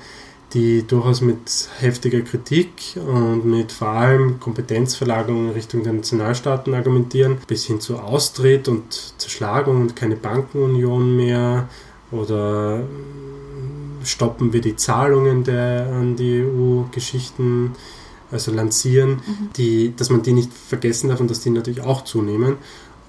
die 0.53 0.85
durchaus 0.85 1.21
mit 1.21 1.69
heftiger 1.79 2.21
Kritik 2.21 2.95
und 2.95 3.45
mit 3.45 3.71
vor 3.71 3.89
allem 3.89 4.39
Kompetenzverlagerung 4.39 5.47
in 5.47 5.53
Richtung 5.53 5.83
der 5.83 5.93
Nationalstaaten 5.93 6.73
argumentieren, 6.73 7.37
bis 7.47 7.65
hin 7.65 7.79
zu 7.79 7.97
Austritt 7.97 8.67
und 8.67 9.13
Zerschlagung 9.17 9.81
und 9.81 9.95
keine 9.95 10.15
Bankenunion 10.15 11.15
mehr 11.15 11.67
oder 12.11 12.77
mm, 12.77 14.05
stoppen 14.05 14.53
wir 14.53 14.61
die 14.61 14.75
Zahlungen 14.75 15.43
der 15.43 15.87
an 15.91 16.15
die 16.15 16.43
EU-Geschichten, 16.43 17.71
also 18.33 18.51
lancieren, 18.51 19.21
die, 19.55 19.95
dass 19.95 20.09
man 20.09 20.23
die 20.23 20.33
nicht 20.33 20.51
vergessen 20.51 21.09
darf 21.09 21.19
und 21.19 21.29
dass 21.29 21.41
die 21.41 21.49
natürlich 21.49 21.81
auch 21.81 22.03
zunehmen. 22.03 22.57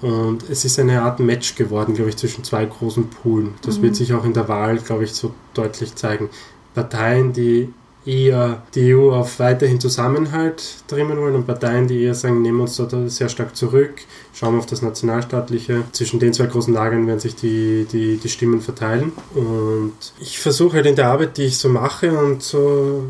Und 0.01 0.49
es 0.51 0.65
ist 0.65 0.79
eine 0.79 1.03
Art 1.03 1.19
Match 1.19 1.55
geworden, 1.55 1.95
glaube 1.95 2.11
ich, 2.11 2.17
zwischen 2.17 2.45
zwei 2.45 2.65
großen 2.67 3.09
Poolen. 3.09 3.55
Das 3.63 3.81
wird 3.81 3.97
sich 3.97 4.13
auch 4.13 4.25
in 4.25 4.35
der 4.35 4.49
Wahl, 4.49 4.79
glaube 4.79 5.05
ich, 5.05 5.15
so 5.15 5.35
deutlich 5.55 5.95
zeigen. 5.95 6.29
Parteien, 6.75 7.33
die 7.33 7.73
eher 8.07 8.63
die 8.75 8.95
EU 8.95 9.13
auf 9.13 9.39
weiterhin 9.39 9.81
Zusammenhalt 9.81 10.63
trimmen 10.89 11.19
wollen 11.19 11.35
und 11.35 11.47
Parteien, 11.47 11.89
die 11.89 12.03
eher 12.03 12.15
sagen, 12.15 12.43
nehmen 12.43 12.61
uns 12.61 12.77
da 12.77 12.89
sehr 13.09 13.29
stark 13.29 13.57
zurück, 13.57 13.95
schauen 14.35 14.55
wir 14.55 14.59
auf 14.59 14.67
das 14.67 14.83
Nationalstaatliche. 14.83 15.85
Zwischen 15.93 16.21
den 16.21 16.33
zwei 16.33 16.47
großen 16.47 16.75
Lagern 16.75 17.07
werden 17.07 17.21
sich 17.21 17.35
die, 17.35 17.87
die, 17.91 18.17
die 18.19 18.29
Stimmen 18.29 18.61
verteilen. 18.61 19.13
Und 19.35 19.93
ich 20.21 20.39
versuche 20.39 20.77
halt 20.77 20.87
in 20.87 20.97
der 20.97 21.09
Arbeit, 21.09 21.37
die 21.39 21.45
ich 21.45 21.59
so 21.59 21.69
mache 21.69 22.13
und 22.13 22.43
so 22.43 23.05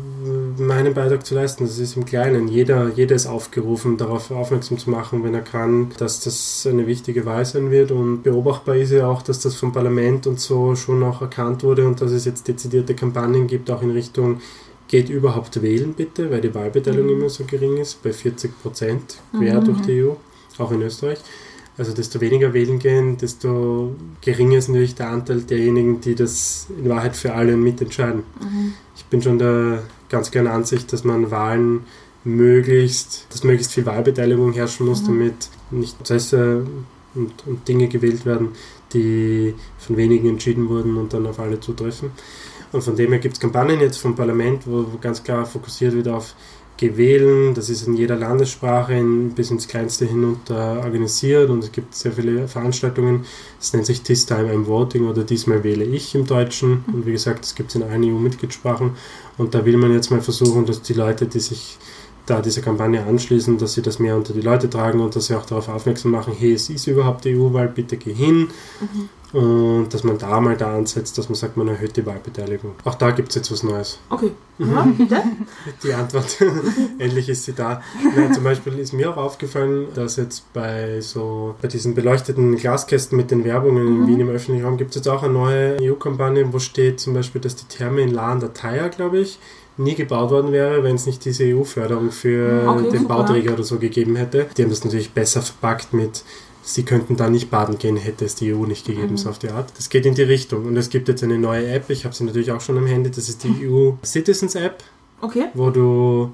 meinen 0.57 0.93
Beitrag 0.93 1.25
zu 1.25 1.35
leisten. 1.35 1.65
Das 1.65 1.77
ist 1.79 1.97
im 1.97 2.05
Kleinen. 2.05 2.47
Jeder, 2.47 2.89
jeder 2.95 3.15
ist 3.15 3.27
aufgerufen, 3.27 3.97
darauf 3.97 4.31
aufmerksam 4.31 4.77
zu 4.77 4.89
machen, 4.89 5.23
wenn 5.23 5.33
er 5.33 5.41
kann, 5.41 5.89
dass 5.97 6.21
das 6.21 6.67
eine 6.69 6.87
wichtige 6.87 7.25
Wahl 7.25 7.45
sein 7.45 7.71
wird. 7.71 7.91
Und 7.91 8.23
beobachtbar 8.23 8.75
ist 8.75 8.91
ja 8.91 9.07
auch, 9.07 9.21
dass 9.21 9.39
das 9.39 9.55
vom 9.55 9.73
Parlament 9.73 10.27
und 10.27 10.39
so 10.39 10.75
schon 10.75 11.03
auch 11.03 11.21
erkannt 11.21 11.63
wurde 11.63 11.85
und 11.85 11.99
dass 12.01 12.11
es 12.11 12.25
jetzt 12.25 12.47
dezidierte 12.47 12.95
Kampagnen 12.95 13.47
gibt, 13.47 13.69
auch 13.71 13.81
in 13.81 13.91
Richtung 13.91 14.41
geht 14.87 15.09
überhaupt 15.09 15.61
wählen 15.61 15.93
bitte, 15.93 16.29
weil 16.31 16.41
die 16.41 16.53
Wahlbeteiligung 16.53 17.09
immer 17.09 17.29
so 17.29 17.43
gering 17.45 17.77
ist, 17.77 18.03
bei 18.03 18.13
40 18.13 18.61
Prozent 18.61 19.17
quer 19.35 19.59
durch 19.61 19.81
die 19.81 20.03
EU, 20.03 20.11
auch 20.57 20.71
in 20.71 20.81
Österreich. 20.81 21.19
Also 21.77 21.93
desto 21.93 22.21
weniger 22.21 22.53
wählen 22.53 22.79
gehen, 22.79 23.17
desto 23.17 23.95
geringer 24.21 24.57
ist 24.59 24.69
natürlich 24.69 24.95
der 24.95 25.09
Anteil 25.09 25.41
derjenigen, 25.41 25.99
die 25.99 26.15
das 26.15 26.67
in 26.69 26.87
Wahrheit 26.87 27.17
für 27.17 27.33
alle 27.33 27.57
mitentscheiden. 27.57 28.23
Ich 28.95 29.05
bin 29.05 29.21
schon 29.21 29.39
der 29.39 29.83
ganz 30.09 30.31
gerne 30.31 30.51
Ansicht, 30.51 30.93
dass 30.93 31.03
man 31.03 31.31
Wahlen 31.31 31.81
möglichst, 32.23 33.27
dass 33.29 33.43
möglichst 33.43 33.73
viel 33.73 33.85
Wahlbeteiligung 33.85 34.53
herrschen 34.53 34.85
muss, 34.85 35.03
damit 35.03 35.49
nicht 35.69 35.97
Prozesse 35.97 36.65
und, 37.13 37.33
und 37.45 37.67
Dinge 37.67 37.87
gewählt 37.87 38.25
werden, 38.25 38.49
die 38.93 39.53
von 39.77 39.97
wenigen 39.97 40.29
entschieden 40.29 40.69
wurden 40.69 40.95
und 40.97 41.13
dann 41.13 41.25
auf 41.25 41.39
alle 41.39 41.59
zutreffen. 41.59 42.11
Und 42.71 42.83
von 42.83 42.95
dem 42.95 43.11
her 43.11 43.19
gibt 43.19 43.35
es 43.35 43.39
Kampagnen 43.39 43.79
jetzt 43.79 43.97
vom 43.97 44.15
Parlament, 44.15 44.63
wo, 44.65 44.85
ganz 44.99 45.23
klar 45.23 45.45
fokussiert 45.45 45.93
wird 45.93 46.07
auf 46.07 46.35
Gewählen. 46.77 47.53
Das 47.53 47.69
ist 47.69 47.87
in 47.87 47.95
jeder 47.95 48.17
Landessprache 48.17 48.93
in, 48.93 49.29
bis 49.29 49.49
ins 49.49 49.67
Kleinste 49.67 50.05
hinunter 50.05 50.81
organisiert 50.83 51.49
und 51.49 51.63
es 51.63 51.71
gibt 51.71 51.95
sehr 51.95 52.11
viele 52.11 52.49
Veranstaltungen. 52.49 53.25
Das 53.59 53.71
nennt 53.73 53.85
sich 53.85 54.01
This 54.01 54.25
Time 54.25 54.51
I'm 54.51 54.65
Voting 54.65 55.07
oder 55.07 55.23
Diesmal 55.23 55.63
wähle 55.63 55.85
ich 55.85 56.13
im 56.15 56.25
Deutschen. 56.25 56.83
Und 56.91 57.05
wie 57.05 57.13
gesagt, 57.13 57.43
das 57.43 57.55
gibt 57.55 57.69
es 57.69 57.75
in 57.75 57.83
allen 57.83 58.03
EU-Mitgliedssprachen. 58.03 58.91
Und 59.37 59.53
da 59.55 59.63
will 59.63 59.77
man 59.77 59.93
jetzt 59.93 60.11
mal 60.11 60.21
versuchen, 60.21 60.65
dass 60.65 60.81
die 60.81 60.93
Leute, 60.93 61.27
die 61.27 61.39
sich 61.39 61.77
da 62.25 62.41
dieser 62.41 62.61
Kampagne 62.61 63.05
anschließen, 63.05 63.57
dass 63.57 63.73
sie 63.73 63.81
das 63.81 63.99
mehr 63.99 64.15
unter 64.15 64.33
die 64.33 64.41
Leute 64.41 64.69
tragen 64.69 64.99
und 64.99 65.15
dass 65.15 65.27
sie 65.27 65.35
auch 65.35 65.45
darauf 65.45 65.69
aufmerksam 65.69 66.11
machen, 66.11 66.33
hey, 66.37 66.53
es 66.53 66.69
ist 66.69 66.87
überhaupt 66.87 67.25
die 67.25 67.35
EU-Wahl, 67.35 67.67
bitte 67.67 67.97
geh 67.97 68.13
hin. 68.13 68.49
Und 69.35 69.89
dass 69.93 70.05
man 70.05 70.17
da 70.17 70.39
mal 70.39 70.55
da 70.55 70.77
ansetzt, 70.77 71.17
dass 71.17 71.27
man 71.27 71.35
sagt, 71.35 71.57
man 71.57 71.67
erhöht 71.67 71.97
die 71.97 72.05
Wahlbeteiligung. 72.05 72.71
Auch 72.85 72.95
da 72.95 73.11
gibt 73.11 73.29
es 73.29 73.35
jetzt 73.35 73.51
was 73.51 73.63
Neues. 73.63 73.99
Okay. 74.09 74.31
Ja, 74.57 74.87
bitte. 74.97 75.21
Die 75.83 75.93
Antwort, 75.93 76.37
endlich 76.99 77.27
ist 77.27 77.43
sie 77.43 77.51
da. 77.51 77.81
Nein, 78.15 78.33
zum 78.33 78.45
Beispiel 78.45 78.79
ist 78.79 78.93
mir 78.93 79.11
auch 79.11 79.17
aufgefallen, 79.17 79.87
dass 79.93 80.15
jetzt 80.15 80.53
bei 80.53 81.01
so 81.01 81.55
bei 81.61 81.67
diesen 81.67 81.95
beleuchteten 81.95 82.55
Glaskästen 82.55 83.17
mit 83.17 83.31
den 83.31 83.43
Werbungen 83.43 83.85
in 83.85 84.07
Wien 84.07 84.21
im 84.21 84.29
öffentlichen 84.29 84.63
Raum 84.65 84.77
gibt 84.77 84.91
es 84.91 84.95
jetzt 84.95 85.09
auch 85.09 85.23
eine 85.23 85.33
neue 85.33 85.77
EU-Kampagne, 85.81 86.53
wo 86.53 86.59
steht 86.59 87.01
zum 87.01 87.13
Beispiel, 87.13 87.41
dass 87.41 87.57
die 87.57 87.65
Therme 87.65 88.03
in 88.03 88.13
La 88.13 88.31
an 88.31 88.39
der 88.39 88.53
Thaya, 88.53 88.87
glaube 88.87 89.19
ich, 89.19 89.39
nie 89.77 89.95
gebaut 89.95 90.31
worden 90.31 90.51
wäre, 90.51 90.83
wenn 90.83 90.95
es 90.95 91.05
nicht 91.05 91.23
diese 91.25 91.43
EU-Förderung 91.45 92.11
für 92.11 92.67
Okay, 92.67 92.89
den 92.91 93.01
super. 93.01 93.15
Bauträger 93.15 93.53
oder 93.53 93.63
so 93.63 93.77
gegeben 93.77 94.15
hätte. 94.15 94.47
Die 94.57 94.63
haben 94.63 94.69
das 94.69 94.83
natürlich 94.83 95.11
besser 95.11 95.41
verpackt 95.41 95.93
mit 95.93 96.23
Sie 96.67 96.81
könnten 96.81 97.15
da 97.15 97.29
nicht 97.29 97.51
baden 97.51 97.77
gehen, 97.77 97.95
hätte 97.95 98.25
es 98.25 98.33
die 98.33 98.51
EU 98.51 98.65
nicht 98.65 98.87
gegeben, 98.87 99.17
so 99.17 99.29
auf 99.29 99.37
die 99.37 99.49
Art. 99.49 99.71
Das 99.77 99.87
geht 99.89 100.03
in 100.07 100.15
die 100.15 100.23
Richtung. 100.23 100.65
Und 100.65 100.75
es 100.77 100.89
gibt 100.89 101.07
jetzt 101.07 101.23
eine 101.23 101.37
neue 101.37 101.67
App, 101.67 101.91
ich 101.91 102.05
habe 102.05 102.15
sie 102.15 102.23
natürlich 102.23 102.51
auch 102.51 102.59
schon 102.59 102.75
am 102.79 102.87
Handy, 102.87 103.11
das 103.11 103.29
ist 103.29 103.43
die 103.43 103.67
EU 103.67 103.91
Citizens 104.03 104.55
App 104.55 104.83
Okay. 105.21 105.45
wo 105.53 105.69
du 105.69 106.31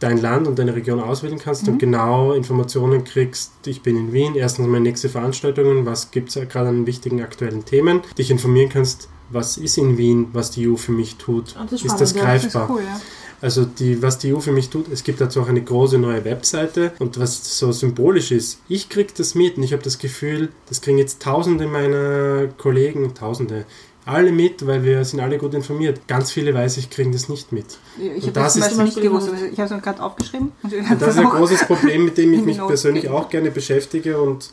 dein 0.00 0.20
Land 0.20 0.48
und 0.48 0.58
deine 0.58 0.74
Region 0.74 0.98
auswählen 1.00 1.38
kannst 1.38 1.68
und 1.68 1.78
genau 1.78 2.32
Informationen 2.32 3.04
kriegst. 3.04 3.52
Ich 3.66 3.82
bin 3.82 3.96
in 3.96 4.12
Wien, 4.12 4.34
erstens 4.34 4.66
meine 4.66 4.82
nächste 4.82 5.08
Veranstaltungen, 5.08 5.86
was 5.86 6.10
gibt 6.10 6.34
es 6.34 6.48
gerade 6.48 6.68
an 6.68 6.86
wichtigen 6.88 7.22
aktuellen 7.22 7.64
Themen, 7.64 8.00
dich 8.18 8.32
informieren 8.32 8.68
kannst, 8.68 9.08
was 9.32 9.56
ist 9.56 9.78
in 9.78 9.98
Wien, 9.98 10.28
was 10.32 10.50
die 10.50 10.68
EU 10.68 10.76
für 10.76 10.92
mich 10.92 11.16
tut. 11.16 11.54
Ah, 11.56 11.64
das 11.64 11.80
ist 11.80 11.86
ist 11.86 12.00
das 12.00 12.14
ja. 12.14 12.24
Das 12.24 12.44
ist 12.44 12.52
greifbar? 12.52 12.70
cool, 12.70 12.82
ja. 12.82 13.00
Also 13.40 13.64
die, 13.64 14.00
was 14.00 14.18
die 14.18 14.32
EU 14.32 14.38
für 14.38 14.52
mich 14.52 14.70
tut, 14.70 14.86
es 14.92 15.02
gibt 15.02 15.20
dazu 15.20 15.42
auch 15.42 15.48
eine 15.48 15.62
große 15.62 15.98
neue 15.98 16.24
Webseite 16.24 16.92
und 17.00 17.18
was 17.18 17.58
so 17.58 17.72
symbolisch 17.72 18.30
ist, 18.30 18.60
ich 18.68 18.88
kriege 18.88 19.12
das 19.16 19.34
mit 19.34 19.56
und 19.56 19.64
ich 19.64 19.72
habe 19.72 19.82
das 19.82 19.98
Gefühl, 19.98 20.50
das 20.68 20.80
kriegen 20.80 20.96
jetzt 20.98 21.20
tausende 21.20 21.66
meiner 21.66 22.46
Kollegen, 22.56 23.14
tausende, 23.14 23.64
alle 24.04 24.30
mit, 24.32 24.64
weil 24.66 24.84
wir 24.84 25.04
sind 25.04 25.20
alle 25.20 25.38
gut 25.38 25.54
informiert. 25.54 26.06
Ganz 26.06 26.30
viele 26.30 26.54
weiß 26.54 26.76
ich, 26.76 26.90
kriegen 26.90 27.12
das 27.12 27.28
nicht 27.28 27.52
mit. 27.52 27.78
Ich 27.98 28.22
habe 28.22 28.32
das 28.32 28.54
das 28.54 28.76
nicht 28.76 29.00
gewusst, 29.00 29.30
ich 29.52 29.58
habe 29.58 29.74
es 29.74 29.82
gerade 29.82 30.02
aufgeschrieben. 30.02 30.52
Und 30.62 30.72
Und 30.72 31.02
das 31.02 31.14
ist 31.14 31.18
ein 31.18 31.28
großes 31.28 31.66
Problem, 31.66 32.04
mit 32.04 32.18
dem 32.18 32.32
ich 32.32 32.42
mich 32.44 32.58
persönlich 32.58 33.08
auch 33.08 33.28
gerne 33.28 33.50
beschäftige 33.50 34.20
und 34.20 34.50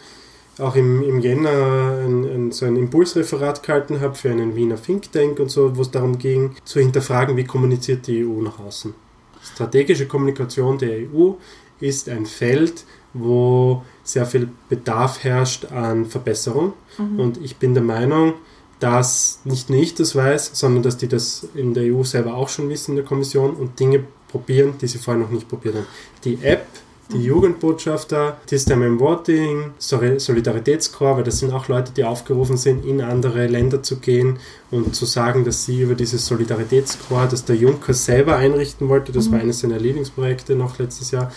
auch 0.59 0.75
im, 0.75 1.01
im 1.03 1.19
Jänner 1.19 1.99
ein, 2.05 2.23
ein, 2.25 2.51
so 2.51 2.65
ein 2.65 2.75
Impulsreferat 2.75 3.63
gehalten 3.63 4.01
habe 4.01 4.15
für 4.15 4.29
einen 4.29 4.55
Wiener 4.55 4.81
Think 4.81 5.11
Tank 5.11 5.39
und 5.39 5.49
so, 5.49 5.75
wo 5.75 5.81
es 5.81 5.91
darum 5.91 6.17
ging, 6.17 6.55
zu 6.63 6.79
hinterfragen, 6.79 7.37
wie 7.37 7.43
kommuniziert 7.43 8.07
die 8.07 8.25
EU 8.25 8.41
nach 8.41 8.59
außen. 8.59 8.93
Strategische 9.41 10.07
Kommunikation 10.07 10.77
der 10.77 10.97
EU 10.97 11.33
ist 11.79 12.09
ein 12.09 12.25
Feld, 12.25 12.83
wo 13.13 13.83
sehr 14.03 14.25
viel 14.25 14.49
Bedarf 14.67 15.23
herrscht 15.23 15.71
an 15.71 16.05
Verbesserung. 16.05 16.73
Und 17.17 17.37
ich 17.41 17.55
bin 17.57 17.73
der 17.73 17.83
Meinung, 17.83 18.33
dass 18.79 19.39
nicht 19.43 19.69
nur 19.69 19.79
ich 19.79 19.95
das 19.95 20.15
weiß, 20.15 20.51
sondern 20.53 20.83
dass 20.83 20.97
die 20.97 21.07
das 21.07 21.47
in 21.55 21.73
der 21.73 21.93
EU 21.93 22.03
selber 22.03 22.35
auch 22.35 22.49
schon 22.49 22.69
wissen 22.69 22.91
in 22.91 22.97
der 22.97 23.05
Kommission 23.05 23.55
und 23.55 23.79
Dinge 23.79 24.03
probieren, 24.29 24.75
die 24.79 24.87
sie 24.87 24.97
vorher 24.97 25.23
noch 25.23 25.31
nicht 25.31 25.47
probiert 25.49 25.75
haben. 25.75 25.87
Die 26.23 26.39
App, 26.43 26.65
die 27.11 27.23
Jugendbotschafter, 27.23 28.37
System 28.45 28.99
Voting, 28.99 29.71
Soli- 29.79 30.19
Solidaritätskorps, 30.19 31.17
weil 31.17 31.23
das 31.23 31.39
sind 31.39 31.51
auch 31.51 31.67
Leute, 31.67 31.91
die 31.91 32.03
aufgerufen 32.03 32.57
sind, 32.57 32.85
in 32.85 33.01
andere 33.01 33.47
Länder 33.47 33.81
zu 33.81 33.97
gehen 33.97 34.39
und 34.71 34.95
zu 34.95 35.05
sagen, 35.05 35.43
dass 35.43 35.65
sie 35.65 35.81
über 35.81 35.95
dieses 35.95 36.25
Solidaritätskorps, 36.25 37.31
das 37.31 37.45
der 37.45 37.55
Juncker 37.55 37.93
selber 37.93 38.37
einrichten 38.37 38.89
wollte, 38.89 39.11
das 39.11 39.31
war 39.31 39.39
eines 39.39 39.59
seiner 39.59 39.79
Lieblingsprojekte 39.79 40.55
noch 40.55 40.77
letztes 40.77 41.11
Jahr, 41.11 41.31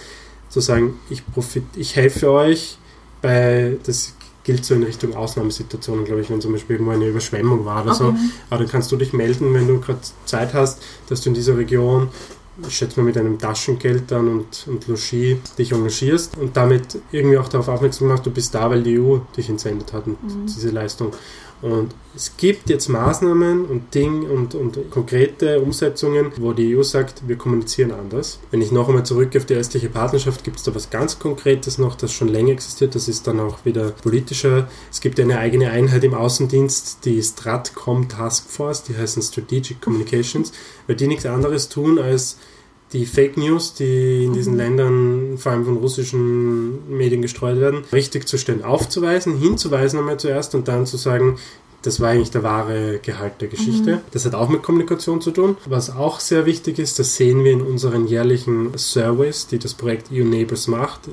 zu 0.51 0.61
sagen, 0.61 0.99
ich, 1.09 1.27
profit, 1.33 1.65
ich 1.77 1.97
helfe 1.97 2.31
euch 2.31 2.77
bei, 3.23 3.79
das 3.85 4.15
gilt 4.45 4.65
so 4.65 4.75
in 4.75 4.83
Richtung 4.83 5.15
Ausnahmesituationen, 5.15 6.05
glaube 6.05 6.21
ich, 6.21 6.29
wenn 6.29 6.41
zum 6.41 6.53
Beispiel 6.53 6.75
irgendwo 6.75 6.93
eine 6.93 7.07
Überschwemmung 7.07 7.65
war 7.65 7.85
oder 7.85 7.95
so. 7.95 8.09
Okay. 8.09 8.19
Aber 8.51 8.59
dann 8.59 8.69
kannst 8.71 8.91
du 8.93 8.97
dich 8.97 9.13
melden, 9.13 9.55
wenn 9.55 9.69
du 9.69 9.81
gerade 9.81 10.01
Zeit 10.25 10.53
hast, 10.53 10.83
dass 11.09 11.21
du 11.21 11.31
in 11.31 11.35
dieser 11.35 11.57
Region, 11.57 12.09
ich 12.67 12.77
schätze 12.77 13.01
mal 13.01 13.07
mit 13.07 13.17
einem 13.17 13.39
Taschengeld 13.39 14.11
dann 14.11 14.29
und, 14.29 14.67
und 14.69 14.87
Logis 14.87 15.39
dich 15.59 15.73
engagierst 15.73 16.37
und 16.37 16.57
damit 16.57 16.99
irgendwie 17.11 17.39
auch 17.39 17.49
darauf 17.49 17.69
aufmerksam 17.69 18.09
machst, 18.09 18.27
du 18.27 18.31
bist 18.31 18.55
da, 18.55 18.69
weil 18.71 18.83
die 18.83 18.99
EU 18.99 19.19
dich 19.37 19.49
entsendet 19.49 19.93
hat 19.93 20.07
und 20.07 20.19
diese 20.47 20.71
Leistung. 20.71 21.13
Und 21.63 21.95
es 22.15 22.37
gibt 22.37 22.69
jetzt 22.69 22.89
Maßnahmen 22.89 23.65
und 23.65 23.95
Dinge 23.95 24.27
und, 24.29 24.57
und 24.57 24.91
konkrete 24.91 25.61
Umsetzungen, 25.61 26.33
wo 26.39 26.53
die 26.53 26.77
EU 26.77 26.83
sagt, 26.83 27.23
wir 27.29 27.37
kommunizieren 27.37 27.93
anders. 27.93 28.41
Wenn 28.51 28.61
ich 28.61 28.73
noch 28.73 28.89
einmal 28.89 29.07
zurück 29.07 29.35
auf 29.37 29.47
die 29.47 29.55
östliche 29.55 29.89
Partnerschaft, 29.89 30.43
gibt 30.43 30.59
es 30.59 30.65
da 30.65 30.75
was 30.75 30.91
ganz 30.91 31.21
Konkretes 31.21 31.79
noch, 31.79 31.95
das 31.95 32.13
schon 32.13 32.29
länger 32.29 32.51
existiert. 32.51 32.97
Das 32.97 33.09
ist 33.09 33.29
dann 33.29 33.39
auch 33.39 33.65
wieder 33.65 33.93
politischer. 33.93 34.69
Es 34.91 35.01
gibt 35.01 35.21
eine 35.21 35.39
eigene 35.39 35.71
Einheit 35.71 36.03
im 36.03 36.15
Außendienst, 36.15 37.05
die 37.05 37.23
Stratcom 37.23 38.09
Task 38.09 38.51
Force, 38.51 38.83
die 38.83 38.97
heißen 38.97 39.23
Strategic 39.23 39.81
Communications, 39.81 40.53
weil 40.89 40.97
die 40.97 41.07
nichts 41.07 41.27
anderes 41.27 41.69
tun 41.69 41.99
als 42.01 42.39
die 42.93 43.07
Fake 43.07 43.37
News, 43.37 43.75
die 43.75 44.25
in 44.25 44.33
diesen 44.33 44.57
Ländern 44.57 45.39
vor 45.39 45.53
allem 45.53 45.65
von 45.65 45.77
russischen 45.77 46.97
Medien 46.97 47.23
gestreut 47.23 47.59
werden, 47.61 47.85
richtig 47.93 48.29
zu 48.29 48.39
stellen, 48.39 48.63
aufzuweisen, 48.63 49.37
hinzuweisen 49.37 49.99
einmal 49.99 50.19
zuerst 50.19 50.55
und 50.55 50.69
dann 50.69 50.87
zu 50.87 50.97
sagen, 50.97 51.39
das 51.83 52.01
war 52.01 52.11
eigentlich 52.11 52.31
der 52.31 52.45
wahre 52.45 53.01
Gehalt 53.03 53.41
der 53.41 53.49
Geschichte. 53.49 54.03
Das 54.13 54.25
hat 54.25 54.35
auch 54.35 54.49
mit 54.49 54.63
Kommunikation 54.63 55.21
zu 55.21 55.33
tun. 55.33 55.57
Was 55.67 55.91
auch 55.91 56.21
sehr 56.21 56.47
wichtig 56.47 56.79
ist, 56.79 56.99
das 56.99 57.17
sehen 57.17 57.43
wir 57.43 57.53
in 57.53 57.61
unseren 57.61 58.07
jährlichen 58.07 58.71
Surveys, 58.77 59.49
die 59.49 59.59
das 59.59 59.75
Projekt 59.75 60.09
EU 60.13 60.23
Neighbors 60.23 60.69
macht, 60.69 61.09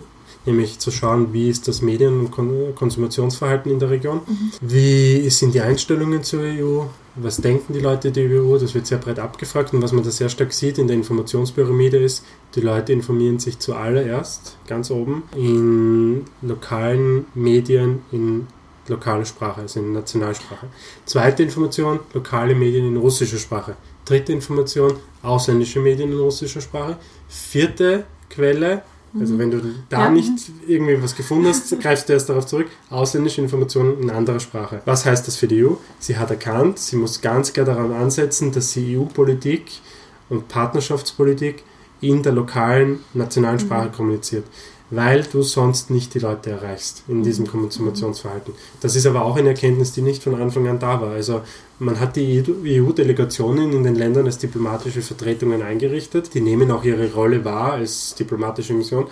nämlich 0.46 0.80
zu 0.80 0.92
schauen, 0.92 1.34
wie 1.34 1.50
ist 1.50 1.68
das 1.68 1.82
Medien- 1.82 2.20
und 2.20 2.32
Kon 2.32 2.74
Konsumationsverhalten 2.76 3.72
in 3.72 3.80
der 3.80 3.90
Region, 3.90 4.22
wie 4.62 5.30
sind 5.30 5.54
die 5.54 5.62
Einstellungen 5.62 6.24
zur 6.24 6.42
EU, 6.42 6.84
was 7.16 7.38
denken 7.38 7.74
die 7.74 7.80
Leute 7.80 8.12
der 8.12 8.30
EU, 8.30 8.58
das 8.58 8.74
wird 8.74 8.88
sehr 8.88 8.98
breit 8.98 9.20
abgefragt 9.20 9.74
und 9.74 9.82
was 9.82 9.92
man 9.92 10.04
da 10.04 10.12
sehr 10.12 10.30
stark 10.30 10.54
sieht 10.54 10.78
in 10.78 10.88
der 10.88 10.96
Informationspyramide 10.96 11.98
ist, 11.98 12.24
die 12.56 12.62
Leute 12.62 12.94
informieren 12.94 13.40
sich 13.40 13.60
zuallererst 13.60 14.58
ganz 14.68 14.90
oben 14.92 15.24
in 15.36 16.26
lokalen 16.42 17.26
Medien 17.34 18.04
in 18.12 18.48
lokaler 18.88 19.26
Sprache, 19.26 19.62
also 19.62 19.80
in 19.80 19.94
Nationalsprache. 19.94 20.68
Zweite 21.06 21.44
Information, 21.44 22.00
lokale 22.14 22.56
Medien 22.56 22.88
in 22.88 22.98
russischer 22.98 23.38
Sprache. 23.38 23.76
Dritte 24.06 24.34
Information, 24.34 24.94
ausländische 25.22 25.80
Medien 25.80 26.12
in 26.12 26.18
russischer 26.18 26.62
Sprache. 26.62 26.98
Vierte 27.28 28.06
Quelle, 28.30 28.82
also 29.18 29.38
wenn 29.38 29.52
du 29.52 29.62
da 29.90 30.06
Ja. 30.06 30.10
nicht 30.12 30.52
irgendwie 30.68 31.02
was 31.02 31.16
gefunden 31.16 31.48
hast, 31.48 31.80
greifst 31.82 32.10
du 32.10 32.14
erst 32.14 32.30
darauf 32.30 32.46
zurück, 32.46 32.68
ausländische 32.90 33.42
Informationen 33.42 34.02
in 34.02 34.10
anderer 34.10 34.40
Sprache. 34.40 34.82
Was 34.86 35.06
heißt 35.06 35.28
das 35.28 35.36
für 35.38 35.48
die 35.48 35.64
EU? 35.64 35.74
Sie 36.00 36.18
hat 36.18 36.30
erkannt, 36.30 36.80
sie 36.80 36.96
muss 36.96 37.22
ganz 37.22 37.54
klar 37.54 37.66
daran 37.66 37.92
ansetzen, 37.94 38.52
dass 38.52 38.72
sie 38.72 38.98
EU-Politik 38.98 39.72
und 40.30 40.48
Partnerschaftspolitik 40.48 41.64
in 42.02 42.24
der 42.24 42.32
lokalen 42.34 43.00
nationalen 43.14 43.60
Sprache 43.60 43.90
kommuniziert, 43.90 44.46
weil 44.92 45.24
du 45.24 45.42
sonst 45.42 45.90
nicht 45.90 46.14
die 46.14 46.20
Leute 46.20 46.52
erreichst 46.52 47.04
in 47.08 47.24
diesem 47.24 47.48
Konsumationsverhalten. 47.48 48.54
Das 48.82 48.96
ist 48.96 49.06
aber 49.06 49.24
auch 49.24 49.38
eine 49.38 49.50
Erkenntnis, 49.50 49.92
die 49.92 50.02
nicht 50.02 50.24
von 50.24 50.36
Anfang 50.36 50.68
an 50.68 50.80
da 50.80 51.00
war. 51.02 51.12
Also 51.12 51.42
man 51.78 52.00
hat 52.00 52.16
die 52.16 52.44
EU-Delegationen 52.66 53.72
in 53.74 53.84
den 53.84 53.96
Ländern 53.96 54.26
als 54.26 54.38
diplomatische 54.38 55.02
Vertretungen 55.02 55.62
eingerichtet, 55.62 56.34
die 56.34 56.42
nehmen 56.42 56.72
auch 56.72 56.84
ihre 56.84 57.12
Rolle 57.14 57.46
wahr 57.46 57.74
als 57.74 58.16
diplomatische 58.16 58.74
Mission, 58.74 59.08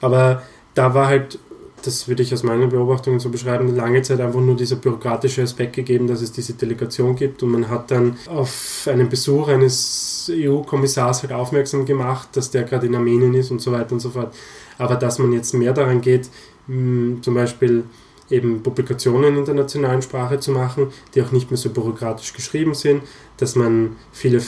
aber 0.00 0.42
da 0.74 0.94
war 0.94 1.08
halt 1.08 1.38
das 1.82 2.08
würde 2.08 2.22
ich 2.22 2.32
aus 2.32 2.42
meinen 2.42 2.68
Beobachtungen 2.68 3.20
so 3.20 3.28
beschreiben, 3.28 3.74
lange 3.74 4.02
Zeit 4.02 4.20
einfach 4.20 4.40
nur 4.40 4.56
dieser 4.56 4.76
bürokratische 4.76 5.42
Aspekt 5.42 5.74
gegeben, 5.74 6.06
dass 6.06 6.22
es 6.22 6.32
diese 6.32 6.54
Delegation 6.54 7.16
gibt 7.16 7.42
und 7.42 7.50
man 7.50 7.68
hat 7.68 7.90
dann 7.90 8.16
auf 8.28 8.88
einen 8.90 9.08
Besuch 9.08 9.48
eines 9.48 10.30
EU-Kommissars 10.32 11.22
halt 11.22 11.32
aufmerksam 11.32 11.84
gemacht, 11.84 12.28
dass 12.32 12.50
der 12.50 12.64
gerade 12.64 12.86
in 12.86 12.94
Armenien 12.94 13.34
ist 13.34 13.50
und 13.50 13.60
so 13.60 13.72
weiter 13.72 13.92
und 13.92 14.00
so 14.00 14.10
fort. 14.10 14.34
Aber 14.78 14.96
dass 14.96 15.18
man 15.18 15.32
jetzt 15.32 15.54
mehr 15.54 15.72
daran 15.72 16.00
geht, 16.00 16.28
mh, 16.66 17.22
zum 17.22 17.34
Beispiel 17.34 17.84
eben 18.30 18.62
Publikationen 18.62 19.36
in 19.36 19.44
der 19.44 19.54
nationalen 19.54 20.02
Sprache 20.02 20.40
zu 20.40 20.52
machen, 20.52 20.88
die 21.14 21.22
auch 21.22 21.32
nicht 21.32 21.50
mehr 21.50 21.58
so 21.58 21.70
bürokratisch 21.70 22.32
geschrieben 22.32 22.74
sind, 22.74 23.02
dass 23.36 23.56
man 23.56 23.96
viele 24.12 24.42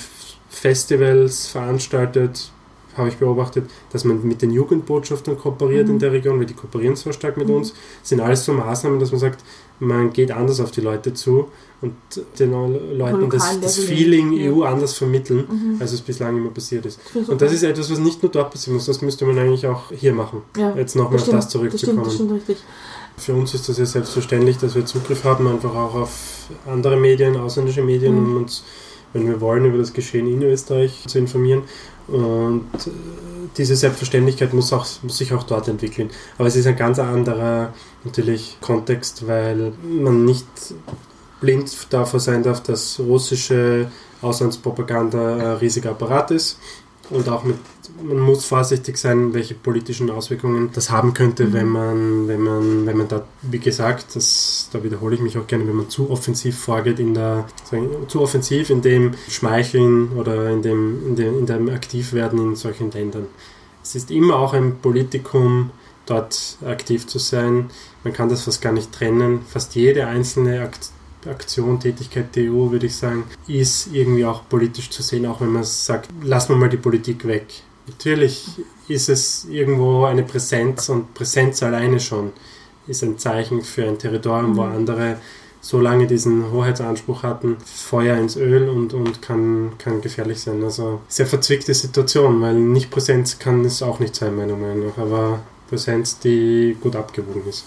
Festivals 0.49 1.49
veranstaltet, 1.49 2.51
habe 2.97 3.09
ich 3.09 3.17
beobachtet, 3.17 3.69
dass 3.93 4.05
man 4.05 4.27
mit 4.27 4.43
den 4.43 4.51
Jugendbotschaftern 4.51 5.39
kooperiert 5.39 5.89
in 5.89 5.99
der 5.99 6.13
Region, 6.13 6.39
weil 6.39 6.47
die 6.47 6.55
kooperieren 6.55 6.97
so 6.97 7.13
stark 7.13 7.37
mit 7.37 7.49
uns. 7.51 7.73
Das 8.01 8.09
sind 8.11 8.21
alles 8.21 8.45
so 8.45 8.53
Maßnahmen, 8.53 8.99
dass 9.01 9.11
man 9.11 9.21
sagt, 9.21 9.45
man 9.81 10.13
geht 10.13 10.31
anders 10.31 10.61
auf 10.61 10.71
die 10.71 10.81
Leute 10.81 11.13
zu 11.15 11.49
und 11.81 11.95
den 12.39 12.53
Leuten 12.97 13.29
das, 13.29 13.61
das 13.61 13.79
Feeling 13.79 14.33
ja. 14.33 14.53
EU 14.53 14.63
anders 14.63 14.95
vermitteln, 14.97 15.77
als 15.81 15.93
es 15.93 16.01
bislang 16.01 16.37
immer 16.37 16.51
passiert 16.51 16.87
ist. 16.87 17.01
finde 17.01 17.33
Und 17.33 17.43
das 17.43 17.53
ist 17.53 17.63
etwas, 17.65 17.91
was 17.91 17.99
nicht 17.99 18.23
nur 18.23 18.31
dort 18.31 18.53
passieren 18.53 18.75
muss, 18.77 18.87
das 18.87 19.03
müsste 19.03 19.25
man 19.27 19.39
eigentlich 19.39 19.67
auch 19.67 19.91
hier 19.91 20.13
machen. 20.13 20.43
Ja, 20.57 20.75
Jetzt 20.77 20.95
nochmal 20.97 21.21
auf 21.21 21.29
das 21.29 21.49
zurückzukommen. 21.49 22.05
Das 22.05 22.15
stimmt, 22.15 22.31
das 22.33 22.43
stimmt. 22.43 22.59
Für 23.17 23.35
uns 23.35 23.55
ist 23.55 23.69
das 23.69 23.79
ja 23.79 23.87
selbstverständlich, 23.87 24.57
dass 24.59 24.75
wir 24.75 24.87
Zugriff 24.87 25.25
haben, 25.25 25.47
einfach 25.47 25.75
auch 25.75 25.95
auf 25.95 26.49
andere 26.67 26.97
Medien, 26.97 27.37
ausländische 27.37 27.83
Medien, 27.83 28.15
Mhm. 28.15 28.27
um 28.27 28.37
uns, 28.43 28.65
wenn 29.13 29.27
wir 29.29 29.41
wollen, 29.41 29.65
über 29.67 29.79
das 29.79 29.93
Geschehen 29.93 30.27
in 30.27 30.43
Österreich 30.43 31.05
zu 31.07 31.19
informieren. 31.19 31.63
Und 32.09 32.67
äh, 32.87 32.91
diese 33.57 33.77
Selbstverständlichkeit 33.77 34.53
muss, 34.53 34.73
auch, 34.73 34.87
muss 35.03 35.19
sich 35.19 35.33
auch 35.33 35.45
dort 35.45 35.69
entwickeln. 35.69 36.11
Aber 36.39 36.49
es 36.49 36.57
ist 36.57 36.67
ein 36.67 36.77
ganz 36.77 36.99
anderer 36.99 37.73
natürlich 38.05 38.59
Kontext, 38.61 39.27
weil 39.27 39.73
man 39.83 40.25
nicht 40.25 40.47
blind 41.41 41.87
davor 41.91 42.21
sein 42.21 42.43
darf, 42.43 42.63
dass 42.63 42.99
russische 43.01 43.91
Auslandspropaganda 44.23 45.35
ein 45.35 45.57
riesiger 45.59 45.91
Apparat 45.91 46.31
ist 46.31 46.59
und 47.11 47.29
auch 47.29 47.45
mit 47.45 47.57
man 48.05 48.21
muss 48.21 48.45
vorsichtig 48.45 48.99
sein, 48.99 49.35
welche 49.35 49.55
politischen 49.55 50.11
Auswirkungen 50.11 50.71
das 50.73 50.91
haben 50.91 51.15
könnte, 51.15 51.53
wenn 51.53 51.69
man, 51.69 52.29
wenn 52.29 52.41
man, 52.43 52.87
wenn 52.87 52.97
man 52.97 53.09
da, 53.09 53.25
wie 53.43 53.59
gesagt, 53.59 54.15
das, 54.15 54.69
da 54.73 54.83
wiederhole 54.85 55.15
ich 55.15 55.21
mich 55.21 55.39
auch 55.39 55.47
gerne, 55.47 55.67
wenn 55.67 55.77
man 55.77 55.89
zu 55.89 56.11
offensiv 56.11 56.59
vorgeht 56.59 57.01
in 57.01 57.15
der, 57.15 57.47
sagen, 57.65 57.89
zu 58.09 58.21
offensiv 58.21 58.71
in 58.71 58.83
dem 58.83 59.13
Schmeicheln 59.29 60.13
oder 60.13 60.51
in 60.51 60.63
dem, 60.63 61.07
in 61.09 61.17
dem, 61.17 61.39
in 61.41 61.47
dem 61.47 61.69
Aktivwerden 61.71 62.39
in 62.39 62.57
solchen 62.57 62.91
Ländern. 62.91 63.27
Es 63.83 63.95
ist 63.95 64.11
immer 64.11 64.37
auch 64.37 64.53
ein 64.55 64.79
Politikum, 64.81 65.71
dort 66.07 66.59
aktiv 66.65 67.07
zu 67.07 67.19
sein. 67.19 67.71
Man 68.03 68.13
kann 68.13 68.29
das 68.29 68.43
fast 68.43 68.61
gar 68.61 68.73
nicht 68.73 68.93
trennen. 68.93 69.41
Fast 69.49 69.75
jede 69.75 70.07
einzelne 70.07 70.63
Akt 70.63 70.91
Aktion, 71.27 71.81
Tätigkeit 71.81 72.37
der 72.37 72.53
EU, 72.53 72.71
würde 72.71 72.85
ich 72.85 72.97
sagen, 72.97 73.25
ist 73.47 73.89
irgendwie 73.93 74.27
auch 74.27 74.47
politisch 74.47 74.91
zu 74.91 75.03
sehen, 75.03 75.25
auch 75.25 75.41
wenn 75.41 75.53
man 75.53 75.65
sagt, 75.65 76.11
lassen 76.23 76.51
wir 76.51 76.57
mal 76.57 76.69
die 76.69 76.77
Politik 76.77 77.27
weg. 77.27 77.47
Natürlich 77.87 78.61
ist 78.89 79.09
es 79.09 79.47
irgendwo 79.51 80.05
eine 80.05 80.23
Präsenz 80.23 80.89
und 80.89 81.15
Präsenz 81.15 81.63
alleine 81.63 82.01
schon 82.01 82.33
ist 82.87 83.03
ein 83.03 83.19
Zeichen 83.19 83.63
für 83.63 83.87
ein 83.87 83.99
Territorium, 83.99 84.57
wo 84.57 84.63
andere 84.63 85.17
so 85.61 85.81
lange 85.81 86.07
diesen 86.07 86.53
Hoheitsanspruch 86.53 87.23
hatten, 87.23 87.57
Feuer 87.65 88.19
ins 88.19 88.37
Öl 88.37 88.69
und, 88.69 88.93
und 88.93 89.23
kann, 89.23 89.73
kann 89.79 90.03
gefährlich 90.03 90.41
sein. 90.41 90.63
Also 90.63 91.01
sehr 91.09 91.27
verzwickte 91.27 91.73
Situation, 91.73 92.41
weil 92.43 92.55
nicht 92.55 92.91
Präsenz 92.91 93.39
kann 93.39 93.65
es 93.65 93.83
auch 93.83 93.99
nicht 93.99 94.15
sein, 94.15 94.37
meiner 94.37 94.57
Meinung 94.57 94.89
nach, 94.89 94.99
aber 94.99 95.41
Präsenz, 95.71 96.19
die 96.19 96.77
gut 96.81 96.95
abgewogen 96.97 97.49
ist. 97.49 97.65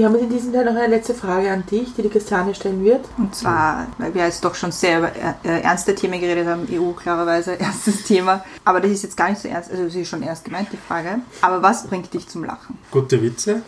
Wir 0.00 0.06
haben 0.06 0.14
in 0.14 0.30
diesem 0.30 0.50
Teil 0.50 0.64
noch 0.64 0.74
eine 0.74 0.86
letzte 0.86 1.12
Frage 1.12 1.50
an 1.50 1.62
dich, 1.70 1.92
die 1.92 2.00
die 2.00 2.08
Christiane 2.08 2.54
stellen 2.54 2.82
wird. 2.82 3.04
Und 3.18 3.34
zwar, 3.34 3.86
weil 3.98 4.14
wir 4.14 4.24
jetzt 4.24 4.42
doch 4.42 4.54
schon 4.54 4.72
sehr 4.72 4.96
über 4.96 5.12
äh, 5.14 5.60
ernste 5.60 5.94
Themen 5.94 6.18
geredet 6.18 6.46
haben, 6.46 6.66
EU 6.72 6.92
klarerweise, 6.92 7.52
erstes 7.60 8.04
Thema. 8.04 8.42
Aber 8.64 8.80
das 8.80 8.92
ist 8.92 9.02
jetzt 9.02 9.18
gar 9.18 9.28
nicht 9.28 9.42
so 9.42 9.48
ernst, 9.48 9.70
also 9.70 9.90
sie 9.90 10.00
ist 10.00 10.08
schon 10.08 10.22
ernst 10.22 10.46
gemeint, 10.46 10.68
die 10.72 10.78
Frage. 10.78 11.18
Aber 11.42 11.62
was 11.62 11.86
bringt 11.86 12.14
dich 12.14 12.26
zum 12.28 12.44
Lachen? 12.44 12.78
Gute 12.90 13.20
Witze. 13.20 13.60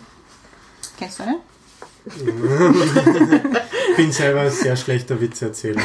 Kennst 0.99 1.19
du 1.19 1.25
einen? 1.25 1.37
Ich 3.91 3.97
bin 3.99 4.11
selber 4.11 4.41
ein 4.41 4.51
sehr 4.51 4.77
schlechter 4.77 5.21
Witzeerzähler. 5.21 5.83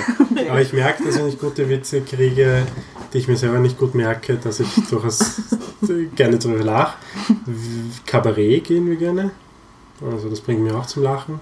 Aber 0.49 0.61
ich 0.61 0.71
merke, 0.71 1.03
dass 1.03 1.17
wenn 1.17 1.27
ich 1.27 1.39
gute 1.39 1.67
Witze 1.67 1.99
kriege, 1.99 2.65
die 3.11 3.17
ich 3.17 3.27
mir 3.27 3.35
selber 3.35 3.59
nicht 3.59 3.77
gut 3.77 3.95
merke, 3.95 4.35
dass 4.35 4.61
ich 4.61 4.69
durchaus 4.89 5.41
gerne 6.15 6.39
drüber 6.39 6.63
lache. 6.63 6.97
Kabarett 8.05 8.63
gehen 8.63 8.89
wir 8.89 8.95
gerne. 8.95 9.31
Also 10.01 10.29
das 10.29 10.41
bringt 10.41 10.61
mir 10.61 10.75
auch 10.75 10.85
zum 10.85 11.03
Lachen. 11.03 11.39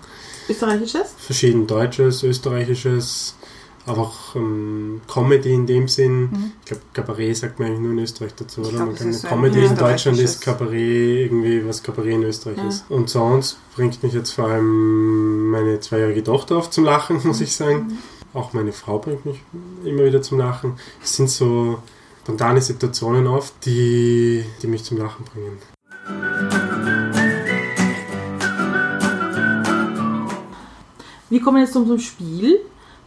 Österreichisches? 0.49 1.13
Verschieden 1.17 1.67
deutsches, 1.67 2.23
österreichisches, 2.23 3.35
aber 3.87 4.01
auch 4.03 4.35
ähm, 4.35 5.01
Comedy 5.11 5.53
in 5.53 5.65
dem 5.67 5.87
Sinn. 5.87 6.53
Ich 6.61 6.65
glaube, 6.67 6.83
Kabarett 6.93 7.37
sagt 7.37 7.59
man 7.59 7.67
eigentlich 7.69 7.81
nur 7.81 7.91
in 7.91 7.99
Österreich 7.99 8.33
dazu, 8.35 8.61
oder? 8.61 8.69
glaub, 8.71 8.85
man 8.87 8.95
kann 8.95 9.21
Comedy 9.21 9.65
in 9.65 9.75
Deutschland 9.75 10.19
ist 10.19 10.41
Kabarett 10.41 10.73
irgendwie, 11.31 11.67
was 11.67 11.83
Kabarett 11.83 12.13
in 12.13 12.23
Österreich 12.23 12.57
Ja. 12.57 12.67
ist. 12.67 12.85
Und 12.89 13.09
sonst 13.09 13.57
bringt 13.75 14.01
mich 14.03 14.13
jetzt 14.13 14.31
vor 14.31 14.45
allem 14.47 15.49
meine 15.49 15.79
zweijährige 15.79 16.23
Tochter 16.23 16.57
oft 16.57 16.73
zum 16.73 16.83
Lachen, 16.85 17.19
muss 17.23 17.41
ich 17.41 17.55
sagen. 17.55 17.97
Auch 18.33 18.53
meine 18.53 18.71
Frau 18.73 18.99
bringt 18.99 19.25
mich 19.25 19.39
immer 19.83 20.03
wieder 20.05 20.21
zum 20.21 20.39
Lachen. 20.39 20.73
Es 21.03 21.15
sind 21.15 21.29
so 21.29 21.79
spontane 22.23 22.61
Situationen 22.61 23.27
oft, 23.27 23.53
die, 23.65 24.43
die 24.61 24.67
mich 24.67 24.83
zum 24.83 24.97
Lachen 24.97 25.25
bringen. 25.25 26.64
Wir 31.35 31.41
kommen 31.41 31.57
jetzt 31.57 31.73
zu 31.73 31.79
unserem 31.79 31.99
Spiel, 31.99 32.61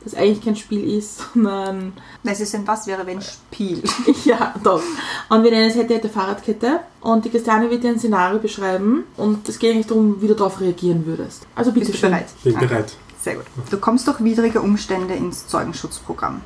das 0.04 0.14
eigentlich 0.14 0.44
kein 0.44 0.54
Spiel 0.54 0.98
ist, 0.98 1.18
sondern 1.32 1.94
Es 2.24 2.40
ist 2.40 2.54
ein 2.54 2.68
Was 2.68 2.86
wäre 2.86 3.06
wenn 3.06 3.22
Spiel. 3.22 3.82
Ja, 4.26 4.54
doch. 4.62 4.82
Und 5.30 5.44
wir 5.44 5.50
nennen 5.50 5.70
es 5.70 5.76
hätte, 5.76 5.94
hätte 5.94 6.10
Fahrradkette. 6.10 6.80
Und 7.00 7.24
die 7.24 7.30
Christiane 7.30 7.70
wird 7.70 7.84
dir 7.84 7.88
ein 7.88 7.98
Szenario 7.98 8.38
beschreiben. 8.38 9.04
Und 9.16 9.48
es 9.48 9.58
geht 9.58 9.72
eigentlich 9.72 9.86
darum, 9.86 10.20
wie 10.20 10.28
du 10.28 10.34
darauf 10.34 10.60
reagieren 10.60 11.06
würdest. 11.06 11.46
Also 11.54 11.72
bitte 11.72 11.86
Bist 11.86 11.94
du 11.94 12.00
schön. 12.02 12.10
bereit? 12.10 12.26
Bin 12.44 12.52
Danke. 12.52 12.68
bereit. 12.68 12.96
Sehr 13.18 13.36
gut. 13.36 13.46
Du 13.70 13.78
kommst 13.78 14.06
durch 14.06 14.22
widrige 14.22 14.60
Umstände 14.60 15.14
ins 15.14 15.46
Zeugenschutzprogramm. 15.46 16.42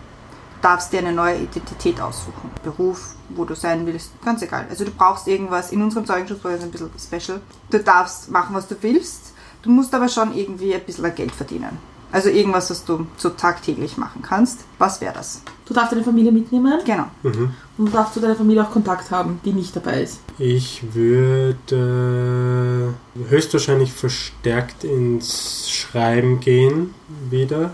Du 0.61 0.63
darfst 0.69 0.93
dir 0.93 1.01
eine 1.01 1.11
neue 1.13 1.35
Identität 1.39 2.01
aussuchen. 2.01 2.49
Beruf, 2.63 3.17
wo 3.31 3.45
du 3.45 3.57
sein 3.57 3.85
willst, 3.87 4.13
ganz 4.25 4.41
egal. 4.43 4.67
Also 4.71 4.85
du 4.85 4.93
brauchst 4.93 5.27
irgendwas. 5.27 5.73
In 5.73 5.83
unserem 5.83 6.07
Zeugenschutzprogramm 6.07 6.61
ist 6.61 6.65
es 6.77 6.81
ein 6.83 6.91
bisschen 6.91 7.21
special. 7.21 7.41
Du 7.71 7.81
darfst 7.81 8.31
machen, 8.31 8.55
was 8.55 8.69
du 8.69 8.77
willst. 8.83 9.33
Du 9.63 9.71
musst 9.71 9.95
aber 9.95 10.09
schon 10.09 10.37
irgendwie 10.37 10.75
ein 10.75 10.83
bisschen 10.85 11.15
Geld 11.15 11.33
verdienen. 11.33 11.79
Also 12.11 12.29
irgendwas, 12.29 12.69
was 12.69 12.85
du 12.85 13.07
so 13.17 13.31
tagtäglich 13.31 13.97
machen 13.97 14.21
kannst. 14.21 14.61
Was 14.79 15.01
wäre 15.01 15.15
das? 15.15 15.41
Du 15.65 15.73
darfst 15.73 15.93
deine 15.93 16.05
Familie 16.05 16.31
mitnehmen 16.31 16.79
Genau. 16.85 17.07
Mhm. 17.23 17.55
und 17.79 17.87
du 17.87 17.93
darfst 17.93 18.15
zu 18.15 18.21
deiner 18.21 18.37
Familie 18.37 18.67
auch 18.67 18.71
Kontakt 18.71 19.11
haben, 19.11 19.41
die 19.45 19.53
nicht 19.53 19.75
dabei 19.75 20.03
ist. 20.03 20.21
Ich 20.39 20.83
würde 20.93 22.93
höchstwahrscheinlich 23.31 23.93
verstärkt 23.93 24.85
ins 24.85 25.71
Schreiben 25.71 26.41
gehen 26.41 26.93
wieder, 27.31 27.71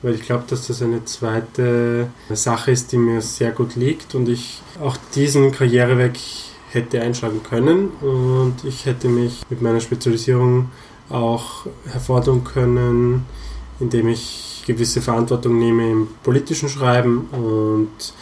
weil 0.00 0.14
ich 0.14 0.22
glaube, 0.22 0.44
dass 0.48 0.68
das 0.68 0.80
eine 0.80 1.04
zweite 1.04 2.08
Sache 2.32 2.70
ist, 2.70 2.92
die 2.92 2.98
mir 2.98 3.20
sehr 3.20 3.50
gut 3.50 3.76
liegt 3.76 4.14
und 4.14 4.26
ich 4.28 4.62
auch 4.80 4.96
diesen 5.14 5.52
Karriereweg 5.52 6.18
hätte 6.70 7.02
einschlagen 7.02 7.42
können 7.42 7.88
und 8.00 8.54
ich 8.64 8.86
hätte 8.86 9.08
mich 9.08 9.42
mit 9.50 9.60
meiner 9.60 9.80
Spezialisierung 9.80 10.70
auch 11.12 11.66
hervordern 11.90 12.44
können, 12.44 13.26
indem 13.80 14.08
ich 14.08 14.64
gewisse 14.66 15.00
Verantwortung 15.00 15.58
nehme 15.58 15.90
im 15.90 16.08
politischen 16.22 16.68
Schreiben 16.68 17.28
und 17.32 18.14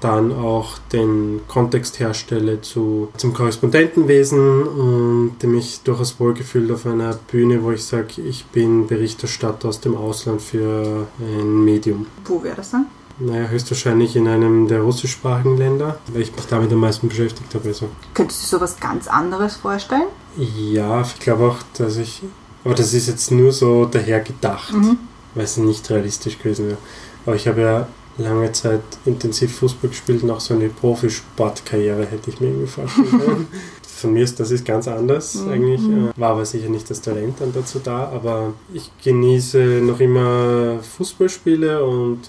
dann 0.00 0.32
auch 0.32 0.78
den 0.92 1.40
Kontext 1.48 1.98
herstelle 1.98 2.60
zu, 2.60 3.08
zum 3.16 3.34
Korrespondentenwesen 3.34 4.62
und 4.62 5.42
mich 5.42 5.80
durchaus 5.82 6.20
wohlgefühlt 6.20 6.70
auf 6.70 6.86
einer 6.86 7.14
Bühne, 7.30 7.62
wo 7.64 7.72
ich 7.72 7.84
sage, 7.84 8.22
ich 8.22 8.46
bin 8.46 8.86
Berichterstatter 8.86 9.68
aus 9.68 9.80
dem 9.80 9.96
Ausland 9.96 10.40
für 10.40 11.08
ein 11.18 11.64
Medium. 11.64 12.06
Wo 12.24 12.42
wäre 12.42 12.56
das 12.56 12.70
dann? 12.70 12.86
Naja, 13.20 13.48
höchstwahrscheinlich 13.48 14.14
in 14.14 14.28
einem 14.28 14.68
der 14.68 14.82
russischsprachigen 14.82 15.56
Länder, 15.56 15.98
weil 16.12 16.22
ich 16.22 16.36
mich 16.36 16.46
damit 16.46 16.72
am 16.72 16.78
meisten 16.78 17.08
beschäftigt 17.08 17.52
habe. 17.52 17.66
Also. 17.66 17.88
Könntest 18.14 18.40
du 18.40 18.44
dir 18.44 18.60
sowas 18.60 18.78
ganz 18.78 19.08
anderes 19.08 19.56
vorstellen? 19.56 20.06
Ja, 20.38 21.02
ich 21.02 21.18
glaube 21.18 21.44
auch, 21.48 21.56
dass 21.76 21.96
ich. 21.96 22.22
Aber 22.64 22.74
das 22.74 22.94
ist 22.94 23.08
jetzt 23.08 23.30
nur 23.30 23.52
so 23.52 23.84
daher 23.86 24.20
gedacht, 24.20 24.72
Mhm. 24.74 24.98
weil 25.34 25.44
es 25.44 25.56
nicht 25.56 25.88
realistisch 25.90 26.38
gewesen 26.38 26.66
wäre. 26.68 26.78
Aber 27.26 27.36
ich 27.36 27.46
habe 27.48 27.60
ja 27.60 27.88
lange 28.18 28.50
Zeit 28.52 28.80
intensiv 29.04 29.54
Fußball 29.56 29.90
gespielt 29.90 30.22
und 30.22 30.30
auch 30.30 30.40
so 30.40 30.54
eine 30.54 30.68
Profisportkarriere 30.68 32.04
hätte 32.06 32.30
ich 32.30 32.40
mir 32.40 32.48
irgendwie 32.48 32.66
vorstellen 32.66 33.10
können. 33.24 33.46
Von 33.82 34.12
mir 34.12 34.22
ist 34.24 34.38
das 34.38 34.50
ist 34.50 34.64
ganz 34.64 34.86
anders 34.88 35.34
Mhm. 35.36 35.48
eigentlich. 35.50 35.80
Äh, 35.82 36.20
War 36.20 36.30
aber 36.32 36.44
sicher 36.44 36.68
nicht 36.68 36.88
das 36.90 37.00
Talent 37.00 37.36
dann 37.40 37.52
dazu 37.52 37.80
da, 37.82 38.08
aber 38.08 38.52
ich 38.72 38.90
genieße 39.02 39.58
noch 39.82 40.00
immer 40.00 40.78
Fußballspiele 40.96 41.84
und 41.84 42.20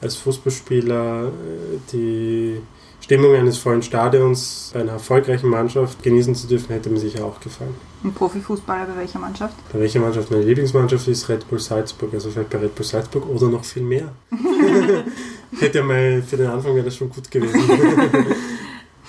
als 0.00 0.16
Fußballspieler 0.16 1.24
äh, 1.28 1.30
die 1.92 2.60
Stimmung 3.04 3.34
eines 3.34 3.58
vollen 3.58 3.82
Stadions 3.82 4.70
bei 4.72 4.80
einer 4.80 4.92
erfolgreichen 4.92 5.50
Mannschaft 5.50 6.02
genießen 6.02 6.34
zu 6.34 6.46
dürfen, 6.46 6.72
hätte 6.72 6.88
mir 6.88 6.98
sicher 6.98 7.22
auch 7.26 7.38
gefallen. 7.38 7.74
Ein 8.02 8.14
Profifußballer 8.14 8.86
bei 8.86 8.96
welcher 9.00 9.18
Mannschaft? 9.18 9.54
Bei 9.70 9.78
welcher 9.80 10.00
Mannschaft 10.00 10.30
meine 10.30 10.42
Lieblingsmannschaft 10.44 11.06
ist 11.08 11.28
Red 11.28 11.46
Bull 11.50 11.58
Salzburg, 11.60 12.14
also 12.14 12.30
vielleicht 12.30 12.48
bei 12.48 12.58
Red 12.58 12.74
Bull 12.74 12.86
Salzburg 12.86 13.28
oder 13.28 13.48
noch 13.48 13.62
viel 13.62 13.82
mehr. 13.82 14.08
Hätte 15.60 15.82
mal 15.82 16.22
für 16.22 16.38
den 16.38 16.46
Anfang 16.46 16.74
wäre 16.74 16.86
das 16.86 16.96
schon 16.96 17.10
gut 17.10 17.30
gewesen. 17.30 17.60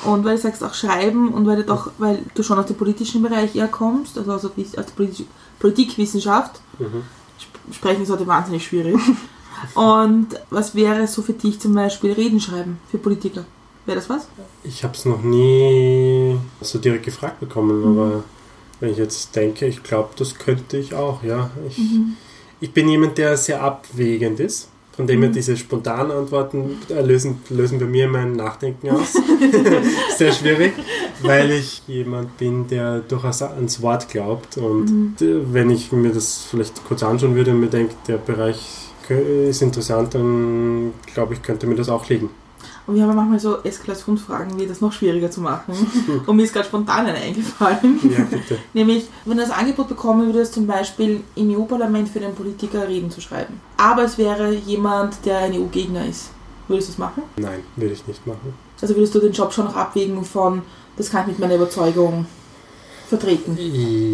Und 0.03 0.25
weil 0.25 0.35
du 0.35 0.41
sagst 0.41 0.61
auch 0.63 0.73
schreiben 0.73 1.33
und 1.33 1.47
weil 1.47 1.55
du 1.55 1.63
doch, 1.63 1.89
weil 1.97 2.19
du 2.35 2.43
schon 2.43 2.59
aus 2.59 2.65
dem 2.67 2.75
politischen 2.75 3.23
Bereich 3.23 3.55
eher 3.55 3.69
kommst, 3.69 4.17
also 4.17 4.33
aus 4.33 4.41
der 4.41 4.49
Politik- 4.49 5.25
Politikwissenschaft, 5.57 6.59
Mhm. 6.77 7.01
sp- 7.41 7.71
sprechen 7.73 8.03
ist 8.03 8.11
heute 8.11 8.27
wahnsinnig 8.27 8.65
schwierig. 8.67 8.97
Und 9.73 10.27
was 10.51 10.75
wäre 10.75 11.07
so 11.07 11.21
für 11.23 11.33
dich 11.33 11.59
zum 11.61 11.73
Beispiel 11.73 12.11
Reden 12.11 12.39
schreiben 12.41 12.77
für 12.91 12.97
Politiker? 12.99 13.45
Wäre 13.85 13.97
das 13.97 14.09
was? 14.09 14.27
Ich 14.63 14.83
habe 14.83 14.93
es 14.95 15.05
noch 15.05 15.21
nie 15.21 16.37
so 16.61 16.79
direkt 16.79 17.05
gefragt 17.05 17.39
bekommen, 17.39 17.83
aber 17.85 18.23
wenn 18.79 18.91
ich 18.91 18.97
jetzt 18.97 19.35
denke, 19.35 19.67
ich 19.67 19.83
glaube, 19.83 20.09
das 20.17 20.35
könnte 20.35 20.77
ich 20.77 20.93
auch, 20.93 21.23
ja. 21.23 21.51
Ich, 21.67 21.79
ich 22.61 22.71
bin 22.73 22.89
jemand, 22.89 23.17
der 23.17 23.37
sehr 23.37 23.61
abwägend 23.61 24.39
ist. 24.39 24.69
Von 24.95 25.07
dem 25.07 25.21
her 25.23 25.29
diese 25.29 25.57
spontanen 25.57 26.11
Antworten 26.11 26.77
äh, 26.89 27.01
lösen, 27.01 27.39
lösen 27.49 27.79
bei 27.79 27.85
mir 27.85 28.07
mein 28.07 28.31
Nachdenken 28.31 28.91
aus. 28.91 29.13
sehr 30.17 30.31
schwierig, 30.31 30.71
weil 31.21 31.51
ich 31.51 31.81
jemand 31.85 32.37
bin, 32.37 32.65
der 32.69 32.99
durchaus 32.99 33.41
ans 33.41 33.81
Wort 33.81 34.07
glaubt. 34.07 34.57
Und 34.57 35.21
äh, 35.21 35.53
wenn 35.53 35.69
ich 35.69 35.91
mir 35.91 36.11
das 36.11 36.47
vielleicht 36.49 36.85
kurz 36.85 37.03
anschauen 37.03 37.35
würde 37.35 37.51
und 37.51 37.59
mir 37.59 37.67
denke, 37.67 37.93
der 38.07 38.17
Bereich 38.17 38.57
ist 39.09 39.61
interessant, 39.61 40.15
dann 40.15 40.93
glaube 41.13 41.33
ich, 41.33 41.41
könnte 41.41 41.67
mir 41.67 41.75
das 41.75 41.89
auch 41.89 42.07
liegen. 42.07 42.29
Und 42.87 42.95
wir 42.95 43.03
haben 43.03 43.15
manchmal 43.15 43.39
so 43.39 43.63
Eskalationsfragen, 43.63 44.59
wie 44.59 44.67
das 44.67 44.79
noch 44.79 44.91
schwieriger 44.93 45.31
zu 45.31 45.41
machen. 45.41 45.73
Und 46.25 46.35
mir 46.35 46.43
ist 46.43 46.53
gerade 46.53 46.67
spontan 46.67 47.07
eine 47.07 47.17
eingefallen. 47.17 47.99
Ja, 48.03 48.23
bitte. 48.23 48.59
Nämlich, 48.73 49.07
wenn 49.25 49.37
du 49.37 49.43
das 49.43 49.51
Angebot 49.51 49.87
bekommen 49.87 50.33
würdest, 50.33 50.53
zum 50.53 50.67
Beispiel 50.67 51.21
im 51.35 51.57
EU-Parlament 51.57 52.09
für 52.09 52.19
den 52.19 52.35
Politiker 52.35 52.87
Reden 52.87 53.09
zu 53.09 53.21
schreiben. 53.21 53.59
Aber 53.77 54.03
es 54.03 54.17
wäre 54.17 54.53
jemand, 54.53 55.25
der 55.25 55.39
ein 55.39 55.53
EU-Gegner 55.53 56.05
ist. 56.05 56.29
Würdest 56.67 56.89
du 56.89 56.91
das 56.93 56.99
machen? 56.99 57.23
Nein, 57.37 57.61
würde 57.75 57.93
ich 57.93 58.05
nicht 58.07 58.25
machen. 58.25 58.53
Also 58.81 58.95
würdest 58.95 59.15
du 59.15 59.19
den 59.19 59.31
Job 59.31 59.53
schon 59.53 59.65
noch 59.65 59.75
abwägen 59.75 60.23
von, 60.23 60.61
das 60.97 61.09
kann 61.09 61.21
ich 61.21 61.27
mit 61.27 61.39
meiner 61.39 61.55
Überzeugung 61.55 62.25
vertreten. 63.07 63.57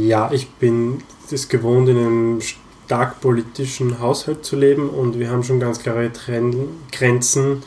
Ja, 0.05 0.29
ich 0.31 0.49
bin 0.49 1.03
es 1.29 1.47
gewohnt, 1.47 1.87
in 1.89 1.97
einem 1.97 2.41
stark 2.41 3.21
politischen 3.21 3.99
Haushalt 3.99 4.43
zu 4.43 4.57
leben 4.57 4.89
und 4.89 5.17
wir 5.17 5.29
haben 5.29 5.43
schon 5.43 5.59
ganz 5.59 5.79
klare 5.79 6.11
Tren 6.11 6.67
Grenzen, 6.91 7.63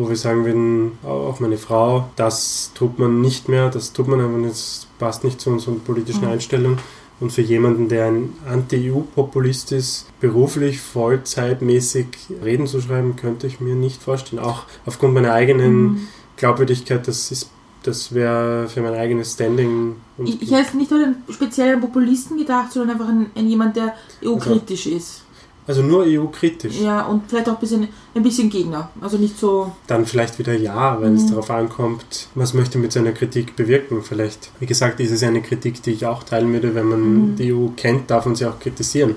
wo 0.00 0.08
wir 0.08 0.16
sagen 0.16 0.44
würden, 0.44 0.92
auch 1.04 1.38
meine 1.40 1.58
Frau, 1.58 2.08
das 2.16 2.70
tut 2.74 2.98
man 2.98 3.20
nicht 3.20 3.48
mehr, 3.48 3.68
das 3.70 3.92
tut 3.92 4.08
man 4.08 4.20
einfach 4.20 4.38
nicht, 4.38 4.52
das 4.52 4.86
passt 4.98 5.24
nicht 5.24 5.40
zu 5.40 5.50
unserer 5.50 5.74
politischen 5.76 6.22
Mhm. 6.24 6.30
Einstellung. 6.32 6.78
Und 7.20 7.32
für 7.32 7.42
jemanden, 7.42 7.88
der 7.88 8.06
ein 8.06 8.32
Anti-EU-Populist 8.48 9.72
ist, 9.72 10.06
beruflich, 10.20 10.80
vollzeitmäßig 10.80 12.06
Reden 12.42 12.66
zu 12.66 12.80
schreiben, 12.80 13.16
könnte 13.16 13.46
ich 13.46 13.60
mir 13.60 13.74
nicht 13.74 14.02
vorstellen. 14.02 14.42
Auch 14.42 14.64
aufgrund 14.86 15.14
meiner 15.14 15.32
eigenen 15.32 15.82
Mhm. 15.82 16.08
Glaubwürdigkeit, 16.36 17.06
das 17.06 17.30
ist 17.30 17.50
das 17.82 18.12
wäre 18.14 18.68
für 18.68 18.82
mein 18.82 18.92
eigenes 18.92 19.32
Standing. 19.32 19.96
Ich, 20.18 20.42
ich 20.42 20.52
hätte 20.52 20.76
nicht 20.76 20.90
nur 20.90 21.00
den 21.00 21.16
speziellen 21.30 21.80
Populisten 21.80 22.36
gedacht, 22.36 22.72
sondern 22.72 22.90
einfach 22.90 23.08
an, 23.08 23.30
an 23.34 23.48
jemand, 23.48 23.74
der 23.74 23.94
EU-kritisch 24.22 24.86
ist. 24.86 25.22
Also 25.66 25.82
nur 25.82 26.04
EU-kritisch. 26.06 26.80
Ja, 26.80 27.02
und 27.06 27.22
vielleicht 27.28 27.48
auch 27.48 27.54
ein 27.54 27.60
bisschen, 27.60 27.88
ein 28.14 28.22
bisschen 28.22 28.50
Gegner. 28.50 28.90
Also 29.00 29.18
nicht 29.18 29.38
so. 29.38 29.70
Dann 29.86 30.04
vielleicht 30.06 30.38
wieder 30.38 30.54
ja, 30.54 31.00
wenn 31.00 31.14
es 31.14 31.24
Mhm. 31.24 31.28
darauf 31.30 31.50
ankommt, 31.50 32.28
was 32.34 32.54
möchte 32.54 32.78
mit 32.78 32.92
seiner 32.92 33.12
Kritik 33.12 33.54
bewirken. 33.56 34.02
Vielleicht, 34.02 34.50
wie 34.58 34.66
gesagt, 34.66 34.98
ist 35.00 35.12
es 35.12 35.22
eine 35.22 35.42
Kritik, 35.42 35.80
die 35.82 35.92
ich 35.92 36.06
auch 36.06 36.24
teilen 36.24 36.52
würde. 36.52 36.74
Wenn 36.74 36.88
man 36.88 37.02
Mhm. 37.32 37.36
die 37.36 37.52
EU 37.52 37.68
kennt, 37.76 38.10
darf 38.10 38.26
man 38.26 38.34
sie 38.34 38.46
auch 38.46 38.58
kritisieren. 38.58 39.14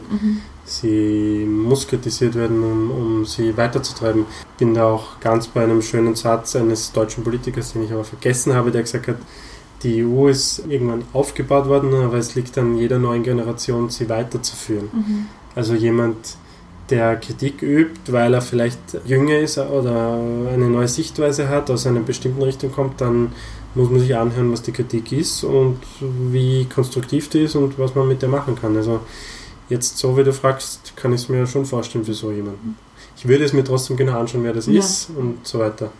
Sie 0.65 1.45
muss 1.49 1.87
kritisiert 1.87 2.35
werden, 2.35 2.63
um, 2.63 2.91
um 2.91 3.25
sie 3.25 3.55
weiterzutreiben. 3.57 4.25
Ich 4.53 4.57
bin 4.59 4.73
da 4.73 4.85
auch 4.85 5.19
ganz 5.19 5.47
bei 5.47 5.63
einem 5.63 5.81
schönen 5.81 6.15
Satz 6.15 6.55
eines 6.55 6.91
deutschen 6.91 7.23
Politikers, 7.23 7.73
den 7.73 7.83
ich 7.83 7.91
aber 7.91 8.03
vergessen 8.05 8.53
habe, 8.53 8.71
der 8.71 8.83
gesagt 8.83 9.07
hat, 9.07 9.17
die 9.83 10.05
EU 10.05 10.27
ist 10.29 10.63
irgendwann 10.69 11.03
aufgebaut 11.11 11.67
worden, 11.67 11.93
aber 11.93 12.15
es 12.17 12.35
liegt 12.35 12.57
an 12.57 12.77
jeder 12.77 12.99
neuen 12.99 13.23
Generation, 13.23 13.89
sie 13.89 14.07
weiterzuführen. 14.07 14.89
Also 15.55 15.75
jemand, 15.75 16.17
der 16.89 17.15
Kritik 17.17 17.61
übt, 17.61 18.11
weil 18.11 18.33
er 18.33 18.41
vielleicht 18.41 18.79
jünger 19.05 19.37
ist 19.39 19.57
oder 19.57 20.13
eine 20.13 20.69
neue 20.69 20.87
Sichtweise 20.87 21.47
hat, 21.49 21.69
aus 21.71 21.87
einer 21.87 22.01
bestimmten 22.01 22.41
Richtung 22.41 22.71
kommt, 22.71 22.99
dann 23.01 23.31
muss 23.75 23.89
man 23.89 23.99
sich 23.99 24.15
anhören, 24.15 24.51
was 24.51 24.61
die 24.61 24.71
Kritik 24.71 25.11
ist 25.11 25.43
und 25.43 25.79
wie 25.99 26.65
konstruktiv 26.65 27.29
die 27.29 27.43
ist 27.43 27.55
und 27.55 27.79
was 27.79 27.95
man 27.95 28.07
mit 28.07 28.21
der 28.21 28.29
machen 28.29 28.55
kann. 28.55 28.75
Also 28.75 28.99
jetzt 29.69 29.97
so 29.97 30.15
wie 30.17 30.23
du 30.23 30.33
fragst, 30.33 30.95
kann 30.95 31.13
ich 31.13 31.21
es 31.21 31.29
mir 31.29 31.47
schon 31.47 31.65
vorstellen 31.65 32.05
für 32.05 32.13
so 32.13 32.31
jemanden. 32.31 32.77
Ich 33.17 33.27
würde 33.27 33.45
es 33.45 33.53
mir 33.53 33.63
trotzdem 33.63 33.95
genau 33.97 34.19
anschauen, 34.19 34.43
wer 34.43 34.53
das 34.53 34.67
Ja. 34.67 34.79
ist 34.79 35.09
und 35.17 35.39
so 35.47 35.59
weiter. 35.59 35.91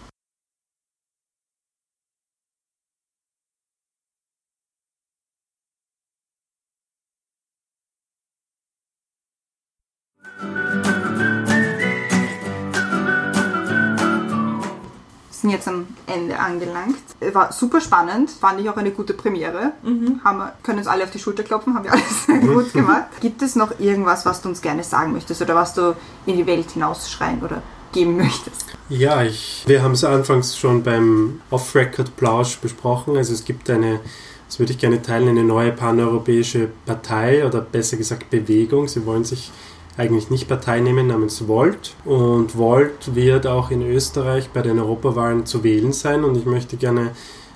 Ende 16.33 16.39
angelangt. 16.39 16.97
War 17.33 17.51
super 17.51 17.81
spannend, 17.81 18.29
fand 18.29 18.59
ich 18.59 18.69
auch 18.69 18.77
eine 18.77 18.91
gute 18.91 19.13
Premiere. 19.13 19.73
Mhm. 19.83 20.21
Haben 20.23 20.37
wir, 20.39 20.53
können 20.63 20.79
uns 20.79 20.87
alle 20.87 21.03
auf 21.03 21.11
die 21.11 21.19
Schulter 21.19 21.43
klopfen, 21.43 21.75
haben 21.75 21.85
wir 21.85 21.93
alles 21.93 22.27
gut 22.41 22.73
gemacht. 22.73 23.07
Gibt 23.21 23.41
es 23.41 23.55
noch 23.55 23.79
irgendwas, 23.79 24.25
was 24.25 24.41
du 24.41 24.49
uns 24.49 24.61
gerne 24.61 24.83
sagen 24.83 25.13
möchtest 25.13 25.41
oder 25.41 25.55
was 25.55 25.73
du 25.73 25.95
in 26.25 26.37
die 26.37 26.45
Welt 26.45 26.71
hinausschreien 26.71 27.41
oder 27.41 27.61
geben 27.91 28.17
möchtest? 28.17 28.65
Ja, 28.89 29.23
ich, 29.23 29.63
wir 29.67 29.81
haben 29.81 29.93
es 29.93 30.03
anfangs 30.03 30.57
schon 30.57 30.83
beim 30.83 31.41
Off-Record-Plausch 31.49 32.57
besprochen. 32.57 33.17
Also 33.17 33.33
es 33.33 33.45
gibt 33.45 33.69
eine, 33.69 33.99
das 34.47 34.59
würde 34.59 34.73
ich 34.73 34.77
gerne 34.77 35.01
teilen, 35.01 35.29
eine 35.29 35.43
neue 35.43 35.71
paneuropäische 35.71 36.69
Partei 36.85 37.45
oder 37.45 37.61
besser 37.61 37.97
gesagt 37.97 38.29
Bewegung. 38.29 38.87
Sie 38.87 39.05
wollen 39.05 39.23
sich 39.23 39.51
eigentlich 39.97 40.29
nicht 40.29 40.47
Partei 40.47 40.79
nehmen 40.79 41.07
namens 41.07 41.47
Volt. 41.47 41.95
Und 42.05 42.57
Volt 42.57 43.15
wird 43.15 43.47
auch 43.47 43.71
in 43.71 43.81
Österreich 43.81 44.49
bei 44.49 44.61
den 44.61 44.79
Europawahlen 44.79 45.45
zu 45.45 45.63
wählen 45.63 45.93
sein. 45.93 46.23
Und 46.23 46.37
ich 46.37 46.45
möchte 46.45 46.77
gerne 46.77 47.11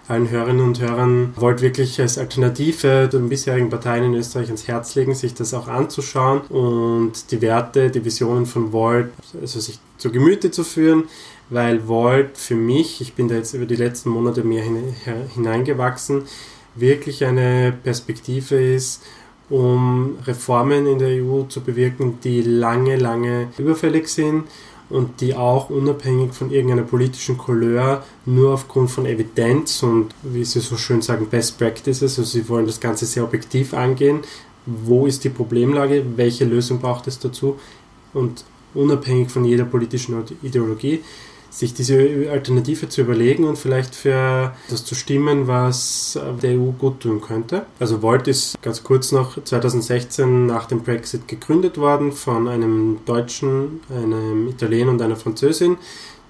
allen 0.08 0.30
Hörerinnen 0.30 0.64
und 0.64 0.80
Hörern 0.80 1.34
Volt 1.36 1.62
wirklich 1.62 2.00
als 2.00 2.18
Alternative 2.18 3.10
den 3.12 3.28
bisherigen 3.28 3.70
Parteien 3.70 4.06
in 4.06 4.14
Österreich 4.14 4.48
ans 4.48 4.68
Herz 4.68 4.96
legen, 4.96 5.14
sich 5.14 5.34
das 5.34 5.54
auch 5.54 5.68
anzuschauen 5.68 6.42
und 6.44 7.30
die 7.32 7.42
Werte, 7.42 7.90
die 7.90 8.06
Visionen 8.06 8.46
von 8.46 8.72
Volt, 8.72 9.10
also 9.42 9.60
sich 9.60 9.80
zu 9.98 10.10
Gemüte 10.10 10.50
zu 10.50 10.64
führen, 10.64 11.06
weil 11.50 11.90
Volt 11.90 12.38
für 12.38 12.56
mich, 12.56 13.02
ich 13.02 13.16
bin 13.16 13.28
da 13.28 13.36
jetzt 13.36 13.54
über 13.54 13.66
die 13.66 13.76
letzten 13.76 14.10
Monate 14.10 14.46
mehr 14.46 14.64
hin- 14.64 14.96
hineingewachsen, 15.34 16.24
wirklich 16.76 17.26
eine 17.26 17.74
Perspektive 17.84 18.56
ist, 18.56 19.04
um 19.50 20.18
Reformen 20.26 20.88
in 20.88 21.00
der 21.00 21.24
EU 21.24 21.43
zu 21.43 21.62
bewirken, 21.62 22.20
die 22.24 22.41
lange, 22.41 22.98
lange 22.98 23.48
überfällig 23.58 24.08
sind 24.10 24.43
und 24.89 25.22
die 25.22 25.36
auch 25.36 25.70
unabhängig 25.70 26.34
von 26.34 26.52
irgendeiner 26.52 26.84
politischen 26.84 27.38
Couleur 27.38 28.04
nur 28.26 28.54
aufgrund 28.54 28.89
von 28.89 29.06
Evidenz 29.06 29.84
und, 29.84 30.14
wie 30.24 30.45
sie 30.45 30.60
so 30.60 30.78
schön 30.78 31.02
sagen, 31.02 31.28
Best 31.28 31.58
Practices, 31.58 32.18
also 32.18 32.24
sie 32.24 32.48
wollen 32.48 32.66
das 32.66 32.80
Ganze 32.80 33.06
sehr 33.06 33.24
objektiv 33.24 33.74
angehen. 33.74 34.20
Wo 34.66 35.06
ist 35.06 35.24
die 35.24 35.30
Problemlage? 35.30 36.04
Welche 36.16 36.45
Lösung 36.45 36.80
braucht 36.80 37.08
es 37.08 37.20
dazu? 37.20 37.58
Und 38.14 38.43
unabhängig 38.74 39.30
von 39.30 39.45
jeder 39.45 39.66
politischen 39.66 40.24
Ideologie 40.41 41.02
sich 41.50 41.74
diese 41.74 42.30
Alternative 42.32 42.89
zu 42.89 43.02
überlegen 43.02 43.43
und 43.45 43.58
vielleicht 43.58 43.95
für 43.95 44.54
das 44.70 44.86
zu 44.86 44.95
stimmen, 44.95 45.48
was 45.48 46.20
der 46.41 46.52
EU 46.52 46.72
gut 46.72 47.02
tun 47.02 47.22
könnte. 47.22 47.66
Also 47.80 48.02
Volt 48.02 48.28
ist 48.28 48.62
ganz 48.62 48.84
kurz 48.84 49.12
noch 49.12 49.43
2016 49.43 50.45
nach 50.45 50.66
dem 50.66 50.82
Brexit 50.82 51.28
gegründet 51.28 51.78
worden 51.78 52.12
von 52.12 52.48
einem 52.48 53.00
Deutschen, 53.06 53.82
einem 53.89 54.48
Italiener 54.48 54.91
und 54.91 55.02
einer 55.02 55.16
Französin, 55.16 55.78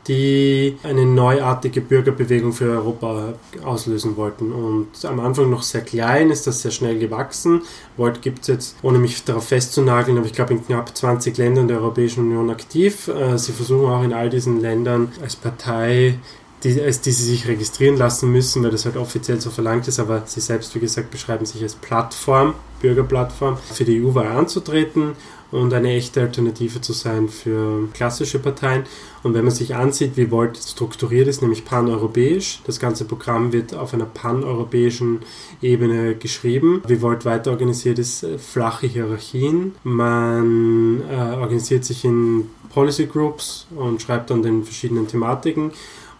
die 0.08 0.78
eine 0.84 1.06
neuartige 1.06 1.82
Bürgerbewegung 1.82 2.54
für 2.54 2.70
Europa 2.70 3.34
auslösen 3.64 4.16
wollten. 4.18 4.52
Und 4.52 4.88
am 5.04 5.20
Anfang 5.20 5.50
noch 5.50 5.64
sehr 5.64 5.82
klein, 5.82 6.30
ist 6.30 6.48
das 6.48 6.62
sehr 6.62 6.72
schnell 6.72 6.98
gewachsen. 6.98 7.62
Volt 7.98 8.22
gibt 8.22 8.42
es 8.42 8.48
jetzt, 8.48 8.76
ohne 8.82 9.00
mich 9.00 9.24
darauf 9.24 9.48
festzunageln, 9.48 10.18
aber 10.18 10.28
ich 10.28 10.34
glaube 10.34 10.54
in 10.54 10.66
knapp 10.66 10.96
20 10.96 11.38
Ländern 11.38 11.68
der 11.68 11.80
Europäischen 11.80 12.26
Union 12.26 12.50
aktiv. 12.50 13.08
Äh, 13.08 13.38
Sie 13.38 13.52
versuchen 13.52 13.90
auch 13.90 14.04
in 14.04 14.14
all 14.14 14.30
diesen 14.30 14.60
Ländern 14.62 15.12
als 15.22 15.36
Partei 15.36 16.18
die, 16.64 16.82
als 16.82 17.02
die 17.02 17.12
sie 17.12 17.24
sich 17.24 17.48
registrieren 17.48 17.98
lassen 17.98 18.32
müssen, 18.32 18.64
weil 18.64 18.72
das 18.72 18.86
halt 18.86 18.98
offiziell 18.98 19.40
so 19.40 19.50
verlangt 19.50 19.88
ist, 19.88 20.00
aber 20.00 20.24
sie 20.26 20.42
selbst, 20.42 20.74
wie 20.76 20.80
gesagt, 20.80 21.12
beschreiben 21.12 21.46
sich 21.46 21.62
als 21.62 21.76
Plattform, 21.76 22.56
Bürgerplattform, 22.82 23.58
für 23.58 23.86
die 23.86 24.04
EU-Wahl 24.04 24.28
anzutreten 24.28 25.14
und 25.52 25.74
eine 25.74 25.94
echte 25.94 26.22
Alternative 26.22 26.82
zu 26.82 26.94
sein 26.94 27.30
für 27.30 27.88
klassische 27.94 28.40
Parteien. 28.40 28.84
Und 29.24 29.34
wenn 29.34 29.46
man 29.46 29.54
sich 29.54 29.76
ansieht, 29.76 30.18
wie 30.18 30.32
Volt 30.32 30.58
strukturiert 30.58 31.28
ist, 31.28 31.42
nämlich 31.42 31.66
paneuropäisch, 31.66 32.62
das 32.66 32.80
ganze 32.80 33.06
Programm 33.06 33.52
wird 33.54 33.74
auf 33.74 33.94
einer 33.94 34.06
paneuropäischen 34.06 35.20
Ebene 35.62 36.16
geschrieben. 36.16 36.82
Wie 36.88 37.02
Volt 37.02 37.26
weiter 37.26 37.52
organisiert 37.52 38.00
ist, 38.00 38.24
äh, 38.24 38.38
flache 38.38 38.88
Hierarchien. 38.88 39.76
Man 39.84 41.02
äh, 41.10 41.16
organisiert 41.16 41.86
sich 41.86 42.06
in 42.06 42.50
Policy 42.70 43.08
Groups 43.08 43.68
und 43.76 44.02
schreibt 44.02 44.32
an 44.32 44.44
den 44.44 44.64
verschiedenen 44.64 45.08
Thematiken 45.08 45.72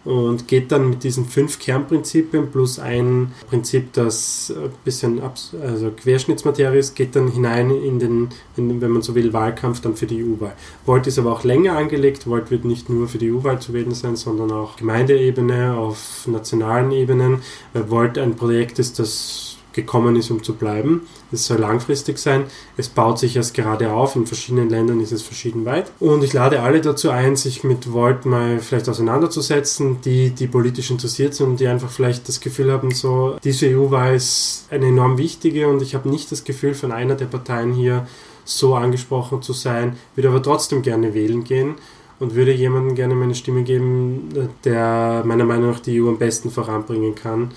und 0.08 0.48
geht 0.48 0.72
dann 0.72 0.88
mit 0.88 1.04
diesen 1.04 1.26
fünf 1.26 1.58
Kernprinzipien 1.58 2.50
plus 2.50 2.78
ein 2.78 3.32
Prinzip, 3.50 3.92
das 3.92 4.50
ein 4.56 4.70
bisschen 4.82 5.20
also 5.20 5.90
Querschnittsmaterie 5.90 6.78
ist, 6.78 6.96
geht 6.96 7.14
dann 7.14 7.28
hinein 7.28 7.70
in 7.70 7.98
den, 7.98 8.28
in, 8.56 8.80
wenn 8.80 8.90
man 8.90 9.02
so 9.02 9.14
will, 9.14 9.34
Wahlkampf 9.34 9.82
dann 9.82 9.96
für 9.96 10.06
die 10.06 10.24
EU-Wahl. 10.24 10.54
Volt 10.86 11.06
ist 11.06 11.18
aber 11.18 11.30
auch 11.30 11.44
länger 11.44 11.76
angelegt. 11.76 12.26
Volt 12.26 12.50
wird 12.50 12.64
nicht 12.64 12.88
nur 12.88 13.06
für 13.06 13.18
die 13.18 13.30
EU-Wahl 13.30 13.60
zu 13.60 13.74
wählen 13.74 13.92
sein, 13.92 14.16
sondern 14.16 14.50
auch 14.50 14.76
Gemeindeebene, 14.76 15.76
auf 15.76 16.26
nationalen 16.26 16.90
Ebenen, 16.90 17.42
weil 17.74 17.90
Volt 17.90 18.16
ein 18.16 18.34
Projekt 18.34 18.78
ist, 18.78 18.98
das 18.98 19.47
gekommen 19.72 20.16
ist, 20.16 20.30
um 20.30 20.42
zu 20.42 20.54
bleiben. 20.54 21.02
Es 21.30 21.46
soll 21.46 21.58
langfristig 21.58 22.18
sein. 22.18 22.44
Es 22.76 22.88
baut 22.88 23.18
sich 23.18 23.36
erst 23.36 23.54
gerade 23.54 23.92
auf. 23.92 24.16
In 24.16 24.26
verschiedenen 24.26 24.70
Ländern 24.70 25.00
ist 25.00 25.12
es 25.12 25.22
verschieden 25.22 25.64
weit. 25.64 25.90
Und 26.00 26.24
ich 26.24 26.32
lade 26.32 26.62
alle 26.62 26.80
dazu 26.80 27.10
ein, 27.10 27.36
sich 27.36 27.64
mit 27.64 27.92
Volt 27.92 28.26
mal 28.26 28.58
vielleicht 28.60 28.88
auseinanderzusetzen, 28.88 30.00
die, 30.02 30.30
die 30.30 30.46
politisch 30.46 30.90
interessiert 30.90 31.34
sind 31.34 31.46
und 31.48 31.60
die 31.60 31.68
einfach 31.68 31.90
vielleicht 31.90 32.28
das 32.28 32.40
Gefühl 32.40 32.72
haben, 32.72 32.90
so, 32.92 33.36
diese 33.44 33.66
EU-Wahl 33.66 34.14
ist 34.14 34.66
eine 34.70 34.86
enorm 34.86 35.18
wichtige 35.18 35.68
und 35.68 35.82
ich 35.82 35.94
habe 35.94 36.08
nicht 36.08 36.32
das 36.32 36.44
Gefühl, 36.44 36.74
von 36.74 36.92
einer 36.92 37.14
der 37.14 37.26
Parteien 37.26 37.72
hier 37.72 38.06
so 38.44 38.74
angesprochen 38.74 39.42
zu 39.42 39.52
sein, 39.52 39.96
würde 40.14 40.30
aber 40.30 40.42
trotzdem 40.42 40.80
gerne 40.82 41.12
wählen 41.12 41.44
gehen 41.44 41.74
und 42.18 42.34
würde 42.34 42.52
jemandem 42.52 42.94
gerne 42.94 43.14
meine 43.14 43.34
Stimme 43.34 43.62
geben, 43.62 44.30
der 44.64 45.22
meiner 45.24 45.44
Meinung 45.44 45.70
nach 45.70 45.80
die 45.80 46.00
EU 46.00 46.08
am 46.08 46.18
besten 46.18 46.50
voranbringen 46.50 47.14
kann 47.14 47.50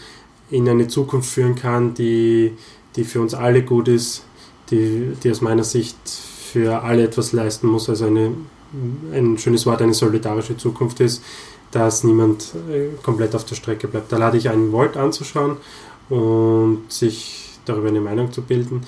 in 0.51 0.67
eine 0.69 0.87
Zukunft 0.87 1.31
führen 1.31 1.55
kann, 1.55 1.93
die, 1.93 2.53
die 2.95 3.03
für 3.03 3.21
uns 3.21 3.33
alle 3.33 3.63
gut 3.63 3.87
ist, 3.87 4.23
die, 4.69 5.13
die 5.23 5.31
aus 5.31 5.41
meiner 5.41 5.63
Sicht 5.63 5.97
für 6.51 6.83
alle 6.83 7.03
etwas 7.03 7.31
leisten 7.31 7.67
muss, 7.67 7.89
also 7.89 8.05
eine, 8.05 8.33
ein 9.13 9.37
schönes 9.37 9.65
Wort, 9.65 9.81
eine 9.81 9.93
solidarische 9.93 10.57
Zukunft 10.57 10.99
ist, 10.99 11.23
dass 11.71 12.03
niemand 12.03 12.53
äh, 12.69 12.89
komplett 13.01 13.33
auf 13.33 13.45
der 13.45 13.55
Strecke 13.55 13.87
bleibt. 13.87 14.11
Da 14.11 14.17
lade 14.17 14.37
ich 14.37 14.49
einen 14.49 14.73
Volt 14.73 14.97
anzuschauen 14.97 15.57
und 16.09 16.83
sich 16.89 17.49
darüber 17.63 17.87
eine 17.87 18.01
Meinung 18.01 18.31
zu 18.33 18.41
bilden. 18.41 18.81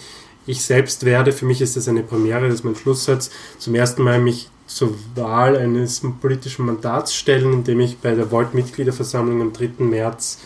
Ich 0.46 0.66
selbst 0.66 1.06
werde, 1.06 1.32
für 1.32 1.46
mich 1.46 1.62
ist 1.62 1.78
das 1.78 1.88
eine 1.88 2.04
Premiere, 2.04 2.48
das 2.48 2.56
ist 2.56 2.66
mein 2.66 2.76
Schlusssatz, 2.76 3.32
zum 3.58 3.76
ersten 3.76 4.04
Mal 4.04 4.20
mich 4.20 4.50
zur 4.68 4.94
Wahl 5.16 5.56
eines 5.56 6.02
politischen 6.20 6.66
Mandats 6.66 7.16
stellen, 7.16 7.54
indem 7.54 7.80
ich 7.80 7.98
bei 8.00 8.14
der 8.16 8.30
Volt-Mitgliederversammlung 8.30 9.42
am 9.42 9.54
3. 9.54 9.72
März 9.78 10.40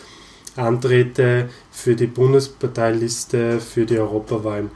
antrete 0.58 1.48
für 1.70 1.94
die 1.94 2.06
Bundesparteiliste 2.06 3.60
für 3.60 3.86
die 3.86 3.98
Europawahlen. 3.98 4.70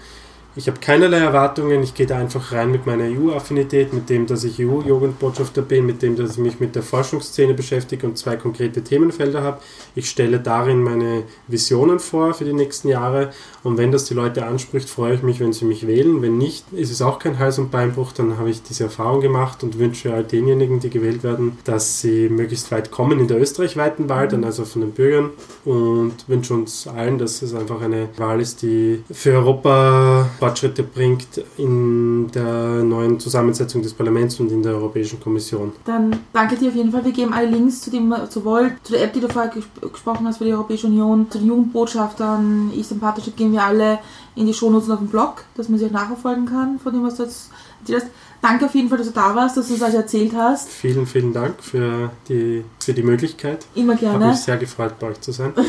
Ich 0.55 0.69
habe 0.69 0.81
keinerlei 0.81 1.17
Erwartungen, 1.17 1.83
ich 1.83 1.95
gehe 1.95 2.05
da 2.05 2.19
einfach 2.19 2.53
rein 2.53 2.71
mit 2.71 2.85
meiner 2.85 3.05
EU-Affinität, 3.05 3.95
mit 3.95 4.11
dem, 4.11 4.27
dass 4.27 4.45
ich 4.45 4.61
EU-Jugendbotschafter 4.61 5.63
bin, 5.63 5.87
mit 5.87 6.03
dem, 6.03 6.15
dass 6.15 6.33
ich 6.33 6.39
mich 6.39 6.61
mit 6.61 6.75
der 6.75 6.83
Forschungsszene 6.83 7.55
beschäftige 7.55 8.07
und 8.07 8.19
zwei 8.19 8.37
konkrete 8.37 8.85
Themenfelder 8.85 9.43
habe. 9.43 9.61
Ich 9.95 10.11
stelle 10.11 10.41
darin 10.41 10.83
meine 10.83 11.23
Visionen 11.49 12.01
vor 12.01 12.35
für 12.35 12.45
die 12.45 12.53
nächsten 12.53 12.89
Jahre 12.89 13.31
und 13.63 13.79
wenn 13.79 13.93
das 13.93 14.05
die 14.05 14.13
Leute 14.13 14.45
anspricht, 14.45 14.91
freue 14.91 15.15
ich 15.15 15.23
mich, 15.23 15.41
wenn 15.41 15.55
sie 15.55 15.65
mich 15.65 15.87
wählen. 15.87 16.21
Wenn 16.21 16.37
nicht, 16.37 16.71
ist 16.73 16.91
es 16.91 17.01
auch 17.01 17.19
kein 17.19 17.39
Hals- 17.39 17.59
und 17.59 17.71
Beinbruch, 17.71 18.13
dann 18.13 18.37
habe 18.37 18.51
ich 18.51 18.63
diese 18.63 18.85
Erfahrung 18.85 19.23
gemacht 19.23 19.65
und 19.65 19.79
wünsche 19.79 20.13
all 20.13 20.25
denjenigen, 20.25 20.81
die 20.81 20.91
gewählt 20.91 21.25
werden, 21.25 21.57
dass 21.65 22.03
sie 22.03 22.29
möglichst 22.29 22.71
weit 22.71 22.91
kommen 22.91 23.21
in 23.21 23.29
der 23.29 23.41
österreichweiten 23.41 24.11
Wahl, 24.11 24.29
dann 24.29 24.45
also 24.45 24.67
von 24.67 24.83
den 24.83 24.91
Bürgern 24.91 25.31
und 25.65 26.13
wünsche 26.27 26.53
uns 26.53 26.87
allen, 26.87 27.17
dass 27.17 27.41
es 27.41 27.55
einfach 27.55 27.81
eine 27.81 28.11
Wahl 28.19 28.39
ist, 28.39 28.61
die 28.61 29.03
für 29.11 29.33
Europa 29.33 30.29
Fortschritte 30.43 30.83
bringt 30.83 31.41
in 31.57 32.29
der 32.33 32.83
neuen 32.83 33.21
Zusammensetzung 33.21 33.81
des 33.81 33.95
Parlaments 33.95 34.41
und 34.41 34.51
in 34.51 34.61
der 34.61 34.73
Europäischen 34.73 35.21
Kommission. 35.21 35.71
Dann 35.85 36.19
danke 36.33 36.57
dir 36.57 36.71
auf 36.71 36.75
jeden 36.75 36.91
Fall. 36.91 37.05
Wir 37.05 37.13
geben 37.13 37.33
alle 37.33 37.47
Links 37.47 37.83
zu 37.83 37.93
dem 37.93 38.13
zu 38.29 38.45
Volt, 38.45 38.73
zu 38.83 38.95
der 38.95 39.05
App, 39.05 39.13
die 39.13 39.21
du 39.21 39.29
vorher 39.29 39.53
gesp 39.53 39.71
gesprochen 39.93 40.27
hast 40.27 40.39
für 40.39 40.45
die 40.45 40.53
Europäische 40.53 40.89
Union, 40.89 41.31
zu 41.31 41.39
den 41.39 41.47
Jugendbotschaftern, 41.47 42.73
Eastern 42.75 42.99
Partnership 42.99 43.37
geben 43.37 43.53
wir 43.53 43.63
alle 43.63 44.01
in 44.35 44.47
die 44.47 44.53
Shownotes 44.53 44.89
und 44.89 44.95
auf 44.95 44.99
den 44.99 45.09
Blog, 45.09 45.45
dass 45.55 45.69
man 45.69 45.79
sie 45.79 45.87
auch 45.87 45.93
nachverfolgen 45.93 46.47
kann 46.47 46.81
von 46.81 46.93
dem, 46.93 47.05
was 47.05 47.19
du 47.19 47.23
jetzt 47.23 47.51
erzählt 47.83 48.03
hast. 48.03 48.11
Danke 48.43 48.67
auf 48.67 48.75
jeden 48.75 48.89
Fall, 48.89 48.99
dass 48.99 49.07
du 49.07 49.13
da 49.13 49.37
warst, 49.37 49.57
dass 49.57 49.69
du 49.69 49.75
es 49.75 49.83
euch 49.83 49.95
erzählt 49.95 50.33
hast. 50.37 50.69
Vielen, 50.69 51.07
vielen 51.07 51.33
Dank 51.33 51.63
für 51.63 52.11
die, 52.29 52.65
für 52.81 52.93
die 52.93 53.05
Möglichkeit. 53.05 53.65
Immer 53.77 53.93
Habe 53.93 54.01
gerne. 54.01 54.27
mich 54.27 54.39
sehr 54.39 54.57
gefreut, 54.57 54.99
bei 54.99 55.07
euch 55.07 55.21
zu 55.21 55.31
sein. 55.31 55.53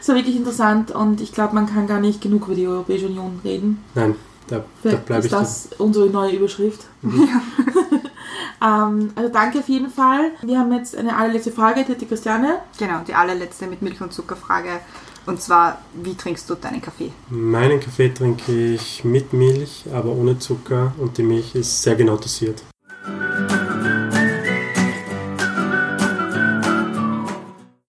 Es 0.00 0.08
war 0.08 0.14
wirklich 0.14 0.36
interessant 0.36 0.90
und 0.90 1.22
ich 1.22 1.32
glaube, 1.32 1.54
man 1.54 1.66
kann 1.66 1.86
gar 1.86 1.98
nicht 1.98 2.20
genug 2.20 2.44
über 2.46 2.54
die 2.54 2.68
Europäische 2.68 3.06
Union 3.06 3.40
reden. 3.42 3.82
Nein, 3.94 4.14
da, 4.46 4.62
da 4.82 4.96
bleibe 4.96 5.20
ist 5.20 5.24
ich 5.24 5.32
dran. 5.32 5.42
das 5.42 5.70
unsere 5.78 6.08
neue 6.08 6.32
Überschrift. 6.32 6.82
ähm, 7.02 7.30
also 9.14 9.30
danke 9.32 9.60
auf 9.60 9.68
jeden 9.68 9.90
Fall. 9.90 10.32
Wir 10.42 10.58
haben 10.58 10.72
jetzt 10.74 10.94
eine 10.94 11.16
allerletzte 11.16 11.50
Frage, 11.50 11.84
die 11.84 11.92
hat 11.92 12.00
die 12.00 12.06
Christiane. 12.06 12.58
Genau, 12.78 13.00
die 13.08 13.14
allerletzte 13.14 13.66
mit 13.66 13.80
Milch 13.80 14.02
und 14.02 14.12
Zuckerfrage. 14.12 14.80
Und 15.26 15.42
zwar, 15.42 15.78
wie 15.92 16.14
trinkst 16.14 16.48
du 16.48 16.54
deinen 16.54 16.80
Kaffee? 16.80 17.10
Meinen 17.28 17.80
Kaffee 17.80 18.10
trinke 18.10 18.52
ich 18.74 19.04
mit 19.04 19.32
Milch, 19.32 19.84
aber 19.92 20.10
ohne 20.10 20.38
Zucker 20.38 20.94
und 20.98 21.18
die 21.18 21.24
Milch 21.24 21.54
ist 21.56 21.82
sehr 21.82 21.96
genau 21.96 22.16
dosiert. 22.16 22.62